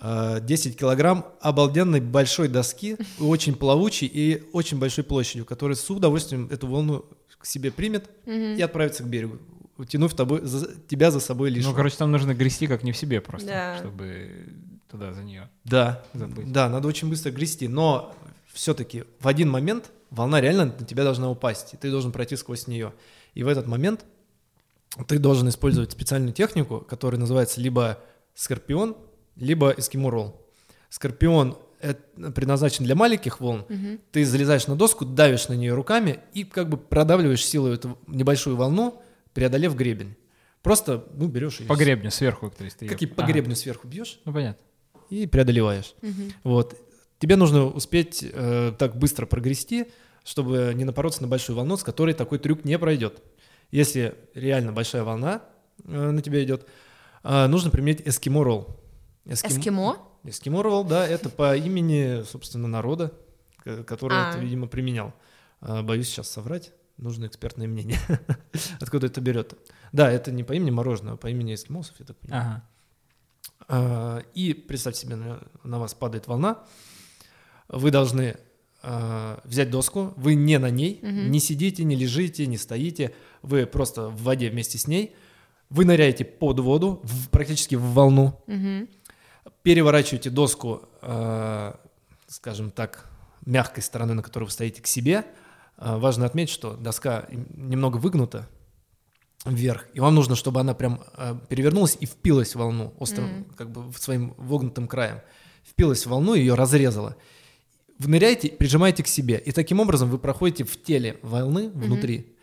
э, 0.00 0.40
10 0.42 0.76
килограмм 0.76 1.26
обалденной 1.40 2.00
большой 2.00 2.48
доски, 2.48 2.96
очень 3.20 3.54
плавучей 3.54 4.08
и 4.12 4.42
очень 4.52 4.78
большой 4.78 5.04
площадью, 5.04 5.44
которая 5.44 5.76
с 5.76 5.88
удовольствием 5.90 6.48
эту 6.50 6.66
волну 6.66 7.04
к 7.38 7.46
себе 7.46 7.70
примет 7.70 8.10
Мгм. 8.26 8.56
и 8.56 8.60
отправится 8.62 9.02
к 9.02 9.06
берегу, 9.08 9.38
утянув 9.78 10.14
тобой, 10.14 10.40
за- 10.42 10.74
тебя 10.88 11.10
за 11.10 11.20
собой 11.20 11.50
лишь. 11.50 11.64
Ну, 11.64 11.72
короче, 11.74 11.96
там 11.96 12.10
нужно 12.10 12.34
грести 12.34 12.66
как 12.66 12.82
не 12.82 12.92
в 12.92 12.96
себе 12.96 13.20
просто, 13.20 13.48
Да. 13.48 13.78
чтобы 13.78 14.46
туда 14.90 15.12
за 15.14 15.22
нее. 15.22 15.48
Да, 15.64 16.02
Заплыть. 16.12 16.50
да, 16.52 16.68
надо 16.68 16.88
очень 16.88 17.08
быстро 17.08 17.30
грести, 17.30 17.68
но 17.68 18.14
все-таки 18.52 19.04
в 19.20 19.28
один 19.28 19.48
момент 19.48 19.90
волна 20.10 20.40
реально 20.40 20.66
на 20.66 20.84
тебя 20.84 21.04
должна 21.04 21.30
упасть, 21.30 21.74
и 21.74 21.76
ты 21.76 21.90
должен 21.90 22.10
пройти 22.12 22.34
сквозь 22.36 22.66
нее. 22.66 22.92
И 23.34 23.42
в 23.44 23.48
этот 23.48 23.66
момент 23.68 24.04
ты 25.06 25.18
должен 25.18 25.48
использовать 25.48 25.92
специальную 25.92 26.32
технику, 26.32 26.80
которая 26.80 27.20
называется 27.20 27.60
либо 27.60 27.98
скорпион, 28.34 28.96
либо 29.36 29.70
эскимо 29.76 30.10
ролл. 30.10 30.40
Скорпион 30.88 31.56
это 31.80 32.30
предназначен 32.32 32.84
для 32.84 32.94
маленьких 32.94 33.40
волн. 33.40 33.64
Мгм. 33.68 34.00
Ты 34.12 34.24
залезаешь 34.26 34.66
на 34.66 34.76
доску, 34.76 35.04
давишь 35.06 35.48
на 35.48 35.54
нее 35.54 35.72
руками 35.72 36.20
и 36.34 36.44
как 36.44 36.68
бы 36.68 36.76
продавливаешь 36.76 37.44
силой 37.44 37.74
эту 37.74 37.98
небольшую 38.06 38.56
волну, 38.56 39.00
преодолев 39.32 39.74
гребень. 39.76 40.16
Просто, 40.62 41.06
ну, 41.14 41.26
берешь 41.28 41.60
ее. 41.60 41.66
По 41.66 41.76
гребню 41.76 42.10
сверху, 42.10 42.50
то 42.50 42.64
есть 42.64 42.76
ты 42.78 42.86
Как 42.86 43.00
её- 43.00 43.10
и 43.10 43.14
по 43.14 43.22
Ага. 43.22 43.32
гребню 43.32 43.56
сверху 43.56 43.88
бьешь 43.88 44.20
Ну, 44.26 44.32
понятно. 44.34 44.62
и 45.08 45.26
преодолеваешь. 45.26 45.94
Мгм. 46.02 46.32
Вот. 46.44 46.76
Тебе 47.18 47.36
нужно 47.36 47.66
успеть 47.66 48.22
э, 48.30 48.72
так 48.78 48.96
быстро 48.96 49.24
прогрести, 49.24 49.86
чтобы 50.22 50.72
не 50.74 50.84
напороться 50.84 51.22
на 51.22 51.28
большую 51.28 51.56
волну, 51.56 51.78
с 51.78 51.82
которой 51.82 52.12
такой 52.12 52.38
трюк 52.38 52.64
не 52.64 52.78
пройдет. 52.78 53.22
Если 53.70 54.14
реально 54.34 54.72
большая 54.72 55.04
волна 55.04 55.42
э, 55.84 56.10
на 56.10 56.20
тебя 56.22 56.42
идет, 56.44 56.66
э, 57.22 57.46
нужно 57.46 57.70
применить 57.70 58.02
эскимо 58.06 58.42
ролл. 58.44 58.80
Эским- 59.26 59.58
Эскимо? 59.60 59.96
Эскимо 60.24 60.62
ролл, 60.62 60.84
да, 60.84 61.06
это 61.06 61.28
по 61.30 61.56
имени, 61.56 62.22
собственно, 62.24 62.68
народа, 62.68 63.12
который 63.86 64.16
А. 64.18 64.30
это, 64.30 64.38
видимо, 64.38 64.66
применял. 64.66 65.14
Э, 65.60 65.82
Боюсь 65.82 66.08
сейчас 66.08 66.28
соврать, 66.30 66.72
нужно 66.96 67.26
экспертное 67.26 67.66
мнение. 67.68 67.98
Откуда 68.80 69.06
это 69.06 69.20
берет? 69.20 69.54
Да, 69.92 70.10
это 70.10 70.30
не 70.32 70.44
по 70.44 70.52
имени 70.52 70.70
мороженого, 70.70 71.14
а 71.14 71.16
по 71.16 71.28
имени 71.28 71.54
эскимосов, 71.54 71.94
я 72.00 72.06
так 72.06 72.16
понимаю. 72.16 72.42
Ага. 72.46 72.62
А, 73.68 74.22
И 74.34 74.52
представьте 74.54 75.02
себе, 75.02 75.16
на, 75.16 75.40
на 75.64 75.78
вас 75.78 75.94
падает 75.94 76.26
волна, 76.26 76.58
вы 77.68 77.90
должны 77.90 78.22
э, 78.22 78.36
взять 78.82 79.70
доску, 79.70 80.14
вы 80.16 80.34
не 80.34 80.58
на 80.58 80.70
ней, 80.70 81.00
не 81.02 81.38
сидите, 81.40 81.84
не 81.84 81.96
лежите, 81.96 82.46
не 82.46 82.56
стоите, 82.56 83.14
вы 83.42 83.66
просто 83.66 84.08
в 84.08 84.22
воде 84.22 84.48
вместе 84.50 84.78
с 84.78 84.86
ней, 84.86 85.14
вы 85.68 85.84
ныряете 85.84 86.24
под 86.24 86.60
воду, 86.60 87.00
в- 87.02 87.28
практически 87.28 87.74
в 87.74 87.82
волну, 87.92 88.40
переворачиваете 89.62 90.30
доску, 90.30 90.82
э, 91.02 91.72
скажем 92.26 92.70
так, 92.70 93.06
мягкой 93.46 93.82
стороной, 93.82 94.14
на 94.14 94.22
которой 94.22 94.44
вы 94.44 94.50
стоите, 94.50 94.80
к 94.82 94.86
себе. 94.86 95.24
Э, 95.76 95.96
важно 95.96 96.26
отметить, 96.26 96.52
что 96.52 96.74
доска 96.76 97.26
немного 97.30 97.98
выгнута 97.98 98.48
вверх, 99.44 99.86
и 99.94 100.00
вам 100.00 100.14
нужно, 100.14 100.36
чтобы 100.36 100.60
она 100.60 100.74
прям 100.74 101.02
э, 101.16 101.34
перевернулась 101.48 101.96
и 102.00 102.06
впилась 102.06 102.54
в 102.54 102.58
волну 102.58 102.94
острым, 102.98 103.44
как 103.56 103.70
бы 103.70 103.92
своим 103.98 104.34
вогнутым 104.36 104.86
краем. 104.88 105.20
Впилась 105.64 106.04
в 106.04 106.10
волну, 106.10 106.34
ее 106.34 106.54
разрезала. 106.54 107.16
Вы 108.00 108.08
ныряете, 108.08 108.48
прижимаете 108.48 109.02
к 109.02 109.06
себе, 109.06 109.36
и 109.36 109.52
таким 109.52 109.78
образом 109.78 110.08
вы 110.08 110.18
проходите 110.18 110.64
в 110.64 110.82
теле 110.82 111.18
волны 111.20 111.68
внутри. 111.68 112.34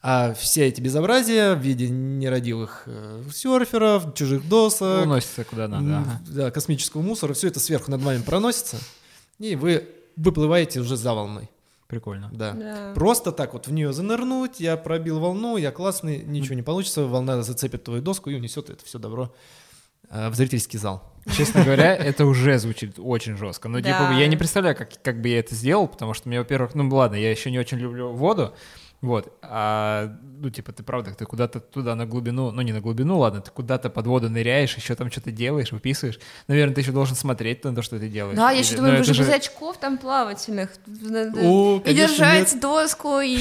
А 0.00 0.32
все 0.32 0.66
эти 0.66 0.80
безобразия 0.80 1.54
в 1.54 1.60
виде 1.60 1.90
нерадивых 1.90 2.84
э, 2.86 3.22
серферов, 3.30 4.14
чужих 4.14 4.48
досок, 4.48 5.04
Уносится 5.04 5.44
куда 5.44 5.68
надо. 5.68 5.98
Ага. 5.98 6.20
да, 6.28 6.50
космического 6.50 7.02
мусора, 7.02 7.34
все 7.34 7.48
это 7.48 7.60
сверху 7.60 7.90
над 7.90 8.00
вами 8.00 8.22
проносится, 8.22 8.78
и 9.38 9.54
вы 9.54 9.86
выплываете 10.16 10.80
уже 10.80 10.96
за 10.96 11.12
волной. 11.12 11.50
Прикольно. 11.88 12.30
Да. 12.32 12.52
Да. 12.54 12.92
Просто 12.94 13.32
так 13.32 13.52
вот 13.52 13.66
в 13.66 13.72
нее 13.72 13.92
занырнуть, 13.92 14.60
я 14.60 14.78
пробил 14.78 15.20
волну, 15.20 15.58
я 15.58 15.70
классный, 15.72 16.22
ничего 16.24 16.54
не 16.54 16.62
получится, 16.62 17.04
волна 17.04 17.42
зацепит 17.42 17.84
твою 17.84 18.00
доску 18.00 18.30
и 18.30 18.34
унесет 18.34 18.70
это 18.70 18.82
все 18.82 18.98
добро 18.98 19.32
э, 20.08 20.30
в 20.30 20.34
зрительский 20.34 20.78
зал. 20.78 21.11
Честно 21.30 21.62
говоря, 21.64 21.94
это 21.94 22.26
уже 22.26 22.58
звучит 22.58 22.98
очень 22.98 23.36
жестко. 23.36 23.68
Ну, 23.68 23.80
типа, 23.80 24.12
я 24.18 24.26
не 24.26 24.36
представляю, 24.36 24.76
как, 24.76 24.90
как 25.02 25.20
бы 25.20 25.28
я 25.28 25.38
это 25.38 25.54
сделал, 25.54 25.86
потому 25.86 26.14
что 26.14 26.28
мне, 26.28 26.38
во-первых, 26.38 26.74
ну 26.74 26.88
ладно, 26.94 27.16
я 27.16 27.30
еще 27.30 27.50
не 27.50 27.58
очень 27.58 27.78
люблю 27.78 28.10
воду, 28.12 28.54
вот, 29.02 29.36
а, 29.42 30.16
ну, 30.38 30.48
типа, 30.50 30.70
ты 30.70 30.84
правда, 30.84 31.12
ты 31.12 31.24
куда-то 31.24 31.58
туда 31.58 31.96
на 31.96 32.06
глубину, 32.06 32.52
ну, 32.52 32.62
не 32.62 32.72
на 32.72 32.80
глубину, 32.80 33.18
ладно, 33.18 33.40
ты 33.40 33.50
куда-то 33.50 33.90
под 33.90 34.06
воду 34.06 34.30
ныряешь, 34.30 34.76
еще 34.76 34.94
там 34.94 35.10
что-то 35.10 35.32
делаешь, 35.32 35.72
выписываешь. 35.72 36.20
Наверное, 36.46 36.72
ты 36.76 36.82
еще 36.82 36.92
должен 36.92 37.16
смотреть 37.16 37.64
на 37.64 37.74
то, 37.74 37.82
что 37.82 37.98
ты 37.98 38.08
делаешь. 38.08 38.36
Да, 38.36 38.52
я 38.52 38.58
Или- 38.58 38.64
еще 38.64 38.76
ну, 38.76 38.82
думаю, 38.82 38.98
вы 38.98 39.04
же 39.04 39.12
без 39.12 39.28
очков 39.28 39.78
там 39.78 39.98
плавательных. 39.98 40.70
О, 40.86 41.78
И 41.78 41.80
конечно, 41.80 41.92
держать 42.08 42.52
нет. 42.52 42.62
доску, 42.62 43.18
и... 43.20 43.38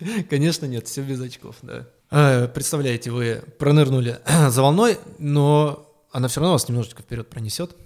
Конечно, 0.30 0.64
нет, 0.64 0.88
все 0.88 1.02
без 1.02 1.20
очков, 1.20 1.56
да. 1.60 1.86
А, 2.10 2.48
Представляете, 2.48 3.10
вы 3.10 3.42
пронырнули 3.58 4.18
за 4.48 4.62
волной, 4.62 4.98
но 5.18 5.89
она 6.12 6.28
все 6.28 6.40
равно 6.40 6.52
вас 6.54 6.68
немножечко 6.68 7.02
вперед 7.02 7.28
пронесет, 7.28 7.76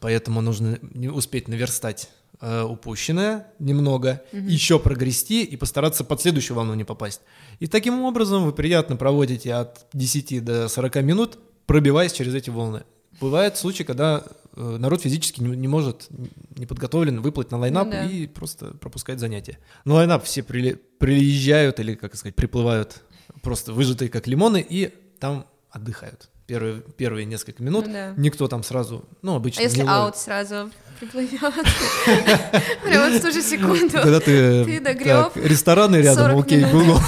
поэтому 0.00 0.40
нужно 0.40 0.78
успеть 1.12 1.48
наверстать 1.48 2.10
э, 2.40 2.62
упущенное 2.62 3.46
немного, 3.58 4.22
еще 4.32 4.78
прогрести 4.78 5.42
и 5.44 5.56
постараться 5.56 6.04
под 6.04 6.20
следующую 6.20 6.56
волну 6.56 6.74
не 6.74 6.84
попасть. 6.84 7.20
И 7.60 7.66
таким 7.66 8.02
образом 8.02 8.44
вы 8.44 8.52
приятно 8.52 8.96
проводите 8.96 9.54
от 9.54 9.86
10 9.92 10.44
до 10.44 10.68
40 10.68 10.96
минут, 10.96 11.38
пробиваясь 11.66 12.12
через 12.12 12.34
эти 12.34 12.50
волны. 12.50 12.82
Бывают 13.20 13.56
случаи, 13.56 13.84
когда 13.84 14.24
э, 14.56 14.76
народ 14.78 15.02
физически 15.02 15.40
не, 15.42 15.54
не 15.56 15.68
может, 15.68 16.08
не 16.56 16.66
подготовлен 16.66 17.20
выплыть 17.20 17.50
на 17.50 17.58
лайнап 17.58 17.86
Ну 17.86 17.92
да. 17.92 18.04
и 18.06 18.26
просто 18.26 18.66
пропускать 18.74 19.20
занятия. 19.20 19.58
На 19.84 19.94
лайнап 19.94 20.24
все 20.24 20.40
прили- 20.42 20.80
приезжают 20.98 21.78
или, 21.78 21.94
как 21.94 22.16
сказать, 22.16 22.34
приплывают 22.34 23.02
просто 23.42 23.72
выжатые 23.72 24.08
как 24.08 24.26
лимоны 24.26 24.64
и 24.68 24.92
там 25.20 25.46
отдыхают. 25.70 26.30
Первые, 26.52 26.82
первые 26.98 27.24
несколько 27.24 27.62
минут 27.62 27.86
Ну 27.86 27.92
да. 27.94 28.12
никто 28.18 28.46
там 28.46 28.62
сразу, 28.62 29.06
ну, 29.22 29.36
обычно 29.36 29.62
А 29.62 29.64
если 29.64 29.86
аут 29.86 30.18
сразу 30.18 30.70
приплывет? 31.00 31.40
Прямо 32.84 33.18
в 33.18 33.22
ту 33.22 33.32
же 33.32 33.40
секунду. 33.40 33.88
Когда 33.90 34.20
ты, 34.20 34.62
Ты 34.66 34.80
догреб 34.80 35.32
так, 35.32 35.36
рестораны 35.36 35.96
рядом, 35.96 36.32
40 36.32 36.44
окей. 36.44 36.64
Google. 36.64 36.98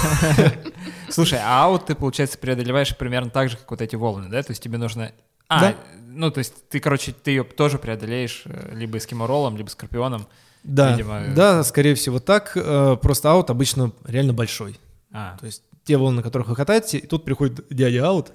Слушай, 1.11 1.37
а 1.43 1.65
аут 1.65 1.85
ты, 1.85 1.93
получается, 1.93 2.39
преодолеваешь 2.39 2.97
примерно 2.97 3.29
так 3.29 3.49
же, 3.51 3.57
как 3.57 3.69
вот 3.69 3.81
эти 3.81 3.95
волны, 3.95 4.29
да? 4.29 4.41
То 4.41 4.49
есть 4.49 4.63
тебе 4.63 4.79
нужно... 4.79 5.11
А, 5.47 5.75
ну, 6.07 6.31
то 6.31 6.39
есть 6.39 6.67
ты, 6.69 6.79
короче, 6.79 7.13
ты 7.13 7.29
ее 7.29 7.43
тоже 7.43 7.77
преодолеешь 7.77 8.45
э, 8.45 8.73
либо 8.73 8.97
эскиморолом, 8.97 9.57
либо 9.57 9.69
скорпионом. 9.69 10.25
Да, 10.63 10.93
Видимо, 10.93 11.21
да, 11.35 11.63
скорее 11.63 11.93
всего 11.93 12.19
так. 12.19 12.53
Э, 12.55 12.97
Просто 12.99 13.29
аут 13.31 13.51
обычно 13.51 13.91
реально 14.05 14.33
большой. 14.33 14.79
А, 15.11 15.37
То 15.39 15.45
есть 15.45 15.61
те 15.83 15.97
волны, 15.97 16.17
на 16.17 16.23
которых 16.23 16.47
вы 16.47 16.55
катаетесь, 16.55 16.95
и 16.95 17.01
тут 17.01 17.25
приходит 17.25 17.63
дядя 17.69 18.07
аут, 18.07 18.31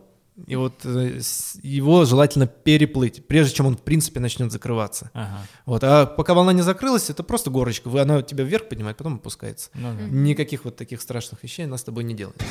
и 0.47 0.57
вот 0.57 0.81
э, 0.85 1.21
его 1.63 2.05
желательно 2.05 2.47
переплыть, 2.47 3.27
прежде 3.27 3.55
чем 3.55 3.67
он, 3.67 3.77
в 3.77 3.83
принципе, 3.83 4.21
начнет 4.21 4.51
закрываться. 4.53 5.11
ага. 5.15 5.39
Вот, 5.67 5.85
а 5.85 6.07
пока 6.07 6.35
волна 6.35 6.53
не 6.53 6.63
закрылась, 6.63 7.11
это 7.11 7.23
просто 7.23 7.51
горочка. 7.51 7.89
Вы, 7.89 8.01
она 8.01 8.23
тебя 8.23 8.45
вверх 8.45 8.69
поднимает, 8.69 8.97
потом 8.97 9.17
опускается. 9.17 9.71
Ну 9.75 9.93
да. 9.95 10.03
Никаких 10.05 10.65
вот 10.65 10.77
таких 10.77 11.01
страшных 11.03 11.43
вещей 11.43 11.67
она 11.67 11.77
с 11.77 11.85
тобой 11.85 12.05
не 12.05 12.15
делает. 12.15 12.43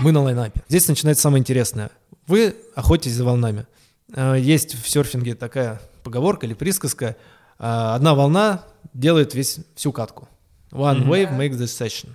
Мы 0.00 0.12
на 0.12 0.22
лайнапе. 0.22 0.62
Здесь 0.68 0.88
начинается 0.88 1.22
самое 1.22 1.40
интересное. 1.40 1.90
Вы 2.26 2.56
охотитесь 2.74 3.12
за 3.14 3.24
волнами. 3.24 3.66
Э, 4.14 4.36
Есть 4.38 4.74
в 4.74 4.88
серфинге 4.88 5.34
такая 5.34 5.80
поговорка 6.02 6.46
или 6.46 6.54
присказка. 6.54 7.16
э, 7.58 7.64
Одна 7.64 8.14
волна 8.14 8.64
делает 8.92 9.34
весь, 9.34 9.58
всю 9.74 9.92
катку. 9.92 10.28
One 10.72 11.06
wave 11.06 11.36
makes 11.38 11.52
the 11.56 11.66
session. 11.66 12.10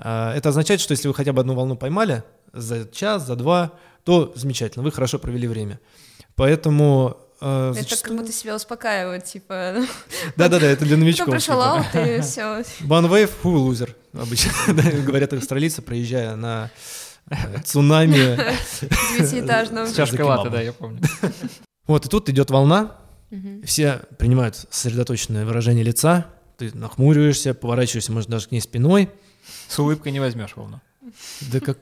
Э, 0.00 0.32
Это 0.34 0.48
означает, 0.48 0.80
что 0.80 0.92
если 0.92 1.08
вы 1.08 1.14
хотя 1.14 1.32
бы 1.32 1.40
одну 1.40 1.54
волну 1.54 1.76
поймали 1.76 2.22
за 2.52 2.86
час, 2.86 3.26
за 3.26 3.36
два, 3.36 3.72
то 4.04 4.32
замечательно, 4.34 4.82
вы 4.82 4.90
хорошо 4.90 5.18
провели 5.18 5.46
время. 5.46 5.78
Поэтому 6.34 7.16
э, 7.40 7.74
Это 7.76 8.02
как 8.02 8.16
будто 8.16 8.32
себя 8.32 8.56
успокаивает, 8.56 9.24
типа... 9.24 9.76
Да-да-да, 10.36 10.66
это 10.66 10.84
для 10.84 10.96
новичков. 10.96 11.28
Прошел 11.28 11.60
типа. 11.60 11.72
аут, 11.72 11.94
и 11.94 12.20
все. 12.22 12.42
One 12.82 13.08
wave, 13.08 13.30
who 13.42 13.54
loser, 13.56 13.94
обычно 14.12 14.52
да, 14.74 14.82
говорят 14.82 15.32
австралийцы, 15.32 15.82
проезжая 15.82 16.34
на 16.36 16.70
э, 17.30 17.34
цунами. 17.64 18.38
Девятиэтажном. 19.18 19.86
С 19.86 19.94
чашкой 19.94 20.50
да, 20.50 20.60
я 20.60 20.72
помню. 20.72 21.00
Вот, 21.86 22.06
и 22.06 22.08
тут 22.08 22.28
идет 22.28 22.50
волна, 22.50 22.96
все 23.64 24.00
принимают 24.18 24.56
сосредоточенное 24.70 25.44
выражение 25.44 25.84
лица, 25.84 26.26
ты 26.56 26.70
нахмуриваешься, 26.76 27.54
поворачиваешься, 27.54 28.12
может, 28.12 28.28
даже 28.28 28.48
к 28.48 28.50
ней 28.50 28.60
спиной. 28.60 29.10
С 29.68 29.78
улыбкой 29.78 30.12
не 30.12 30.20
возьмешь 30.20 30.56
волну. 30.56 30.80
Да 31.52 31.60
как... 31.60 31.78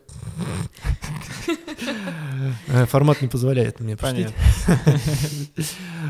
Э, 2.69 2.87
Формат 2.87 3.21
не 3.21 3.29
позволяет 3.29 3.81
мне 3.81 3.97
пошутить. 3.97 4.29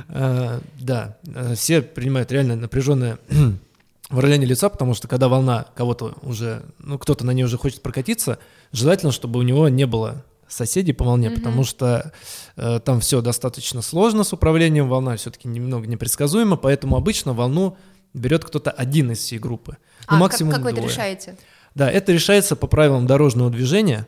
Э, 0.08 0.60
Да, 0.80 1.16
э, 1.26 1.54
все 1.54 1.82
принимают 1.82 2.30
реально 2.32 2.56
напряженное 2.56 3.18
выражение 4.10 4.48
лица, 4.48 4.68
потому 4.68 4.94
что 4.94 5.08
когда 5.08 5.28
волна 5.28 5.66
кого-то 5.74 6.14
уже, 6.22 6.62
ну, 6.78 6.98
кто-то 6.98 7.24
на 7.24 7.32
ней 7.32 7.44
уже 7.44 7.56
хочет 7.58 7.82
прокатиться, 7.82 8.38
желательно, 8.72 9.12
чтобы 9.12 9.38
у 9.38 9.42
него 9.42 9.68
не 9.68 9.86
было 9.86 10.24
соседей 10.48 10.92
по 10.94 11.04
волне, 11.04 11.30
потому 11.30 11.64
что 11.64 12.12
э, 12.56 12.80
там 12.84 13.00
все 13.00 13.20
достаточно 13.20 13.82
сложно 13.82 14.24
с 14.24 14.32
управлением, 14.32 14.88
волна 14.88 15.16
все-таки 15.16 15.46
немного 15.48 15.86
непредсказуема, 15.86 16.56
поэтому 16.56 16.96
обычно 16.96 17.34
волну 17.34 17.76
берет 18.14 18.44
кто-то 18.44 18.70
один 18.70 19.12
из 19.12 19.18
всей 19.18 19.38
группы. 19.38 19.72
Ну, 20.00 20.04
А, 20.06 20.10
как, 20.12 20.20
максимум 20.20 20.52
как 20.54 20.62
вы 20.62 20.70
это 20.70 20.80
решаете? 20.80 21.36
Да, 21.74 21.90
это 21.90 22.12
решается 22.12 22.56
по 22.56 22.66
правилам 22.66 23.06
дорожного 23.06 23.50
движения. 23.50 24.06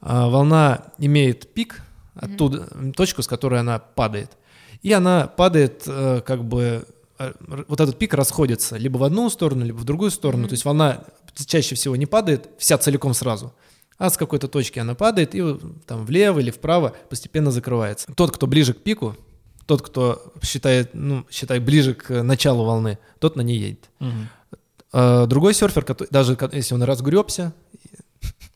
А, 0.00 0.28
волна 0.28 0.86
имеет 0.98 1.52
пик, 1.54 1.82
оттуда 2.14 2.68
м, 2.72 2.92
точку, 2.92 3.22
с 3.22 3.26
которой 3.28 3.60
она 3.60 3.78
падает. 3.78 4.32
И 4.82 4.92
она 4.92 5.28
падает 5.28 5.84
э, 5.86 6.20
как 6.26 6.44
бы 6.44 6.84
э, 7.18 7.32
р- 7.48 7.64
вот 7.68 7.80
этот 7.80 7.98
пик 7.98 8.14
расходится 8.14 8.76
либо 8.76 8.98
в 8.98 9.04
одну 9.04 9.30
сторону, 9.30 9.64
либо 9.64 9.76
в 9.76 9.84
другую 9.84 10.10
сторону. 10.10 10.48
То 10.48 10.54
есть 10.54 10.64
волна 10.64 11.04
чаще 11.46 11.76
всего 11.76 11.94
не 11.96 12.06
падает 12.06 12.50
вся 12.58 12.76
целиком 12.78 13.14
сразу, 13.14 13.54
а 13.98 14.10
с 14.10 14.16
какой-то 14.16 14.48
точки 14.48 14.80
она 14.80 14.94
падает 14.96 15.34
и 15.36 15.40
вот 15.40 15.62
там 15.86 16.04
влево 16.04 16.40
или 16.40 16.50
вправо 16.50 16.94
постепенно 17.08 17.52
закрывается. 17.52 18.12
Тот, 18.16 18.32
кто 18.34 18.46
ближе 18.48 18.74
к 18.74 18.82
пику, 18.82 19.16
тот, 19.66 19.82
кто 19.82 20.32
считает, 20.42 20.90
ну, 20.94 21.24
считай, 21.30 21.58
ближе 21.60 21.94
к 21.94 22.22
началу 22.22 22.64
волны, 22.64 22.98
тот 23.18 23.36
на 23.36 23.42
ней 23.42 23.58
едет. 23.58 23.90
Мгм. 24.00 24.28
А 24.92 25.26
другой 25.26 25.54
серфер, 25.54 25.84
который- 25.84 26.08
даже 26.10 26.36
если 26.52 26.74
он 26.74 26.82
разгребся, 26.82 27.52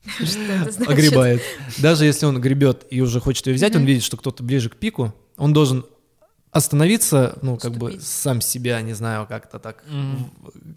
огребает. 0.86 1.42
Даже 1.78 2.04
если 2.04 2.26
он 2.26 2.40
гребет 2.40 2.86
и 2.90 3.00
уже 3.00 3.20
хочет 3.20 3.46
ее 3.46 3.54
взять, 3.54 3.74
он 3.76 3.84
видит, 3.84 4.02
что 4.02 4.16
кто-то 4.16 4.42
ближе 4.42 4.68
к 4.70 4.76
пику, 4.76 5.14
он 5.36 5.52
должен 5.52 5.84
остановиться, 6.52 7.38
ну, 7.42 7.58
как 7.58 7.72
бы 7.76 7.98
сам 8.00 8.40
себя, 8.40 8.80
не 8.80 8.94
знаю, 8.94 9.26
как-то 9.26 9.58
так 9.58 9.84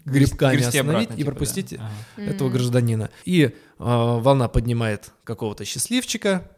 Грести 0.04 0.44
остановить 0.44 1.10
и 1.12 1.16
типа, 1.18 1.30
пропустить 1.30 1.74
этого 2.16 2.50
гражданина. 2.50 3.08
И 3.24 3.42
э, 3.44 3.50
волна 3.78 4.48
поднимает 4.48 5.10
какого-то 5.24 5.64
счастливчика. 5.64 6.50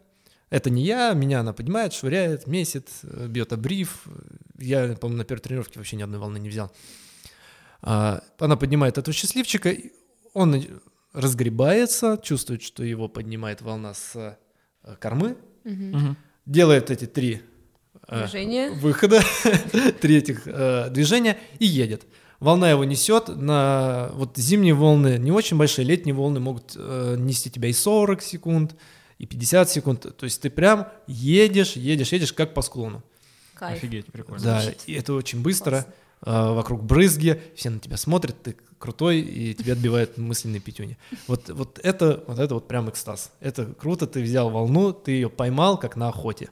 Это 0.52 0.68
не 0.68 0.82
я, 0.84 1.14
меня 1.14 1.40
она 1.40 1.54
поднимает, 1.54 1.94
швыряет, 1.94 2.46
месит, 2.46 2.90
э, 3.04 3.26
бьет 3.26 3.54
обрив. 3.54 4.04
Я, 4.58 4.94
по-моему, 5.00 5.18
на 5.22 5.24
первой 5.24 5.40
тренировке 5.40 5.78
вообще 5.78 5.96
ни 5.96 6.02
одной 6.02 6.20
волны 6.20 6.36
не 6.38 6.50
взял. 6.50 6.70
А, 7.80 8.22
Она 8.38 8.56
поднимает 8.56 8.98
этого 8.98 9.14
счастливчика, 9.14 9.74
он 10.34 10.62
разгребается, 11.14 12.18
чувствует, 12.22 12.62
что 12.62 12.84
его 12.84 13.08
поднимает 13.08 13.62
волна 13.62 13.94
с 13.94 14.12
э, 14.14 14.94
кормы, 15.00 15.36
Мгм. 15.64 16.16
делает 16.44 16.90
эти 16.90 17.06
три 17.06 17.40
э, 18.08 18.18
Движение. 18.24 18.70
выхода, 18.72 19.22
третьих 20.02 20.42
э, 20.46 20.90
движения 20.90 21.38
и 21.60 21.64
едет. 21.64 22.02
Волна 22.40 22.70
его 22.70 22.84
несет, 22.84 23.28
на 23.28 24.10
вот 24.14 24.36
зимние 24.36 24.74
волны 24.74 25.16
не 25.18 25.32
очень 25.32 25.56
большие, 25.56 25.86
летние 25.86 26.14
волны 26.14 26.40
могут 26.40 26.74
нести 26.76 27.50
тебя 27.50 27.68
и 27.68 27.72
40 27.72 28.20
секунд, 28.20 28.74
и 29.22 29.26
50 29.26 29.70
секунд. 29.70 30.16
То 30.16 30.24
есть 30.24 30.42
ты 30.42 30.50
прям 30.50 30.88
едешь, 31.06 31.76
едешь, 31.76 32.12
едешь 32.12 32.32
как 32.32 32.54
по 32.54 32.60
склону. 32.60 33.04
Кайф. 33.54 33.78
Офигеть, 33.78 34.06
прикольно. 34.06 34.42
Да, 34.42 34.62
и 34.86 34.92
это 34.94 35.14
очень 35.14 35.42
быстро. 35.42 35.86
э, 36.26 36.52
вокруг 36.52 36.82
брызги, 36.82 37.40
все 37.54 37.70
на 37.70 37.78
тебя 37.78 37.96
смотрят, 37.96 38.42
ты 38.42 38.56
крутой, 38.78 39.20
и 39.20 39.54
тебе 39.54 39.74
отбивают 39.74 40.18
мысленные 40.18 40.60
пятюни. 40.60 40.98
Вот, 41.28 41.48
вот, 41.50 41.78
это, 41.84 42.24
вот 42.26 42.40
это 42.40 42.54
вот 42.54 42.66
прям 42.66 42.90
экстаз. 42.90 43.30
Это 43.38 43.66
круто, 43.66 44.08
ты 44.08 44.20
взял 44.22 44.50
волну, 44.50 44.92
ты 44.92 45.12
ее 45.12 45.30
поймал, 45.30 45.78
как 45.78 45.94
на 45.94 46.08
охоте, 46.08 46.50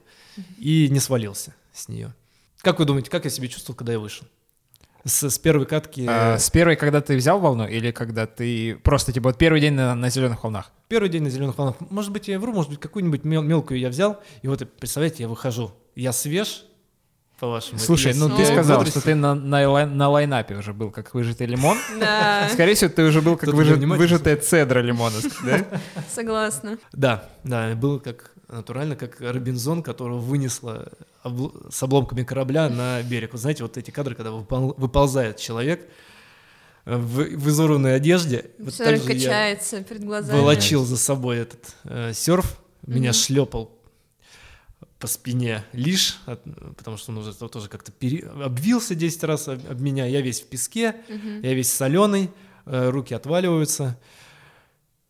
и 0.57 0.87
не 0.89 1.01
свалился 1.01 1.53
с 1.73 1.89
нее. 1.89 2.13
Как 2.61 2.79
вы 2.79 2.85
думаете, 2.85 3.09
как 3.09 3.25
я 3.25 3.31
себя 3.31 3.49
чувствовал, 3.49 3.75
когда 3.77 3.91
я 3.91 3.99
вышел? 3.99 4.25
С, 5.03 5.29
с 5.29 5.39
первой 5.39 5.65
катки... 5.65 6.05
А, 6.07 6.37
с 6.37 6.49
первой, 6.49 6.75
когда 6.75 7.01
ты 7.01 7.15
взял 7.15 7.39
волну, 7.39 7.67
или 7.67 7.91
когда 7.91 8.27
ты 8.27 8.75
просто, 8.83 9.11
типа, 9.11 9.29
вот 9.29 9.37
первый 9.37 9.59
день 9.59 9.73
на, 9.73 9.95
на 9.95 10.09
зеленых 10.09 10.43
волнах? 10.43 10.71
Первый 10.87 11.09
день 11.09 11.23
на 11.23 11.29
зеленых 11.29 11.57
волнах. 11.57 11.75
Может 11.89 12.11
быть, 12.11 12.27
я 12.27 12.39
вру, 12.39 12.53
может 12.53 12.69
быть, 12.69 12.79
какую-нибудь 12.79 13.23
мел- 13.23 13.41
мелкую 13.41 13.79
я 13.79 13.89
взял, 13.89 14.19
и 14.43 14.47
вот, 14.47 14.61
представляете, 14.79 15.23
я 15.23 15.29
выхожу. 15.29 15.71
Я 15.95 16.11
свеж, 16.13 16.65
по-вашему. 17.39 17.79
Слушай, 17.79 18.13
ну 18.13 18.29
ты 18.29 18.45
сказал, 18.45 18.77
бодрости. 18.77 18.99
что 18.99 19.07
ты 19.07 19.15
на, 19.15 19.33
на, 19.33 19.85
на 19.87 20.09
лайнапе 20.09 20.55
уже 20.55 20.73
был 20.73 20.91
как 20.91 21.15
выжатый 21.15 21.47
лимон. 21.47 21.75
Да, 21.99 22.47
Скорее 22.53 22.75
всего, 22.75 22.91
ты 22.91 23.03
уже 23.03 23.21
был 23.23 23.35
как 23.35 23.49
выжат- 23.49 23.79
выжатая 23.79 24.37
цедра 24.37 24.79
лимона, 24.81 25.15
да? 25.43 25.65
согласна. 26.13 26.77
Да, 26.93 27.25
да, 27.43 27.73
был 27.73 27.99
как 27.99 28.30
натурально, 28.51 28.95
как 28.95 29.19
Робинзон, 29.21 29.83
которого 29.83 30.19
вынесло 30.19 30.91
обл- 31.23 31.71
с 31.71 31.81
обломками 31.83 32.23
корабля 32.23 32.69
на 32.69 33.01
берег. 33.03 33.33
Вы 33.33 33.39
знаете, 33.39 33.63
вот 33.63 33.77
эти 33.77 33.91
кадры, 33.91 34.15
когда 34.15 34.31
выпол- 34.31 34.73
выползает 34.77 35.37
человек 35.37 35.87
э, 36.85 36.95
в, 36.95 37.23
в 37.37 37.49
изорванной 37.49 37.95
одежде. 37.95 38.51
Вот 38.59 38.75
так 38.77 38.97
же 38.97 39.03
я 39.03 39.07
качается 39.15 39.83
перед 39.83 40.03
глазами. 40.03 40.37
волочил 40.39 40.83
за 40.85 40.97
собой 40.97 41.37
этот 41.37 41.75
э, 41.85 42.13
серф, 42.13 42.59
меня 42.87 43.13
шлепал 43.13 43.71
по 44.99 45.07
спине 45.07 45.63
лишь, 45.73 46.19
от- 46.25 46.43
потому 46.77 46.97
что 46.97 47.11
он 47.11 47.19
уже 47.19 47.33
то- 47.33 47.47
тоже 47.47 47.69
как-то 47.69 47.91
пере- 47.91 48.27
обвился 48.27 48.93
10 48.95 49.23
раз 49.23 49.47
об, 49.47 49.59
об 49.69 49.81
меня. 49.81 50.05
Я 50.05 50.21
весь 50.21 50.41
в 50.41 50.45
песке, 50.47 50.95
я 51.43 51.53
весь 51.53 51.71
соленый, 51.73 52.29
э, 52.65 52.89
руки 52.89 53.13
отваливаются. 53.13 53.97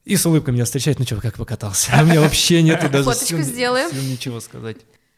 И 0.04 0.16
с 0.16 0.26
улыбкой 0.26 0.54
меня 0.54 0.66
встречает, 0.66 0.98
ну 1.00 1.06
что, 1.06 1.22
как 1.22 1.36
покатался? 1.38 1.92
А 1.94 2.02
у 2.02 2.06
меня 2.06 2.22
вообще 2.22 2.62
нету 2.64 2.90
даже 2.90 3.04
Фоточку 3.04 3.26
сил- 3.38 3.42
сделаем. 3.42 3.90
сил 3.92 4.02
ничего 4.02 4.40
сказать. 4.40 4.78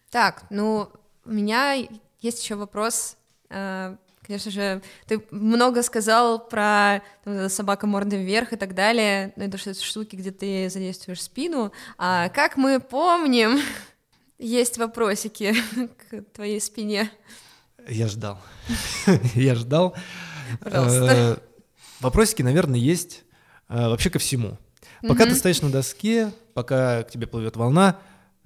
Так, 0.09 0.43
ну, 0.49 0.89
у 1.25 1.31
меня 1.31 1.73
есть 2.21 2.43
еще 2.43 2.55
вопрос. 2.55 3.15
Э, 3.49 3.95
Конечно 4.25 4.51
же, 4.51 4.81
ты 5.05 5.21
много 5.31 5.83
сказал 5.83 6.47
про 6.47 7.01
там, 7.25 7.49
собака 7.49 7.87
мордой 7.87 8.23
вверх 8.23 8.53
и 8.53 8.55
так 8.55 8.73
далее, 8.73 9.33
ну, 9.35 9.43
это 9.43 9.57
что 9.57 9.73
штуки, 9.73 10.15
где 10.15 10.31
ты 10.31 10.69
задействуешь 10.69 11.21
спину. 11.21 11.73
А 11.97 12.29
как 12.29 12.55
мы 12.55 12.79
помним, 12.79 13.59
есть 14.39 14.77
вопросики 14.77 15.53
к 16.09 16.21
твоей 16.33 16.61
спине. 16.61 17.11
Я 17.89 18.07
ждал. 18.07 18.39
Я 19.35 19.55
ждал. 19.55 19.93
Пожалуйста. 20.61 21.05
Э, 21.11 21.37
Вопросики, 21.99 22.41
наверное, 22.41 22.79
есть 22.79 23.23
э, 23.67 23.75
вообще 23.89 24.09
ко 24.09 24.19
всему. 24.19 24.57
Пока 25.07 25.25
ты 25.25 25.35
стоишь 25.35 25.61
на 25.61 25.69
доске, 25.69 26.31
пока 26.53 27.03
к 27.03 27.11
тебе 27.11 27.27
плывет 27.27 27.55
волна, 27.55 27.99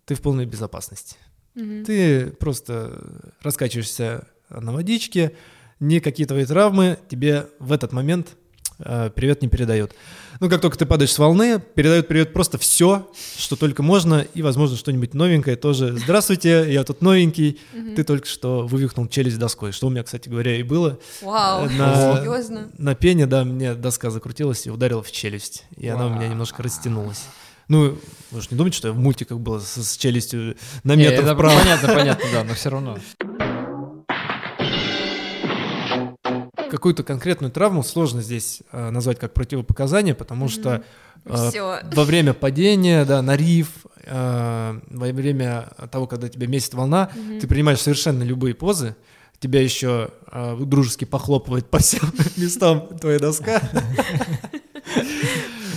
ты 0.05 0.15
в 0.15 0.21
полной 0.21 0.45
безопасности. 0.45 1.17
Ты 1.53 2.27
просто 2.27 3.31
раскачиваешься 3.41 4.27
на 4.49 4.71
водичке, 4.71 5.33
никакие 5.79 6.27
твои 6.27 6.45
травмы 6.45 6.99
тебе 7.09 7.47
в 7.59 7.71
этот 7.71 7.91
момент 7.91 8.37
привет 8.77 9.41
не 9.41 9.47
передают. 9.47 9.93
Ну, 10.39 10.49
как 10.49 10.61
только 10.61 10.77
ты 10.77 10.85
падаешь 10.85 11.11
с 11.11 11.17
волны, 11.17 11.59
передают 11.59 12.07
привет 12.07 12.31
просто 12.31 12.57
все, 12.59 13.09
что 13.37 13.55
только 13.55 13.81
можно, 13.81 14.25
и, 14.35 14.43
возможно, 14.43 14.77
что-нибудь 14.77 15.15
новенькое 15.15 15.55
тоже. 15.55 15.97
Здравствуйте, 15.97 16.71
я 16.71 16.83
тут 16.83 17.01
новенький, 17.01 17.59
ты 17.95 18.03
только 18.03 18.27
что 18.27 18.67
вывихнул 18.67 19.07
челюсть 19.07 19.39
доской, 19.39 19.71
что 19.71 19.87
у 19.87 19.89
меня, 19.89 20.03
кстати 20.03 20.29
говоря, 20.29 20.55
и 20.55 20.63
было. 20.63 20.99
Вау, 21.21 21.67
На- 21.71 22.17
серьезно? 22.17 22.69
На 22.77 22.93
пене, 22.93 23.25
да, 23.25 23.43
мне 23.43 23.73
доска 23.73 24.11
закрутилась 24.11 24.67
и 24.67 24.69
ударила 24.69 25.01
в 25.01 25.11
челюсть, 25.11 25.65
и 25.75 25.87
она 25.87 26.05
у 26.05 26.09
меня 26.09 26.27
немножко 26.27 26.61
растянулась. 26.61 27.23
Ну, 27.67 27.97
вы 28.31 28.41
же 28.41 28.47
не 28.51 28.57
думаете, 28.57 28.77
что 28.77 28.87
я 28.89 28.93
в 28.93 28.97
мультиках 28.97 29.39
был 29.39 29.59
с, 29.59 29.75
с 29.75 29.97
челюстью 29.97 30.55
на 30.85 30.95
Не, 30.95 31.03
метр 31.03 31.23
это 31.23 31.33
вправо? 31.33 31.59
Понятно, 31.59 31.87
понятно, 31.93 32.25
да, 32.31 32.43
но 32.45 32.53
все 32.53 32.69
равно. 32.69 32.97
Какую-то 36.69 37.03
конкретную 37.03 37.51
травму 37.51 37.83
сложно 37.83 38.21
здесь 38.21 38.61
э, 38.71 38.89
назвать 38.89 39.19
как 39.19 39.33
противопоказание, 39.33 40.15
потому 40.15 40.49
что 40.49 40.83
э, 41.25 41.49
Всё. 41.49 41.79
во 41.93 42.03
время 42.03 42.33
падения, 42.33 43.05
да, 43.05 43.21
на 43.21 43.35
риф, 43.35 43.69
э, 44.03 44.79
во 44.89 45.07
время 45.07 45.69
того, 45.91 46.07
когда 46.07 46.29
тебя 46.29 46.47
месит 46.47 46.73
волна, 46.73 47.09
ты 47.41 47.47
принимаешь 47.47 47.79
совершенно 47.79 48.23
любые 48.23 48.53
позы, 48.53 48.95
тебя 49.39 49.61
еще 49.61 50.09
э, 50.31 50.57
дружески 50.59 51.05
похлопывает 51.05 51.69
по 51.69 51.79
всем 51.79 52.11
местам 52.37 52.87
твоя 52.99 53.19
доска. 53.19 53.61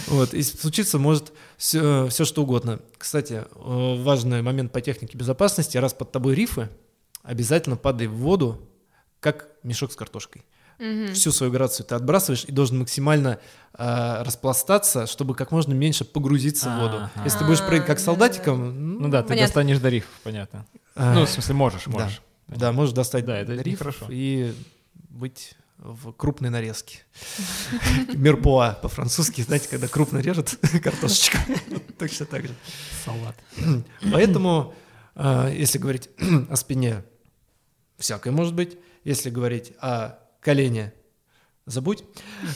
Вот, 0.06 0.34
и 0.34 0.42
случиться 0.42 0.98
может 0.98 1.32
все, 1.56 2.08
все 2.08 2.24
что 2.24 2.42
угодно. 2.42 2.80
Кстати, 2.98 3.44
важный 3.54 4.42
момент 4.42 4.72
по 4.72 4.80
технике 4.80 5.16
безопасности, 5.16 5.78
раз 5.78 5.94
под 5.94 6.10
тобой 6.10 6.34
рифы, 6.34 6.68
обязательно 7.22 7.76
падай 7.76 8.08
в 8.08 8.14
воду, 8.14 8.60
как 9.20 9.50
мешок 9.62 9.92
с 9.92 9.96
картошкой. 9.96 10.42
Всю 11.12 11.30
свою 11.32 11.52
грацию 11.52 11.84
ты 11.86 11.94
отбрасываешь 11.94 12.44
и 12.44 12.52
должен 12.52 12.78
максимально 12.78 13.38
э, 13.74 14.22
распластаться, 14.22 15.06
чтобы 15.06 15.34
как 15.34 15.50
можно 15.50 15.74
меньше 15.74 16.04
погрузиться 16.04 16.70
в 16.70 16.80
воду. 16.80 17.10
Если 17.24 17.38
ты 17.40 17.44
будешь 17.44 17.60
прыгать 17.64 17.86
как 17.86 17.98
А, 17.98 18.00
солдатиком, 18.00 18.98
Ну 18.98 19.08
да, 19.08 19.22
ты 19.22 19.28
Понятно. 19.28 19.46
достанешь 19.46 19.78
до 19.78 19.88
рифов, 19.90 20.10
понятно. 20.24 20.66
а, 20.94 21.14
Ну, 21.14 21.26
в 21.26 21.28
смысле, 21.30 21.54
можешь, 21.54 21.86
можешь. 21.86 22.22
да, 22.48 22.72
можешь 22.72 22.94
достать 22.94 23.24
Да, 23.26 23.36
это 23.38 23.54
до 23.56 23.62
рифов 23.62 23.86
нехорошо. 23.88 24.06
и 24.10 24.54
быть 25.10 25.52
в 25.78 26.12
крупной 26.12 26.50
нарезке. 26.50 26.98
Мерпуа 28.14 28.78
по-французски, 28.82 29.42
знаете, 29.42 29.68
когда 29.68 29.88
крупно 29.88 30.18
режут 30.18 30.58
картошечку. 30.82 31.36
Точно 31.98 32.26
так 32.26 32.46
же. 32.46 32.54
Салат. 33.04 33.34
Поэтому, 34.12 34.74
э, 35.14 35.52
если 35.56 35.78
говорить 35.78 36.08
о 36.50 36.56
спине, 36.56 37.04
всякое 37.98 38.30
может 38.32 38.54
быть. 38.54 38.78
Если 39.04 39.30
говорить 39.30 39.72
о 39.80 40.18
колене, 40.40 40.92
забудь. 41.66 42.04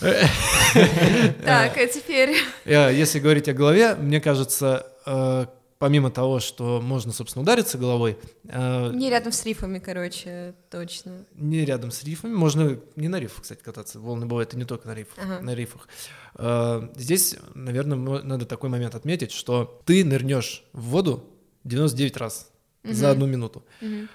Так, 0.01 1.77
а 1.77 1.87
теперь... 1.87 2.37
Если 2.65 3.21
говорить 3.21 3.49
о 3.49 3.53
голове, 3.53 3.95
мне 3.95 4.21
кажется, 4.21 4.87
э, 5.07 5.47
помимо 5.79 6.11
того, 6.11 6.41
что 6.41 6.81
можно, 6.81 7.13
собственно, 7.13 7.43
удариться 7.43 7.79
головой, 7.79 8.19
э, 8.49 8.91
Не 8.93 9.11
рядом 9.11 9.33
с 9.33 9.45
рифами, 9.45 9.79
короче, 9.79 10.55
точно. 10.71 11.25
не 11.35 11.65
рядом 11.65 11.91
с 11.91 12.03
рифами, 12.05 12.35
можно 12.35 12.79
не 12.97 13.09
на 13.09 13.21
рифах, 13.21 13.43
кстати, 13.43 13.63
кататься. 13.63 14.01
Волны 14.01 14.27
бывают 14.27 14.55
и 14.55 14.57
не 14.57 14.65
только 14.65 14.89
на 14.89 14.95
рифах. 14.95 15.19
Ага. 15.23 15.41
На 15.41 15.55
рифах. 15.55 15.89
Э, 16.37 16.89
Здесь, 16.97 17.37
наверное, 17.55 18.23
надо 18.23 18.47
такой 18.47 18.71
момент 18.71 18.95
отметить, 18.95 19.33
что 19.33 19.81
ты 19.85 20.05
нырнешь 20.05 20.65
в 20.73 20.83
воду 20.89 21.25
99 21.65 22.17
раз 22.17 22.51
за 22.85 23.11
одну 23.11 23.27
минуту. 23.27 23.65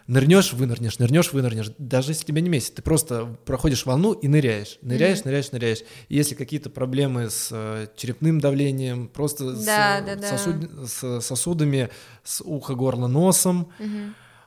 Нырнешь, 0.08 0.54
вынырнешь, 0.54 1.00
нырнешь, 1.00 1.34
вынырнешь. 1.34 1.72
Даже 1.78 2.12
если 2.12 2.26
тебя 2.26 2.42
не 2.42 2.50
месяц, 2.50 2.70
ты 2.72 2.82
просто 2.82 3.26
проходишь 3.46 3.86
волну 3.86 4.14
и 4.14 4.28
ныряешь. 4.28 4.78
Ныряешь, 4.82 5.24
ныряешь, 5.24 5.52
ныряешь. 5.52 5.80
И 6.08 6.16
если 6.16 6.36
какие-то 6.36 6.70
проблемы 6.70 7.30
с 7.30 7.50
э, 7.52 7.88
черепным 7.96 8.40
давлением, 8.40 9.08
просто 9.08 9.56
с, 9.56 9.66
Да, 9.66 10.00
э, 10.00 10.06
да, 10.06 10.16
да. 10.16 10.36
сосуд- 10.36 10.88
с 10.88 11.22
сосудами, 11.26 11.90
с 12.24 12.42
ухо, 12.42 12.76
горло, 12.76 13.08
носом, 13.08 13.72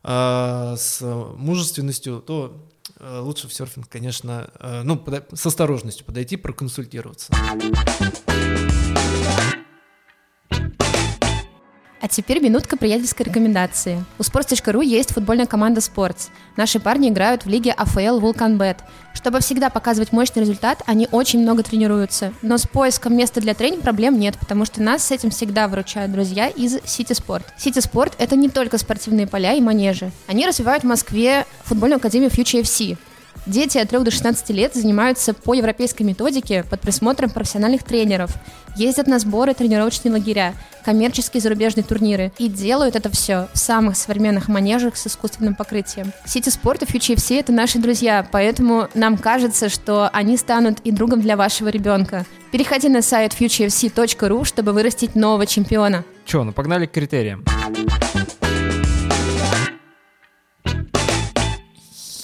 а, 0.05 0.77
с 0.77 1.01
мужественностью, 1.37 2.21
то 2.21 2.69
э, 2.99 3.19
лучше 3.21 3.49
в 3.49 3.55
серфинг, 3.55 3.89
конечно, 3.89 4.51
э, 4.59 4.83
ну, 4.85 5.03
с 5.33 5.47
осторожностью 5.47 6.05
подойти, 6.07 6.37
проконсультироваться. 6.37 7.33
А 12.03 12.09
теперь 12.09 12.41
минутка 12.41 12.77
приятельской 12.77 13.25
рекомендации. 13.25 14.05
У 14.19 14.23
sports.ru 14.23 14.85
есть 14.85 15.13
футбольная 15.13 15.47
команда 15.47 15.81
Sports. 15.81 16.31
Наши 16.57 16.81
парни 16.81 17.09
играют 17.09 17.45
в 17.45 17.49
лиге 17.49 17.71
АФЛ 17.71 18.19
Vulcanbet. 18.19 18.79
Чтобы 19.15 19.39
всегда 19.39 19.71
показывать 19.71 20.11
мощный 20.11 20.41
результат, 20.41 20.83
они 20.87 21.07
очень 21.13 21.41
много 21.41 21.63
тренируются. 21.63 22.33
Но 22.43 22.59
с 22.59 22.67
поиском 22.67 23.17
места 23.17 23.41
для 23.41 23.55
тренинга 23.55 23.85
проблем 23.85 24.19
нет, 24.19 24.37
потому 24.37 24.65
что 24.65 24.83
нас 24.83 25.05
с 25.05 25.13
этим 25.13 25.31
всегда 25.31 25.69
выручают 25.69 26.11
друзья 26.11 26.49
из 26.49 26.75
City 26.79 27.13
Sport. 27.13 27.45
City 27.57 27.79
Sport— 27.79 28.15
это 28.19 28.35
не 28.35 28.49
только 28.49 28.79
спортивные 28.79 29.29
поля 29.29 29.53
и 29.53 29.61
манежи. 29.61 30.11
Они 30.27 30.45
развивают 30.45 30.83
в 30.83 30.89
Москве 30.89 31.47
футбольную 31.63 31.99
академию 31.99 32.31
Future 32.31 32.63
FC. 32.63 32.99
Дети 33.47 33.79
от 33.79 33.89
3 33.89 33.99
до 34.01 34.11
16 34.11 34.51
лет 34.51 34.75
занимаются 34.75 35.35
по 35.35 35.55
европейской 35.55 36.05
методике 36.05 36.63
под 36.63 36.81
присмотром 36.81 37.31
профессиональных 37.31 37.83
тренеров, 37.83 38.31
ездят 38.77 39.09
на 39.09 39.19
сборы, 39.19 39.53
тренировочные 39.53 40.13
лагеря, 40.13 40.55
коммерческие 40.85 41.41
зарубежные 41.41 41.85
турниры 41.85 42.33
и 42.39 42.49
делают 42.49 42.95
это 42.95 43.11
все 43.11 43.49
в 43.53 43.59
самых 43.59 43.97
современных 43.97 44.49
манежах 44.49 44.97
с 44.97 45.07
искусственным 45.07 45.57
покрытием. 45.57 46.13
Сети 46.25 46.51
спорта 46.51 46.85
Future 46.85 47.17
FC— 47.17 47.39
это 47.41 47.53
наши 47.53 47.79
друзья, 47.79 48.27
поэтому 48.31 48.89
нам 48.95 49.19
кажется, 49.19 49.69
что 49.69 50.09
они 50.13 50.37
станут 50.37 50.79
и 50.81 50.93
другом 50.93 51.21
для 51.21 51.37
вашего 51.37 51.69
ребенка. 51.69 52.25
Переходи 52.53 52.89
на 52.89 53.03
сайт 53.03 53.33
futurefc.ru, 53.33 54.45
чтобы 54.45 54.73
вырастить 54.73 55.15
нового 55.15 55.47
чемпиона. 55.47 56.05
Че, 56.27 56.45
ну 56.45 56.53
погнали 56.53 56.87
к 56.87 56.93
критериям. 56.93 57.45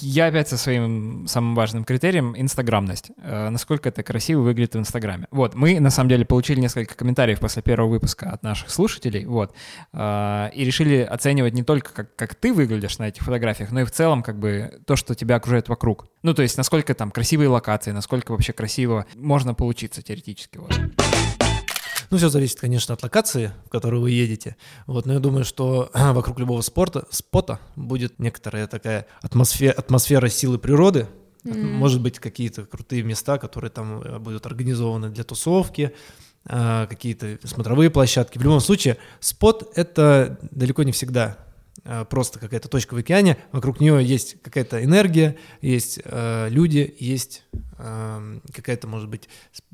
Я 0.00 0.26
опять 0.26 0.48
со 0.48 0.56
своим 0.56 1.26
самым 1.26 1.54
важным 1.54 1.84
критерием— 1.84 2.34
инстаграмность. 2.38 3.10
Э, 3.18 3.48
насколько 3.48 3.88
это 3.88 4.02
красиво 4.02 4.42
выглядит 4.42 4.74
в 4.74 4.78
Инстаграме. 4.78 5.26
Вот, 5.30 5.54
мы, 5.54 5.80
на 5.80 5.90
самом 5.90 6.08
деле, 6.08 6.24
получили 6.24 6.60
несколько 6.60 6.94
комментариев 6.94 7.40
после 7.40 7.62
первого 7.62 7.90
выпуска 7.90 8.30
от 8.30 8.42
наших 8.42 8.70
слушателей, 8.70 9.24
вот, 9.24 9.54
э, 9.92 10.50
и 10.54 10.64
решили 10.64 10.98
оценивать 10.98 11.54
не 11.54 11.62
только, 11.62 11.92
как, 11.92 12.14
как 12.16 12.34
ты 12.34 12.52
выглядишь 12.52 12.98
на 12.98 13.08
этих 13.08 13.22
фотографиях, 13.22 13.72
но 13.72 13.80
и 13.80 13.84
в 13.84 13.90
целом, 13.90 14.22
как 14.22 14.38
бы, 14.38 14.80
то, 14.86 14.96
что 14.96 15.14
тебя 15.14 15.36
окружает 15.36 15.68
вокруг. 15.68 16.06
Ну, 16.22 16.34
то 16.34 16.42
есть, 16.42 16.56
насколько 16.56 16.94
там 16.94 17.10
красивые 17.10 17.48
локации, 17.48 17.92
насколько 17.92 18.32
вообще 18.32 18.52
красиво 18.52 19.06
можно 19.14 19.54
получиться 19.54 20.02
теоретически, 20.02 20.58
вот. 20.58 20.78
Ну, 22.10 22.16
все 22.16 22.28
зависит, 22.28 22.58
конечно, 22.58 22.94
от 22.94 23.02
локации, 23.02 23.52
в 23.66 23.68
которую 23.68 24.02
вы 24.02 24.10
едете. 24.10 24.56
Вот, 24.86 25.06
но 25.06 25.14
я 25.14 25.18
думаю, 25.18 25.44
что 25.44 25.90
вокруг 25.94 26.38
любого 26.38 26.62
спорта, 26.62 27.06
спота 27.10 27.60
будет 27.76 28.18
некоторая 28.18 28.66
такая 28.66 29.06
атмосфера, 29.22 29.72
атмосфера 29.72 30.28
силы 30.28 30.58
природы. 30.58 31.06
Mm-hmm. 31.44 31.72
Может 31.72 32.00
быть, 32.00 32.18
какие-то 32.18 32.64
крутые 32.64 33.02
места, 33.02 33.38
которые 33.38 33.70
там 33.70 34.02
э, 34.02 34.18
будут 34.18 34.46
организованы 34.46 35.10
для 35.10 35.22
тусовки, 35.24 35.94
а, 36.50 36.86
какие-то 36.86 37.38
смотровые 37.44 37.90
площадки. 37.90 38.38
В 38.38 38.42
любом 38.42 38.60
случае, 38.60 38.96
спот— 39.20 39.70
это 39.74 40.38
далеко 40.50 40.82
не 40.82 40.92
всегда 40.92 41.36
а, 41.84 42.04
просто 42.04 42.38
какая-то 42.38 42.68
точка 42.68 42.94
в 42.94 42.96
океане, 42.96 43.36
вокруг 43.52 43.80
нее 43.80 44.02
есть 44.02 44.40
какая-то 44.42 44.82
энергия, 44.82 45.36
есть 45.60 46.00
э, 46.04 46.48
люди, 46.48 46.94
есть 46.98 47.44
э, 47.78 48.40
какая-то, 48.52 48.86
может 48.86 49.08
быть, 49.08 49.28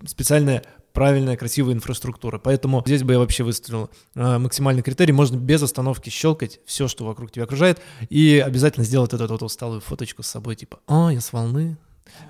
специальная 0.07 0.65
правильная, 0.95 1.37
красивая 1.37 1.75
инфраструктура. 1.75 2.39
Поэтому 2.39 2.83
здесь 2.87 3.03
бы 3.03 3.13
я 3.13 3.19
вообще 3.19 3.45
выставил 3.45 3.91
э, 4.15 4.39
максимальный 4.39 4.83
критерий. 4.83 5.13
Можно 5.13 5.37
без 5.37 5.63
остановки 5.63 6.09
щелкать 6.09 6.61
все, 6.65 6.89
что 6.89 7.05
вокруг 7.05 7.31
тебя 7.33 7.45
окружает, 7.45 7.83
и 8.09 8.43
обязательно 8.45 8.87
сделать 8.87 9.13
эту 9.13 9.27
вот 9.27 9.43
усталую 9.43 9.83
фоточку 9.83 10.23
с 10.23 10.29
собой, 10.29 10.55
типа, 10.55 10.79
о, 10.87 11.11
я 11.11 11.21
с 11.21 11.33
волны, 11.33 11.77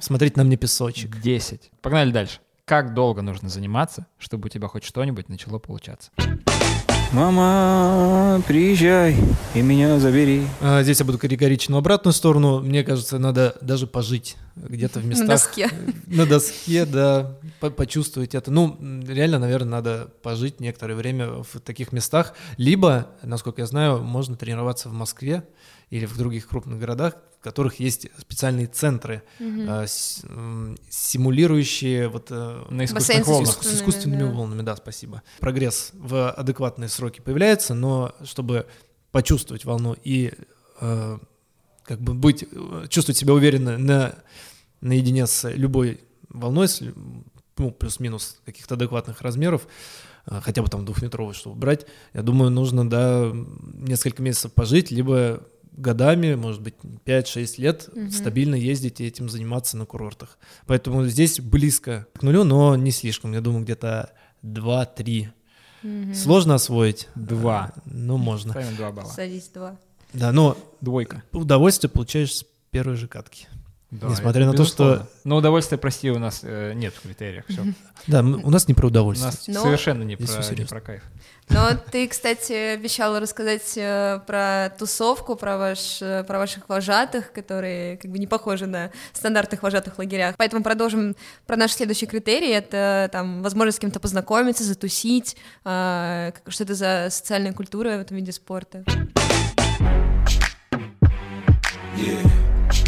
смотреть 0.00 0.36
на 0.36 0.42
мне 0.42 0.56
песочек. 0.56 1.20
10. 1.20 1.70
Погнали 1.80 2.10
дальше. 2.10 2.40
Как 2.64 2.94
долго 2.94 3.20
нужно 3.20 3.50
заниматься, 3.50 4.06
чтобы 4.18 4.46
у 4.46 4.48
тебя 4.48 4.68
хоть 4.68 4.84
что-нибудь 4.84 5.28
начало 5.28 5.58
получаться? 5.58 6.10
Мама, 7.14 8.42
приезжай 8.44 9.14
и 9.54 9.62
меня 9.62 10.00
забери. 10.00 10.42
А, 10.60 10.82
здесь 10.82 10.98
я 10.98 11.04
буду 11.04 11.16
категоричен 11.16 11.72
в 11.72 11.76
обратную 11.76 12.12
сторону. 12.12 12.58
Мне 12.58 12.82
кажется, 12.82 13.20
надо 13.20 13.56
даже 13.60 13.86
пожить 13.86 14.36
где-то 14.56 14.98
в 14.98 15.06
местах. 15.06 15.28
На 15.28 15.34
доске. 15.34 15.70
На 16.08 16.26
доске, 16.26 16.84
да, 16.84 17.38
по 17.60 17.70
почувствовать 17.70 18.34
это. 18.34 18.50
Ну, 18.50 18.76
реально, 19.06 19.38
наверное, 19.38 19.70
надо 19.70 20.08
пожить 20.24 20.58
некоторое 20.58 20.96
время 20.96 21.44
в 21.44 21.60
таких 21.60 21.92
местах. 21.92 22.34
Либо, 22.56 23.06
насколько 23.22 23.62
я 23.62 23.66
знаю, 23.66 24.02
можно 24.02 24.34
тренироваться 24.34 24.88
в 24.88 24.92
Москве 24.92 25.44
или 25.90 26.06
в 26.06 26.18
других 26.18 26.48
крупных 26.48 26.80
городах, 26.80 27.14
которых 27.44 27.78
есть 27.78 28.08
специальные 28.18 28.66
центры, 28.66 29.22
э, 29.38 29.84
с- 29.86 30.24
м, 30.24 30.76
симулирующие 30.90 32.08
вот 32.08 32.28
э, 32.30 32.64
На 32.70 32.86
искусственных 32.86 33.24
с 33.24 33.28
волнах. 33.28 33.62
с 33.62 33.74
искусственными, 33.74 34.20
да. 34.22 34.26
волнами, 34.34 34.62
да, 34.62 34.74
спасибо. 34.76 35.22
Прогресс 35.40 35.90
в 35.92 36.30
адекватные 36.32 36.88
сроки 36.88 37.20
появляется, 37.20 37.74
но 37.74 38.12
чтобы 38.24 38.66
почувствовать 39.12 39.64
волну 39.64 39.94
и 40.02 40.32
э, 40.80 41.18
как 41.84 42.00
бы 42.00 42.14
быть, 42.14 42.44
э, 42.50 42.86
чувствовать 42.88 43.18
себя 43.18 43.34
уверенно 43.34 43.76
на, 43.78 44.14
наедине 44.80 45.26
с 45.26 45.48
любой 45.50 46.00
волной, 46.30 46.66
с, 46.68 46.82
ну, 47.58 47.70
плюс-минус 47.70 48.38
каких-то 48.46 48.74
адекватных 48.74 49.20
размеров, 49.22 49.66
хотя 50.26 50.62
бы 50.62 50.68
там 50.68 50.84
двухметровый, 50.86 51.34
чтобы 51.34 51.56
брать, 51.56 51.86
я 52.14 52.22
думаю, 52.22 52.50
нужно, 52.50 52.88
да, 52.88 53.30
несколько 53.74 54.22
месяцев 54.22 54.52
пожить, 54.52 54.90
либо 54.90 55.42
годами, 55.74 56.34
может 56.34 56.60
быть, 56.62 56.74
5-6 57.04 57.58
лет 57.58 57.88
Мгм. 57.94 58.10
стабильно 58.10 58.54
ездить 58.54 59.00
и 59.00 59.06
этим 59.06 59.28
заниматься 59.28 59.76
на 59.76 59.86
курортах. 59.86 60.38
Поэтому 60.66 61.04
здесь 61.06 61.40
близко 61.40 62.06
к 62.14 62.22
нулю, 62.22 62.44
но 62.44 62.76
не 62.76 62.90
слишком. 62.90 63.32
Я 63.32 63.40
думаю, 63.40 63.64
где-то 63.64 64.12
2-3. 64.42 65.28
Мгм. 65.82 66.14
Сложно 66.14 66.54
освоить? 66.54 67.08
Два. 67.14 67.72
Э, 67.76 67.80
Ну, 67.86 68.16
можно. 68.16 68.52
Ставим 68.52 68.76
2 68.76 68.92
балла. 68.92 69.08
Садись 69.08 69.48
два. 69.48 69.76
Да, 70.12 70.32
но 70.32 70.56
Двойка. 70.80 71.22
удовольствие 71.32 71.90
получаешь 71.90 72.34
с 72.36 72.44
первой 72.70 72.96
же 72.96 73.08
катки. 73.08 73.48
Да, 74.00 74.08
Несмотря 74.08 74.44
на 74.46 74.52
то, 74.54 74.64
что-. 74.64 75.06
Но 75.22 75.36
удовольствие, 75.36 75.78
прости, 75.78 76.10
у 76.10 76.18
нас 76.18 76.40
э, 76.42 76.72
нет 76.74 76.94
в 76.94 77.02
критериях. 77.02 77.44
Все. 77.48 77.62
Да, 78.06 78.20
у 78.20 78.50
нас 78.50 78.68
не 78.68 78.74
про 78.74 78.86
У 78.86 78.90
удовольствие. 78.90 79.30
нас 79.30 79.46
Но- 79.46 79.62
совершенно 79.62 80.02
не 80.02 80.16
про, 80.16 80.26
не 80.54 80.64
про 80.66 80.80
кайф. 80.80 81.02
Но 81.48 81.70
ты, 81.90 82.06
кстати, 82.08 82.52
обещала 82.74 83.20
рассказать 83.20 83.72
э, 83.76 84.20
про 84.26 84.70
тусовку, 84.78 85.36
про, 85.36 85.56
ваш, 85.56 86.02
э, 86.02 86.24
про 86.24 86.38
ваших 86.38 86.68
вожатых, 86.68 87.32
которые 87.32 87.96
как 87.98 88.10
бы 88.10 88.18
не 88.18 88.26
похожи 88.26 88.66
на 88.66 88.90
стандартных 89.12 89.62
вожатых 89.62 89.94
в 89.94 89.98
лагерях. 89.98 90.34
Поэтому 90.36 90.62
продолжим 90.64 91.14
про 91.46 91.56
наш 91.56 91.72
следующий 91.72 92.06
критерий. 92.06 92.50
Это 92.50 93.08
там 93.12 93.42
возможность 93.42 93.76
с 93.78 93.80
кем-то 93.80 94.00
познакомиться, 94.00 94.64
затусить. 94.64 95.36
э, 95.64 96.32
что 96.48 96.64
это 96.64 96.74
за 96.74 97.08
социальная 97.10 97.52
культура 97.52 97.96
в 97.96 98.00
этом 98.00 98.16
виде 98.16 98.32
спорта? 98.32 98.84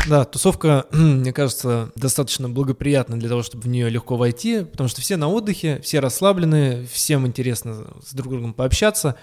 Да, 0.08 0.24
тусовка, 0.24 0.86
мне 0.92 1.32
кажется, 1.32 1.90
достаточно 1.96 2.48
благоприятна 2.48 3.18
для 3.18 3.28
того, 3.28 3.42
чтобы 3.42 3.64
в 3.64 3.68
нее 3.68 3.88
легко 3.90 4.16
войти, 4.16 4.62
потому 4.64 4.88
что 4.88 5.00
все 5.00 5.16
на 5.16 5.28
отдыхе, 5.28 5.80
все 5.82 5.98
расслаблены, 6.00 6.86
всем 6.86 7.26
интересно 7.26 7.88
с 8.04 8.14
друг 8.14 8.30
другом 8.32 8.54
пообщаться. 8.54 9.16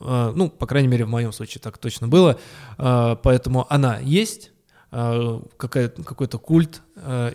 А, 0.00 0.32
Ну, 0.32 0.48
по 0.48 0.66
крайней 0.66 0.88
мере, 0.88 1.04
в 1.06 1.08
моем 1.08 1.32
случае 1.32 1.60
так 1.60 1.78
точно 1.78 2.06
было. 2.08 2.38
А, 2.76 3.16
Поэтому 3.16 3.66
она 3.68 3.98
есть, 3.98 4.52
а, 4.92 5.42
какой-то 5.56 6.38
культ, 6.38 6.82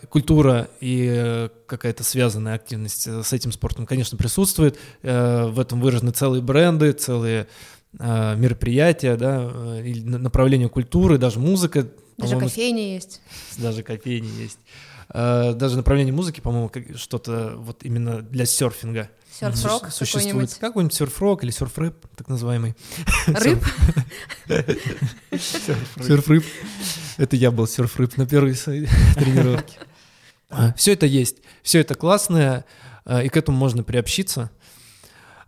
культура 0.10 0.70
и 0.82 1.08
э, 1.10 1.50
какая-то 1.68 2.04
связанная 2.04 2.56
активность 2.56 3.08
с 3.08 3.32
этим 3.32 3.52
спортом, 3.52 3.86
конечно, 3.86 4.18
присутствует. 4.18 4.78
В 5.02 5.60
этом 5.60 5.80
выражены 5.80 6.12
целые 6.12 6.42
бренды, 6.42 6.92
целые 6.94 7.48
мероприятия, 7.94 9.16
да, 9.16 9.50
э, 9.54 9.84
или 9.86 10.02
на- 10.04 10.18
направления 10.18 10.68
культуры, 10.68 11.18
даже 11.18 11.40
музыка. 11.40 11.88
Даже 12.30 12.40
кофейня 12.40 12.94
есть. 12.96 13.22
даже 13.58 13.84
кофейни 13.84 14.28
есть. 14.42 14.60
Э, 15.10 15.54
Даже 15.54 15.78
направление 15.78 16.14
музыки, 16.14 16.40
по-моему, 16.42 16.70
как- 16.70 16.98
что-то 16.98 17.54
вот 17.58 17.84
именно 17.84 18.22
для 18.22 18.46
серфинга. 18.46 19.10
Серф-рок 19.40 19.86
Су- 19.92 20.06
существует. 20.06 20.54
какой-нибудь. 20.60 20.94
Серф-рок 20.94 21.44
или 21.44 21.52
серф-рэп, 21.52 22.06
так 22.16 22.28
называемый. 22.28 22.76
Рыб? 23.28 23.64
Серф-рыб. 26.02 26.44
Это 27.18 27.36
я 27.36 27.52
был 27.52 27.68
серф-рыб 27.68 28.18
на 28.18 28.26
первой 28.26 28.54
тренировке. 29.16 29.78
Все 30.78 30.94
это 30.94 31.06
есть, 31.08 31.38
все 31.64 31.80
это 31.80 31.96
классное, 31.96 32.66
э, 33.06 33.26
и 33.26 33.30
к 33.30 33.38
этому 33.38 33.58
можно 33.58 33.84
приобщиться. 33.84 34.52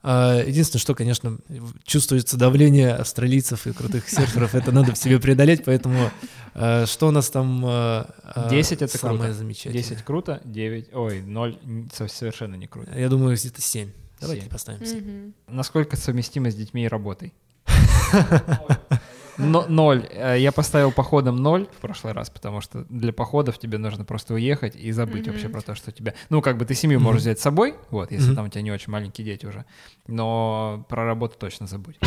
А, 0.08 0.40
Единственное, 0.44 0.80
что, 0.82 0.94
конечно, 0.94 1.38
чувствуется 1.84 2.38
давление 2.38 2.94
австралийцев 2.94 3.66
и 3.66 3.74
крутых 3.74 4.08
серферов, 4.08 4.54
это 4.54 4.72
надо 4.72 4.94
в 4.94 4.98
себе 5.00 5.20
преодолеть, 5.20 5.64
поэтому 5.66 6.12
э, 6.54 6.86
что 6.86 7.08
у 7.08 7.12
нас 7.12 7.30
там 7.32 7.66
э, 7.66 8.06
э, 8.36 8.50
10 8.52 8.84
это 8.84 8.98
самое 8.98 9.20
круто. 9.20 9.34
замечательное? 9.34 9.82
10 9.84 10.04
круто, 10.04 10.42
9, 10.46 10.90
ой, 10.94 11.22
0 11.24 11.58
н- 11.66 11.90
со- 11.92 12.08
совершенно 12.08 12.54
не 12.54 12.68
круто. 12.68 12.92
Я 12.98 13.10
думаю, 13.10 13.36
где-то 13.36 13.62
7. 13.62 13.90
Давайте 14.22 14.44
Семь. 14.44 14.52
поставим 14.52 14.86
7. 14.86 14.98
Мгм. 15.00 15.34
Насколько 15.48 15.98
совместимо 15.98 16.52
с 16.52 16.56
детьми 16.56 16.86
и 16.86 16.88
работой? 16.88 17.34
Но, 19.38 19.66
ноль. 19.68 20.08
Э, 20.12 20.36
Я 20.40 20.52
поставил 20.52 20.92
походом 20.92 21.36
ноль 21.38 21.66
в 21.78 21.82
прошлый 21.82 22.14
раз, 22.14 22.30
потому 22.30 22.62
что 22.62 22.86
для 22.90 23.12
походов 23.14 23.58
тебе 23.60 23.78
нужно 23.78 24.06
просто 24.06 24.34
уехать 24.34 24.76
и 24.76 24.92
забыть 24.92 25.28
вообще 25.28 25.50
про 25.50 25.62
то, 25.62 25.76
что 25.76 25.90
у 25.90 25.94
тебя... 25.94 26.14
Ну, 26.30 26.42
как 26.42 26.58
бы 26.58 26.66
ты 26.66 26.74
семью 26.76 27.00
можешь 27.00 27.22
взять 27.22 27.40
с 27.40 27.42
собой, 27.44 27.76
вот, 27.90 28.12
если 28.12 28.28
Мгм. 28.28 28.36
там 28.36 28.46
у 28.46 28.50
тебя 28.50 28.62
не 28.62 28.72
очень 28.72 28.92
маленькие 28.92 29.26
дети 29.26 29.46
уже, 29.46 29.66
но 30.08 30.86
про 30.90 31.06
работу 31.06 31.36
точно 31.38 31.68
забудь. 31.68 31.98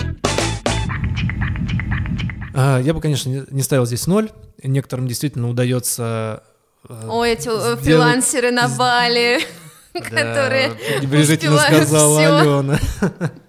А, 2.55 2.79
Я 2.81 2.95
бы, 2.95 3.01
конечно, 3.01 3.45
не- 3.51 3.63
ставил 3.63 3.87
здесь 3.87 4.07
0. 4.07 4.31
Некоторым 4.63 5.07
действительно 5.07 5.49
удается... 5.49 6.43
э, 6.89 7.09
Ой, 7.09 7.33
эти 7.33 7.49
э, 7.49 7.51
сделать- 7.53 7.81
фрилансеры 7.81 8.51
на 8.51 8.69
Бали, 8.69 9.39
которые 9.93 10.71
успевают. 10.71 11.89
Алена. 12.43 12.79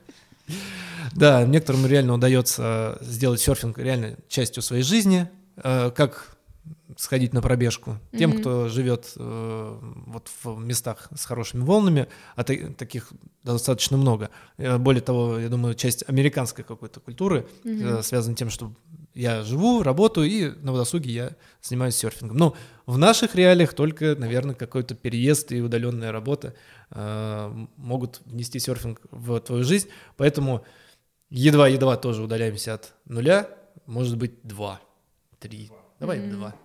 Да, 1.20 1.44
некоторым 1.46 1.86
реально 1.86 2.14
удается 2.14 2.98
сделать 3.02 3.40
серфинг 3.42 3.78
реально 3.78 4.16
частью 4.28 4.64
своей 4.64 4.84
жизни, 4.84 5.30
э, 5.58 5.92
как 5.92 6.36
сходить 6.98 7.34
на 7.34 7.42
пробежку. 7.42 7.98
Тем, 8.18 8.32
кто 8.40 8.68
живет 8.68 9.14
э, 9.16 9.80
вот 10.08 10.30
в 10.44 10.58
местах 10.60 11.08
с 11.16 11.26
хорошими 11.26 11.64
волнами, 11.64 12.08
а 12.36 12.44
та- 12.44 12.74
таких 12.78 13.12
достаточно 13.44 13.98
много. 13.98 14.30
Э, 14.58 14.78
Более 14.78 15.02
того, 15.02 15.40
я 15.40 15.50
думаю, 15.50 15.76
часть 15.76 16.04
американской 16.10 16.64
какой-то 16.64 17.00
культуры 17.00 17.46
э, 17.64 18.02
связана 18.04 18.36
тем, 18.36 18.50
что 18.50 18.74
я 19.14 19.44
живу, 19.44 19.84
работаю, 19.84 20.28
и 20.28 20.50
на 20.62 20.74
досуге 20.74 21.12
я 21.12 21.32
занимаюсь 21.62 21.96
серфингом. 21.96 22.38
Но 22.38 22.56
в 22.86 22.98
наших 22.98 23.36
реалиях 23.36 23.74
только, 23.74 24.16
наверное, 24.16 24.56
какой-то 24.56 24.96
переезд 24.96 25.52
и 25.52 25.62
удаленная 25.62 26.12
работа 26.12 26.54
э, 26.92 27.66
могут 27.78 28.22
внести 28.26 28.60
серфинг 28.60 29.02
в 29.12 29.40
твою 29.40 29.64
жизнь. 29.64 29.88
Поэтому 30.18 30.64
едва-едва 31.30 31.98
тоже 31.98 32.24
удаляемся 32.24 32.76
от 32.76 32.94
нуля, 33.06 33.50
может 33.86 34.18
быть, 34.18 34.34
два, 34.44 34.80
три. 35.40 35.70
Давай 36.00 36.20
два. 36.20 36.56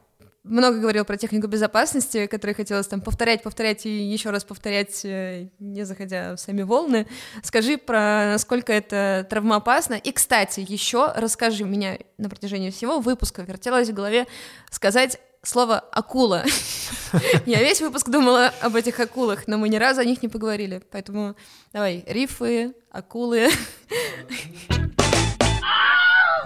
Много 0.45 0.79
говорил 0.79 1.07
про 1.07 1.17
технику 1.17 1.47
безопасности, 1.47 2.27
которую 2.27 2.55
хотелось 2.55 2.87
там 2.87 3.01
повторять, 3.01 3.43
повторять 3.43 3.87
и 3.87 3.91
еще 3.91 4.29
раз 4.29 4.45
повторять, 4.45 5.03
э, 5.03 5.49
не 5.59 5.87
заходя 5.87 6.37
в 6.37 6.39
сами 6.39 6.61
волны. 6.61 7.07
Скажи 7.43 7.79
про 7.79 8.27
насколько 8.27 8.71
это 8.71 9.27
травмоопасно. 9.31 9.95
И, 9.95 10.13
кстати, 10.13 10.61
еще 10.69 11.13
расскажи, 11.17 11.65
меня 11.65 11.99
на 12.19 12.29
протяжении 12.29 12.69
всего 12.69 13.01
выпуска 13.01 13.41
вертелось 13.41 13.89
в 13.89 13.95
голове 13.95 14.27
сказать 14.71 15.19
слово 15.47 15.79
«акула». 15.79 16.45
Я 17.47 17.61
весь 17.61 17.81
выпуск 17.81 18.09
думала 18.09 18.53
об 18.61 18.77
этих 18.77 18.99
акулах, 19.01 19.47
но 19.47 19.59
мы 19.59 19.69
ни 19.69 19.77
разу 19.77 20.01
о 20.01 20.05
них 20.05 20.23
не 20.23 20.29
поговорили. 20.29 20.83
Поэтому 20.91 21.37
давай, 21.73 22.05
рифы, 22.07 22.75
акулы. 22.91 23.49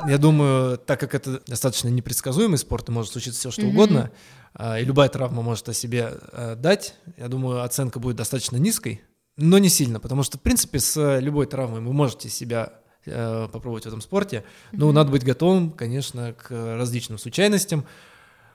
Я 0.07 0.19
думаю, 0.19 0.79
так 0.79 1.01
как 1.01 1.15
это 1.15 1.41
достаточно 1.47 1.89
непредсказуемый 1.89 2.59
спорт, 2.59 2.89
и 2.89 2.93
может 2.93 3.13
случиться 3.13 3.41
все 3.41 3.51
что 3.51 3.67
угодно, 3.67 4.11
а, 4.55 4.79
и 4.79 4.85
любая 4.85 5.09
травма 5.09 5.43
может 5.43 5.69
о 5.69 5.75
себе 5.75 6.13
а, 6.33 6.55
дать, 6.55 6.95
я 7.17 7.29
думаю, 7.29 7.63
оценка 7.63 7.99
будет 7.99 8.17
достаточно 8.17 8.57
низкой, 8.57 9.03
но 9.37 9.59
не 9.59 9.69
сильно, 9.69 10.01
потому 10.01 10.23
что, 10.23 10.39
в 10.39 10.41
принципе, 10.41 10.79
с 10.79 11.19
любой 11.21 11.47
травмой 11.47 11.81
вы 11.81 11.93
можете 11.93 12.29
себя 12.29 12.73
э, 13.07 13.49
попробовать 13.53 13.85
в 13.85 13.87
этом 13.87 14.01
спорте, 14.01 14.45
но 14.73 14.91
надо 14.91 15.13
быть 15.13 15.25
готовым, 15.25 15.71
конечно, 15.71 16.33
к 16.33 16.51
различным 16.51 17.19
случайностям, 17.19 17.85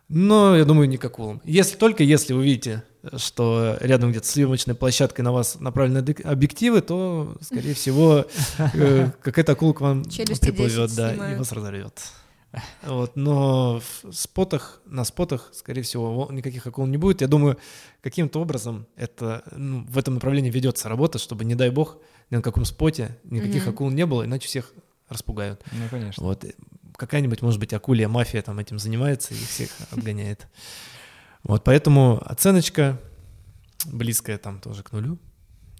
но, 0.09 0.55
я 0.55 0.65
думаю, 0.65 0.87
не 0.87 0.97
к 0.97 1.05
акулам. 1.05 1.41
Если 1.45 1.77
только 1.77 2.03
если 2.03 2.33
вы 2.33 2.43
видите, 2.43 2.83
что 3.17 3.77
рядом 3.81 4.11
где-то 4.11 4.27
с 4.27 4.31
съемочной 4.31 4.75
площадкой 4.75 5.21
на 5.21 5.31
вас 5.31 5.59
направлены 5.59 5.99
объективы, 6.23 6.81
то, 6.81 7.35
скорее 7.41 7.73
всего, 7.73 8.25
э, 8.73 9.09
какая-то 9.21 9.53
акула 9.53 9.73
к 9.73 9.81
вам 9.81 10.05
Челюсти 10.05 10.45
приплывет, 10.45 10.89
10 10.89 10.95
да, 10.95 11.33
и 11.33 11.35
вас 11.35 11.51
разорвет. 11.51 11.99
Вот, 12.83 13.15
но 13.15 13.81
в 13.81 14.13
спотах, 14.13 14.81
на 14.85 15.03
спотах, 15.05 15.49
скорее 15.53 15.81
всего, 15.81 16.29
никаких 16.31 16.67
акул 16.67 16.85
не 16.85 16.97
будет. 16.97 17.21
Я 17.21 17.27
думаю, 17.27 17.57
каким-то 18.01 18.39
образом 18.39 18.85
это, 18.95 19.43
ну, 19.51 19.83
в 19.89 19.97
этом 19.97 20.15
направлении 20.15 20.51
ведется 20.51 20.87
работа, 20.87 21.17
чтобы, 21.17 21.45
не 21.45 21.55
дай 21.55 21.71
бог, 21.71 21.97
ни 22.29 22.35
на 22.35 22.41
каком 22.43 22.65
споте 22.65 23.17
никаких 23.23 23.67
акул 23.67 23.89
не 23.89 24.05
было, 24.05 24.25
иначе 24.25 24.47
всех 24.47 24.71
распугают. 25.09 25.63
Ну, 25.71 25.89
конечно. 25.89 26.23
Вот. 26.23 26.45
Какая-нибудь, 27.05 27.41
может 27.41 27.59
быть, 27.59 27.73
акулья 27.73 28.07
мафия 28.07 28.41
там 28.41 28.59
этим 28.59 28.79
занимается 28.79 29.33
и 29.33 29.37
всех 29.37 29.69
отгоняет. 29.91 30.47
Вот, 31.43 31.65
поэтому 31.65 32.21
оценочка 32.25 32.97
близкая 33.85 34.37
там 34.37 34.61
тоже 34.61 34.83
к 34.83 34.93
нулю, 34.93 35.19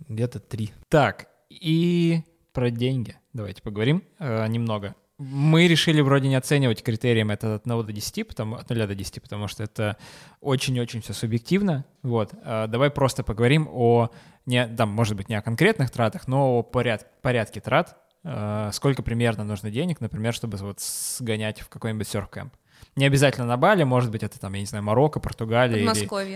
где-то 0.09 0.39
три. 0.41 0.71
Так, 0.89 1.30
и 1.49 2.24
про 2.51 2.69
деньги 2.69 3.15
давайте 3.32 3.61
поговорим 3.61 4.03
э, 4.19 4.47
немного. 4.47 4.95
Мы 5.19 5.67
решили 5.67 6.01
вроде 6.01 6.28
не 6.28 6.36
оценивать 6.36 6.84
критерием 6.84 7.32
это 7.32 7.55
от 7.55 7.65
1 7.65 7.86
до 7.86 7.93
10, 7.93 8.28
потому, 8.28 8.55
от 8.55 8.69
0 8.69 8.88
до 8.88 8.95
10, 8.95 9.21
потому 9.21 9.47
что 9.47 9.63
это 9.63 9.97
очень-очень 10.41 11.01
все 11.01 11.13
субъективно. 11.13 11.86
Вот. 12.01 12.34
Э, 12.43 12.67
давай 12.67 12.89
просто 12.89 13.24
поговорим 13.24 13.69
о, 13.71 14.09
не, 14.45 14.67
там, 14.67 14.89
может 14.89 15.15
быть, 15.15 15.30
не 15.30 15.36
о 15.36 15.41
конкретных 15.41 15.91
тратах, 15.91 16.28
но 16.28 16.57
о 16.57 16.63
поряд, 16.63 17.07
порядке 17.21 17.61
трат. 17.61 17.97
Э, 18.24 18.69
сколько 18.74 19.03
примерно 19.03 19.43
нужно 19.43 19.69
денег, 19.69 19.99
например, 20.01 20.34
чтобы 20.34 20.57
вот 20.57 20.80
сгонять 20.80 21.59
в 21.61 21.69
какой-нибудь 21.69 22.07
серф-кэмп. 22.07 22.51
Не 22.95 23.05
обязательно 23.05 23.47
на 23.47 23.57
Бали, 23.57 23.84
может 23.84 24.11
быть, 24.11 24.24
это 24.24 24.39
там, 24.39 24.53
я 24.53 24.59
не 24.59 24.65
знаю, 24.65 24.84
Марокко, 24.84 25.19
Португалия 25.19 25.78
или. 25.78 25.86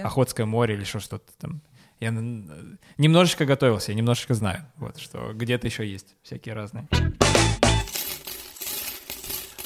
Охотское 0.05 0.45
море 0.45 0.73
или 0.73 0.81
еще 0.81 0.99
что-то 0.99 1.31
там. 1.37 1.61
Я 1.99 2.11
немножечко 2.97 3.45
готовился, 3.45 3.91
я 3.91 3.97
немножечко 3.97 4.35
знаю, 4.35 4.65
вот, 4.75 4.99
что 4.99 5.33
где-то 5.33 5.65
еще 5.65 5.89
есть 5.89 6.15
всякие 6.21 6.53
разные. 6.53 6.87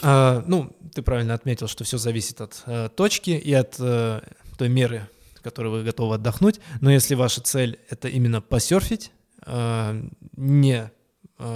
А, 0.01 0.43
ну, 0.47 0.76
ты 0.93 1.01
правильно 1.01 1.34
отметил, 1.34 1.67
что 1.67 1.84
все 1.84 1.97
зависит 1.97 2.39
от 2.41 2.63
э, 2.65 2.89
точки 2.95 3.32
и 3.32 3.53
от 3.53 3.76
э, 3.80 4.22
той 4.57 4.69
меры, 4.69 5.07
в 5.36 5.41
которой 5.41 5.67
вы 5.67 5.84
готовы 5.84 6.15
отдохнуть. 6.15 6.59
Но 6.80 6.89
если 6.89 7.15
ваша 7.15 7.41
цель 7.41 7.80
это 7.89 8.07
именно 8.07 8.41
посерфить, 8.41 9.11
э, 9.45 10.03
не 10.38 10.91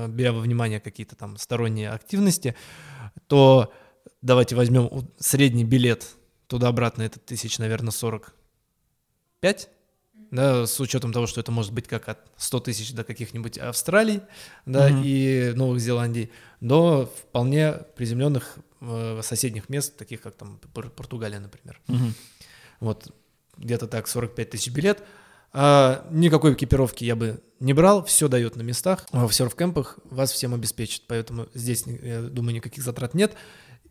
беря 0.09 0.31
во 0.33 0.39
внимание 0.39 0.79
какие-то 0.79 1.15
там 1.15 1.37
сторонние 1.37 1.89
активности, 1.91 2.55
то 3.27 3.73
давайте 4.21 4.55
возьмем 4.55 5.07
средний 5.19 5.63
билет 5.63 6.07
туда-обратно, 6.47 7.03
это 7.03 7.19
тысяч, 7.19 7.57
наверное, 7.59 7.91
45, 7.91 9.69
да, 10.31 10.65
с 10.65 10.79
учетом 10.79 11.13
того, 11.13 11.27
что 11.27 11.39
это 11.41 11.51
может 11.51 11.71
быть 11.73 11.87
как 11.87 12.09
от 12.09 12.19
100 12.37 12.59
тысяч 12.61 12.93
до 12.93 13.03
каких-нибудь 13.03 13.57
Австралий, 13.57 14.21
да, 14.65 14.89
Мгм. 14.89 15.01
и 15.05 15.53
Новых 15.55 15.79
Зеландий, 15.79 16.31
до 16.61 17.05
вполне 17.05 17.73
приземленных 17.95 18.57
э, 18.81 19.21
соседних 19.23 19.69
мест, 19.69 19.97
таких 19.97 20.21
как 20.21 20.35
там 20.35 20.59
Пор- 20.73 20.89
Португалия, 20.89 21.39
например. 21.39 21.79
Вот 22.79 23.11
где-то 23.57 23.87
так 23.87 24.07
45 24.07 24.49
тысяч 24.49 24.71
билет. 24.71 25.01
А, 25.57 26.05
никакой 26.11 26.53
экипировки 26.53 27.05
я 27.05 27.15
бы 27.15 27.41
не 27.61 27.71
брал, 27.71 28.03
все 28.03 28.27
дают 28.27 28.57
на 28.57 28.61
местах. 28.61 29.05
А 29.11 29.25
В 29.25 29.33
серф-кемпах 29.33 29.99
вас 30.03 30.33
всем 30.33 30.53
обеспечат, 30.53 31.03
поэтому 31.07 31.47
здесь, 31.53 31.85
я 31.87 32.23
думаю, 32.23 32.55
никаких 32.55 32.83
затрат 32.83 33.13
нет. 33.13 33.33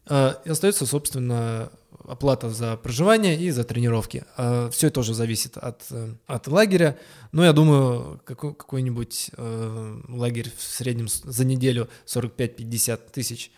А, 0.06 0.42
И 0.44 0.50
остается, 0.50 0.84
собственно, 0.84 1.70
оплата 2.06 2.50
за 2.50 2.76
проживание 2.76 3.40
и 3.40 3.50
за 3.50 3.64
тренировки. 3.64 4.26
Все 4.72 4.90
тоже 4.90 5.14
зависит 5.14 5.56
от, 5.56 5.84
э, 5.90 6.14
от 6.26 6.46
лагеря. 6.48 6.98
Но 7.32 7.42
я 7.42 7.54
думаю, 7.54 8.20
какой- 8.26 8.54
какой-нибудь 8.54 9.30
э, 9.34 10.00
лагерь 10.08 10.52
в 10.54 10.62
среднем 10.62 11.08
за 11.08 11.44
неделю 11.46 11.88
45-50 12.04 13.10
тысяч 13.10 13.50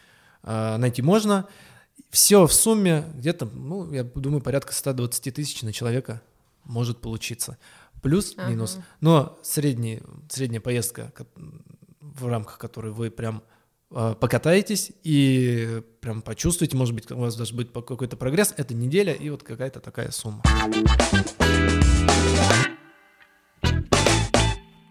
найти 0.44 1.02
можно. 1.02 1.48
Все 2.10 2.46
в 2.46 2.52
сумме 2.52 3.04
где-то, 3.16 3.46
ну, 3.46 3.92
я 3.92 4.04
думаю, 4.04 4.40
порядка 4.40 4.72
120 4.72 5.32
тысяч 5.32 5.62
на 5.62 5.72
человека 5.72 6.22
может 6.62 6.98
получиться. 7.00 7.58
Плюс-минус. 8.06 8.78
Но 9.00 9.38
средний, 9.42 10.00
средняя 10.28 10.60
поездка, 10.60 11.12
в 12.00 12.28
рамках 12.28 12.58
которой 12.58 12.92
вы 12.92 13.10
прям 13.10 13.42
э, 13.90 14.14
покатаетесь 14.20 14.92
и 15.02 15.82
прям 16.00 16.22
почувствуете, 16.22 16.76
может 16.76 16.94
быть, 16.94 17.10
у 17.10 17.18
вас 17.18 17.34
даже 17.34 17.54
будет 17.54 17.72
какой-то 17.72 18.16
прогресс, 18.16 18.54
это 18.56 18.74
неделя 18.74 19.12
и 19.12 19.28
вот 19.28 19.42
какая-то 19.42 19.80
такая 19.80 20.12
сумма. 20.12 20.42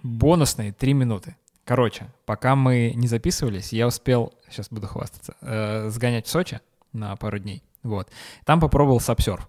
Бонусные 0.03 0.73
три 0.73 0.93
минуты. 0.93 1.37
Короче, 1.63 2.13
пока 2.25 2.55
мы 2.55 2.91
не 2.95 3.07
записывались, 3.07 3.71
я 3.73 3.87
успел, 3.87 4.33
сейчас 4.49 4.67
буду 4.69 4.87
хвастаться, 4.87 5.35
э, 5.39 5.89
сгонять 5.89 6.27
в 6.27 6.29
Сочи 6.29 6.59
на 6.91 7.15
пару 7.15 7.39
дней. 7.39 7.63
Вот. 7.81 8.09
Там 8.45 8.59
попробовал 8.59 8.99
сапсерф. 8.99 9.47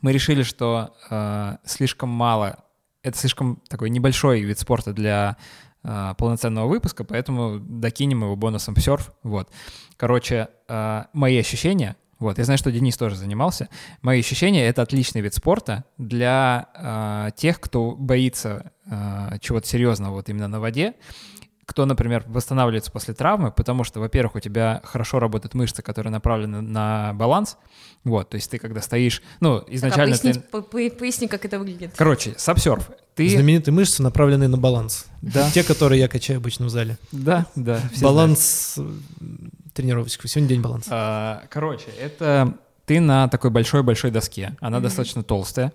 Мы 0.00 0.12
решили, 0.12 0.42
что 0.42 0.94
э, 1.10 1.56
слишком 1.64 2.08
мало, 2.08 2.58
это 3.02 3.18
слишком 3.18 3.62
такой 3.68 3.90
небольшой 3.90 4.42
вид 4.42 4.58
спорта 4.58 4.92
для 4.92 5.36
э, 5.82 6.14
полноценного 6.16 6.68
выпуска, 6.68 7.04
поэтому 7.04 7.58
докинем 7.58 8.22
его 8.22 8.36
бонусом 8.36 8.74
в 8.74 8.80
серф. 8.80 9.12
Вот. 9.22 9.50
Короче, 9.96 10.48
э, 10.68 11.04
мои 11.12 11.38
ощущения, 11.38 11.96
вот, 12.18 12.38
я 12.38 12.44
знаю, 12.44 12.58
что 12.58 12.72
Денис 12.72 12.96
тоже 12.96 13.16
занимался. 13.16 13.68
Мои 14.02 14.20
ощущения— 14.20 14.66
это 14.68 14.82
отличный 14.82 15.20
вид 15.20 15.34
спорта 15.34 15.84
для 15.98 16.68
э, 16.74 17.30
тех, 17.36 17.60
кто 17.60 17.92
боится 17.92 18.72
э, 18.86 19.38
чего-то 19.40 19.66
серьезного 19.66 20.14
вот 20.14 20.28
именно 20.28 20.48
на 20.48 20.60
воде, 20.60 20.94
кто, 21.68 21.84
например, 21.84 22.24
восстанавливается 22.28 22.90
после 22.90 23.12
травмы, 23.12 23.52
потому 23.52 23.84
что, 23.84 24.00
во-первых, 24.00 24.36
у 24.36 24.40
тебя 24.40 24.80
хорошо 24.84 25.18
работают 25.18 25.52
мышцы, 25.52 25.82
которые 25.82 26.10
направлены 26.10 26.62
на 26.62 27.12
баланс, 27.12 27.58
вот, 28.04 28.30
то 28.30 28.36
есть 28.36 28.50
ты 28.50 28.56
когда 28.58 28.80
стоишь, 28.80 29.22
ну, 29.40 29.58
Так, 29.60 29.68
а 29.68 29.74
изначально 29.74 30.16
поясни, 30.16 30.32
ты... 30.32 30.40
по- 30.40 30.62
по- 30.62 30.90
поясни, 30.90 31.28
как 31.28 31.44
это 31.44 31.58
выглядит. 31.58 31.92
Короче, 31.94 32.32
сапсерф. 32.38 32.90
Ты... 33.14 33.28
Знаменитые 33.28 33.74
мышцы, 33.74 34.02
направленные 34.02 34.48
на 34.48 34.56
баланс. 34.56 35.04
Да. 35.20 35.50
Те, 35.50 35.62
которые 35.62 36.00
я 36.00 36.08
качаю 36.08 36.38
обычно 36.38 36.64
в 36.66 36.70
зале. 36.70 36.96
Да, 37.12 37.44
да. 37.54 37.76
все 37.76 37.98
знают. 37.98 38.02
баланс 38.02 38.74
э, 38.78 38.90
тренировочка. 39.74 40.26
Сегодня 40.26 40.48
день 40.48 40.62
баланса. 40.62 40.88
А, 40.90 41.42
Короче, 41.50 41.88
это 42.00 42.54
ты 42.86 42.98
на 43.00 43.28
такой 43.28 43.50
большой-большой 43.50 44.10
доске. 44.10 44.56
Она 44.60 44.80
достаточно 44.80 45.22
толстая. 45.22 45.74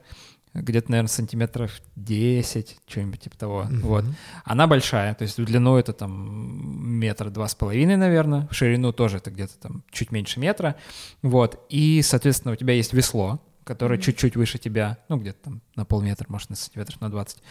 Где-то, 0.53 0.91
наверное, 0.91 1.09
сантиметров 1.09 1.81
10, 1.95 2.77
что-нибудь 2.87 3.21
типа 3.21 3.37
того. 3.37 3.67
Вот. 3.81 4.05
Она 4.45 4.67
большая, 4.67 5.13
то 5.15 5.23
есть 5.23 5.37
в 5.37 5.45
длину 5.45 5.77
это 5.77 5.93
там 5.93 6.99
метр 6.99 7.29
два 7.29 7.47
с 7.47 7.55
половиной, 7.55 7.95
наверное, 7.95 8.47
в 8.47 8.53
ширину 8.53 8.91
тоже 8.91 9.17
это 9.17 9.31
где-то 9.31 9.57
там 9.57 9.83
чуть 9.91 10.11
меньше 10.11 10.39
метра. 10.39 10.75
Вот. 11.21 11.65
И, 11.69 12.01
соответственно, 12.01 12.53
у 12.53 12.55
тебя 12.55 12.73
есть 12.73 12.93
весло, 12.93 13.41
которое 13.63 13.99
чуть-чуть 13.99 14.35
выше 14.35 14.57
тебя, 14.57 14.97
ну, 15.09 15.17
где-то 15.17 15.39
там 15.43 15.61
на 15.75 15.85
полметра, 15.85 16.25
может, 16.29 16.49
на 16.49 16.55
сантиметров 16.55 17.01
на 17.01 17.09
20. 17.09 17.41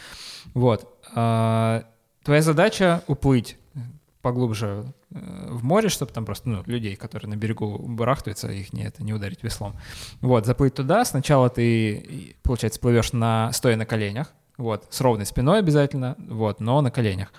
Вот. 0.55 0.99
А, 1.15 1.85
Твоя 2.23 2.43
задача 2.43 3.03
уплыть 3.09 3.57
поглубже 4.23 4.95
э, 5.11 5.49
в 5.51 5.65
море, 5.65 5.89
чтобы 5.89 6.13
там 6.13 6.25
просто 6.25 6.49
ну, 6.49 6.63
людей, 6.67 6.97
которые 6.97 7.29
на 7.29 7.37
берегу 7.37 7.79
барахтаются, 7.79 8.49
их 8.49 8.73
не, 8.73 8.85
это, 8.85 9.03
не 9.03 9.13
ударить 9.13 9.43
веслом. 9.43 9.77
Вот, 10.21 10.47
заплыть 10.47 10.75
туда. 10.75 11.05
Сначала 11.05 11.51
ты, 11.51 12.37
получается, 12.43 12.81
плывешь 12.81 13.13
на, 13.13 13.53
стоя 13.53 13.77
на 13.77 13.85
коленях, 13.85 14.33
вот, 14.57 14.87
с 14.91 15.01
ровной 15.01 15.27
спиной 15.27 15.59
обязательно, 15.59 16.17
вот, 16.19 16.61
но 16.61 16.81
на 16.81 16.91
коленях. 16.91 17.33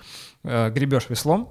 Э, 0.44 0.70
Гребешь 0.70 1.08
веслом, 1.08 1.48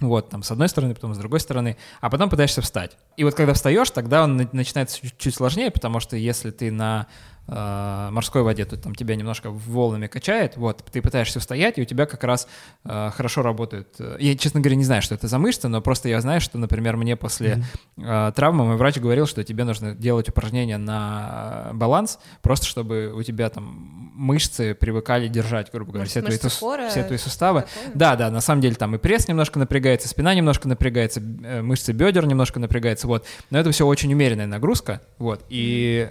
вот, 0.00 0.28
там, 0.28 0.42
с 0.42 0.50
одной 0.50 0.68
стороны, 0.68 0.94
потом 0.94 1.14
с 1.14 1.18
другой 1.18 1.40
стороны, 1.40 1.76
а 2.00 2.10
потом 2.10 2.28
пытаешься 2.28 2.60
встать. 2.60 2.96
И 3.16 3.24
вот 3.24 3.34
когда 3.34 3.54
встаешь, 3.54 3.90
тогда 3.90 4.24
он 4.24 4.36
на- 4.36 4.48
начинается 4.52 5.00
чуть, 5.00 5.16
чуть 5.16 5.34
сложнее, 5.34 5.70
потому 5.70 6.00
что 6.00 6.16
если 6.16 6.50
ты 6.50 6.70
на 6.70 7.06
э, 7.48 8.08
морской 8.10 8.42
воде, 8.42 8.64
то 8.64 8.76
там 8.76 8.94
тебя 8.94 9.16
немножко 9.16 9.50
волнами 9.50 10.06
качает, 10.06 10.56
вот, 10.56 10.82
ты 10.90 11.00
пытаешься 11.02 11.38
устоять, 11.38 11.78
и 11.78 11.82
у 11.82 11.84
тебя 11.84 12.06
как 12.06 12.24
раз 12.24 12.48
э, 12.84 13.10
хорошо 13.14 13.42
работают. 13.42 13.88
э, 13.98 14.16
Я, 14.20 14.36
честно 14.36 14.60
говоря, 14.60 14.76
не 14.76 14.84
знаю, 14.84 15.02
что 15.02 15.14
это 15.14 15.28
за 15.28 15.38
мышцы, 15.38 15.68
но 15.68 15.80
просто 15.80 16.08
я 16.08 16.20
знаю, 16.20 16.40
что, 16.40 16.58
например, 16.58 16.96
мне 16.96 17.16
после 17.16 17.64
э, 17.98 18.32
травмы 18.34 18.64
мой 18.64 18.76
врач 18.76 18.96
говорил, 18.98 19.26
что 19.26 19.42
тебе 19.44 19.64
нужно 19.64 19.94
делать 19.94 20.28
упражнения 20.28 20.78
на 20.78 21.68
э, 21.70 21.74
баланс, 21.74 22.18
просто 22.42 22.66
чтобы 22.66 23.12
у 23.14 23.22
тебя 23.22 23.48
там 23.48 24.12
мышцы 24.14 24.74
привыкали 24.74 25.28
держать, 25.28 25.70
грубо 25.72 25.92
говоря, 25.92 26.00
Может, 26.02 26.10
все 26.12 26.22
твои, 26.22 26.36
тус- 26.36 26.88
все 26.90 27.04
твои 27.04 27.18
суставы. 27.18 27.60
такое? 27.62 27.92
Да, 27.94 28.16
да, 28.16 28.30
на 28.30 28.40
самом 28.40 28.60
деле 28.62 28.74
там 28.74 28.94
и 28.94 28.98
пресс 28.98 29.28
немножко 29.28 29.58
напрягается, 29.58 30.08
спина 30.08 30.34
немножко 30.34 30.68
напрягается, 30.68 31.20
э, 31.20 31.62
мышцы 31.62 31.92
бедер 31.92 32.26
немножко 32.26 32.58
напрягаются, 32.60 33.06
вот. 33.06 33.26
Но 33.50 33.58
это 33.58 33.70
все 33.70 33.86
очень 33.86 34.12
умеренная 34.12 34.46
нагрузка, 34.46 35.00
вот. 35.18 35.44
И, 35.48 36.08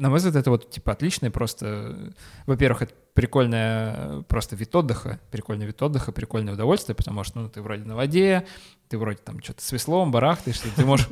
на 0.00 0.08
мой 0.08 0.16
взгляд, 0.16 0.36
это 0.36 0.50
вот, 0.50 0.70
типа, 0.70 0.92
отличный 0.92 1.30
просто... 1.30 2.12
Во-первых, 2.46 2.82
это 2.82 2.94
прикольная 3.12 3.94
э, 3.96 4.22
просто 4.26 4.56
вид 4.56 4.74
отдыха, 4.74 5.20
прикольный 5.30 5.66
вид 5.66 5.82
отдыха, 5.82 6.10
прикольное 6.10 6.54
удовольствие, 6.54 6.96
потому 6.96 7.22
что, 7.22 7.40
ну, 7.40 7.48
ты 7.50 7.60
вроде 7.60 7.84
на 7.84 7.94
воде, 7.94 8.46
ты 8.88 8.96
вроде 8.96 9.18
там 9.18 9.42
что-то 9.42 9.62
с 9.62 9.70
веслом, 9.72 10.10
барахтаешься, 10.10 10.68
ты 10.74 10.86
можешь 10.86 11.08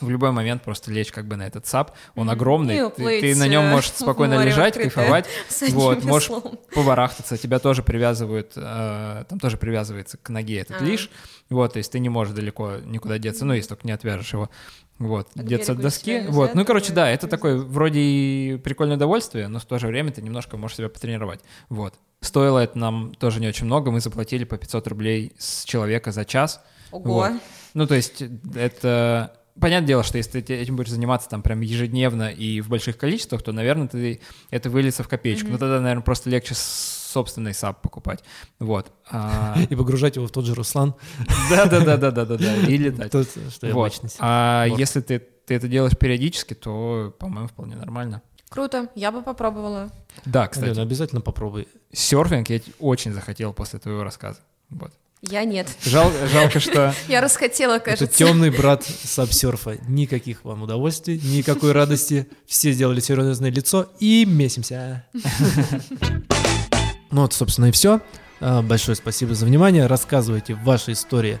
в 0.00 0.10
любой 0.10 0.32
момент 0.32 0.62
просто 0.62 0.90
лечь 0.90 1.10
как 1.10 1.26
бы 1.26 1.36
на 1.36 1.46
этот 1.46 1.66
сап, 1.66 1.96
он 2.14 2.30
огромный, 2.30 2.86
И 2.86 2.90
ты, 2.90 3.20
ты 3.20 3.36
на 3.36 3.48
нем 3.48 3.66
можешь 3.66 3.90
спокойно 3.94 4.44
лежать, 4.44 4.76
открытое. 4.76 4.90
кайфовать, 4.90 5.26
вот, 5.70 6.04
можешь 6.04 6.28
веслом. 6.28 6.58
побарахтаться, 6.74 7.36
тебя 7.36 7.58
тоже 7.58 7.82
привязывают, 7.82 8.52
э, 8.56 9.24
там 9.28 9.40
тоже 9.40 9.56
привязывается 9.56 10.16
к 10.18 10.28
ноге 10.30 10.60
этот 10.60 10.80
А. 10.80 10.84
лиш, 10.84 11.10
вот, 11.50 11.72
то 11.72 11.78
есть 11.78 11.92
ты 11.92 11.98
не 11.98 12.08
можешь 12.08 12.34
далеко 12.34 12.76
никуда 12.84 13.18
деться, 13.18 13.44
ну, 13.44 13.54
если 13.54 13.70
только 13.70 13.86
не 13.86 13.92
отвяжешь 13.92 14.32
его, 14.32 14.50
вот, 14.98 15.28
А 15.36 15.42
деться 15.42 15.72
от 15.72 15.80
доски, 15.80 16.24
вот, 16.28 16.54
ну, 16.54 16.64
короче, 16.64 16.92
да, 16.92 17.10
это 17.10 17.28
такое 17.28 17.56
вроде 17.56 18.00
и 18.00 18.60
прикольное 18.62 18.96
удовольствие, 18.96 19.48
но 19.48 19.58
в 19.58 19.64
то 19.64 19.78
же 19.78 19.86
время 19.86 20.12
ты 20.12 20.22
немножко 20.22 20.56
можешь 20.56 20.76
себя 20.76 20.88
потренировать, 20.88 21.40
вот. 21.68 21.94
Стоило 22.20 22.58
это 22.58 22.76
нам 22.76 23.14
тоже 23.14 23.40
не 23.40 23.46
очень 23.46 23.66
много, 23.66 23.92
мы 23.92 24.00
заплатили 24.00 24.42
по 24.44 24.56
500 24.58 24.88
рублей 24.88 25.32
с 25.38 25.64
человека 25.64 26.10
за 26.10 26.24
час, 26.24 26.60
Ого. 26.90 27.12
вот. 27.12 27.32
Ну, 27.74 27.86
то 27.86 27.94
есть 27.94 28.22
это... 28.54 29.32
Понятное 29.60 29.88
дело, 29.88 30.02
что 30.02 30.18
если 30.18 30.40
ты 30.40 30.54
этим 30.54 30.76
будешь 30.76 30.90
заниматься 30.90 31.28
там 31.28 31.42
прям 31.42 31.60
ежедневно 31.60 32.30
и 32.30 32.60
в 32.60 32.68
больших 32.68 32.96
количествах, 32.96 33.42
то, 33.42 33.52
наверное, 33.52 33.88
ты 33.88 34.20
это 34.50 34.70
выльется 34.70 35.02
в 35.02 35.08
копеечку. 35.08 35.48
Ну, 35.48 35.58
тогда, 35.58 35.80
наверное, 35.80 36.02
просто 36.02 36.30
легче 36.30 36.54
собственный 36.54 37.54
САП 37.54 37.80
покупать. 37.82 38.22
Вот. 38.58 38.92
А, 39.10 39.56
И 39.70 39.74
погружать 39.74 40.16
его 40.16 40.26
в 40.26 40.30
тот 40.30 40.44
же 40.44 40.54
Руслан. 40.54 40.94
Да-да-да-да-да-да. 41.50 42.56
И 42.68 42.76
летать. 42.76 43.10
Тот, 43.12 43.28
что 43.50 43.66
Вот. 43.72 43.86
обычно. 43.86 44.08
А 44.20 44.66
Вот. 44.68 44.78
если 44.78 45.00
ты 45.00 45.18
ты 45.48 45.54
это 45.54 45.66
делаешь 45.66 45.96
периодически, 45.96 46.52
то, 46.52 47.14
по-моему, 47.18 47.48
вполне 47.48 47.74
нормально. 47.74 48.20
Круто, 48.50 48.88
я 48.94 49.10
бы 49.10 49.22
попробовала. 49.22 49.90
Да, 50.26 50.40
Алена, 50.42 50.48
кстати, 50.48 50.78
обязательно 50.78 51.22
попробуй. 51.22 51.68
серфинг 51.90 52.50
я 52.50 52.60
очень 52.78 53.14
захотел 53.14 53.54
после 53.54 53.78
твоего 53.78 54.04
рассказа. 54.04 54.40
Вот. 54.68 54.92
Я 55.22 55.44
нет. 55.44 55.66
Жал- 55.84 56.12
жалко, 56.32 56.60
что... 56.60 56.94
Я 57.08 57.20
расхотела, 57.20 57.74
Это 57.76 57.84
кажется. 57.84 58.06
темный 58.06 58.50
брат 58.50 58.84
сабсерфа. 58.84 59.78
Никаких 59.88 60.44
вам 60.44 60.62
удовольствий, 60.62 61.20
никакой 61.22 61.72
радости. 61.72 62.28
Все 62.46 62.70
сделали 62.72 63.00
серьезное 63.00 63.50
лицо 63.50 63.90
и 64.00 64.24
месимся. 64.24 65.04
Ну 67.10 67.22
вот, 67.22 67.32
собственно, 67.32 67.66
и 67.66 67.70
все. 67.70 68.02
Большое 68.40 68.94
спасибо 68.94 69.34
за 69.34 69.46
внимание. 69.46 69.86
Рассказывайте 69.86 70.54
ваши 70.54 70.92
истории, 70.92 71.40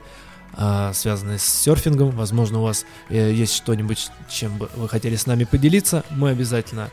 связанные 0.94 1.38
с 1.38 1.44
серфингом. 1.44 2.10
Возможно, 2.10 2.60
у 2.60 2.62
вас 2.62 2.84
э, 3.10 3.32
есть 3.32 3.54
что-нибудь, 3.54 4.10
чем 4.28 4.56
бы 4.58 4.68
вы 4.76 4.88
хотели 4.88 5.16
с 5.16 5.26
нами 5.26 5.44
поделиться. 5.44 6.04
Мы 6.10 6.30
обязательно 6.30 6.90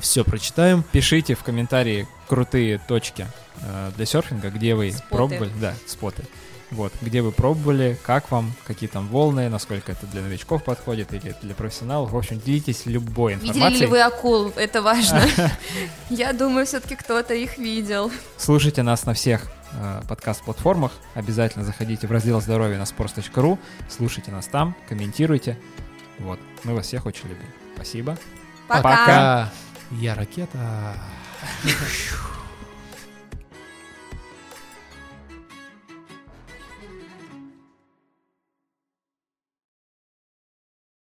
все 0.00 0.24
прочитаем. 0.24 0.84
Пишите 0.92 1.34
в 1.34 1.42
комментарии 1.42 2.06
крутые 2.28 2.78
точки 2.78 3.26
э, 3.60 3.90
для 3.96 4.06
серфинга, 4.06 4.48
где 4.50 4.74
вы 4.74 4.92
Споты. 4.92 5.08
пробовали. 5.10 5.50
Да, 5.60 5.74
споты. 5.86 6.22
Вот, 6.70 6.92
где 7.02 7.20
вы 7.20 7.32
пробовали, 7.32 7.98
как 8.02 8.30
вам, 8.30 8.54
какие 8.66 8.88
там 8.88 9.06
волны, 9.08 9.50
насколько 9.50 9.92
это 9.92 10.06
для 10.06 10.22
новичков 10.22 10.64
подходит 10.64 11.12
или 11.12 11.34
для 11.42 11.54
профессионалов. 11.54 12.12
В 12.12 12.16
общем, 12.16 12.40
делитесь 12.40 12.86
любой 12.86 13.34
Видели 13.34 13.48
информацией. 13.50 13.80
ли 13.80 13.86
вы 13.88 14.00
акул? 14.00 14.52
Это 14.56 14.80
важно. 14.80 15.22
Я 16.08 16.32
думаю, 16.32 16.64
все-таки 16.64 16.96
кто-то 16.96 17.34
их 17.34 17.58
видел. 17.58 18.10
Слушайте 18.38 18.82
нас 18.82 19.04
на 19.04 19.12
всех 19.12 19.50
подкаст-платформах. 20.08 20.92
Обязательно 21.14 21.64
заходите 21.64 22.06
в 22.06 22.12
раздел 22.12 22.40
здоровья 22.40 22.78
на 22.78 22.82
sports.ru, 22.82 23.58
слушайте 23.88 24.30
нас 24.30 24.46
там, 24.46 24.76
комментируйте. 24.88 25.58
Вот, 26.18 26.38
мы 26.64 26.74
вас 26.74 26.86
всех 26.86 27.06
очень 27.06 27.28
любим. 27.28 27.46
Спасибо. 27.74 28.16
Пока. 28.68 28.82
Пока. 28.82 29.48
Я 29.90 30.14
ракета. 30.14 30.94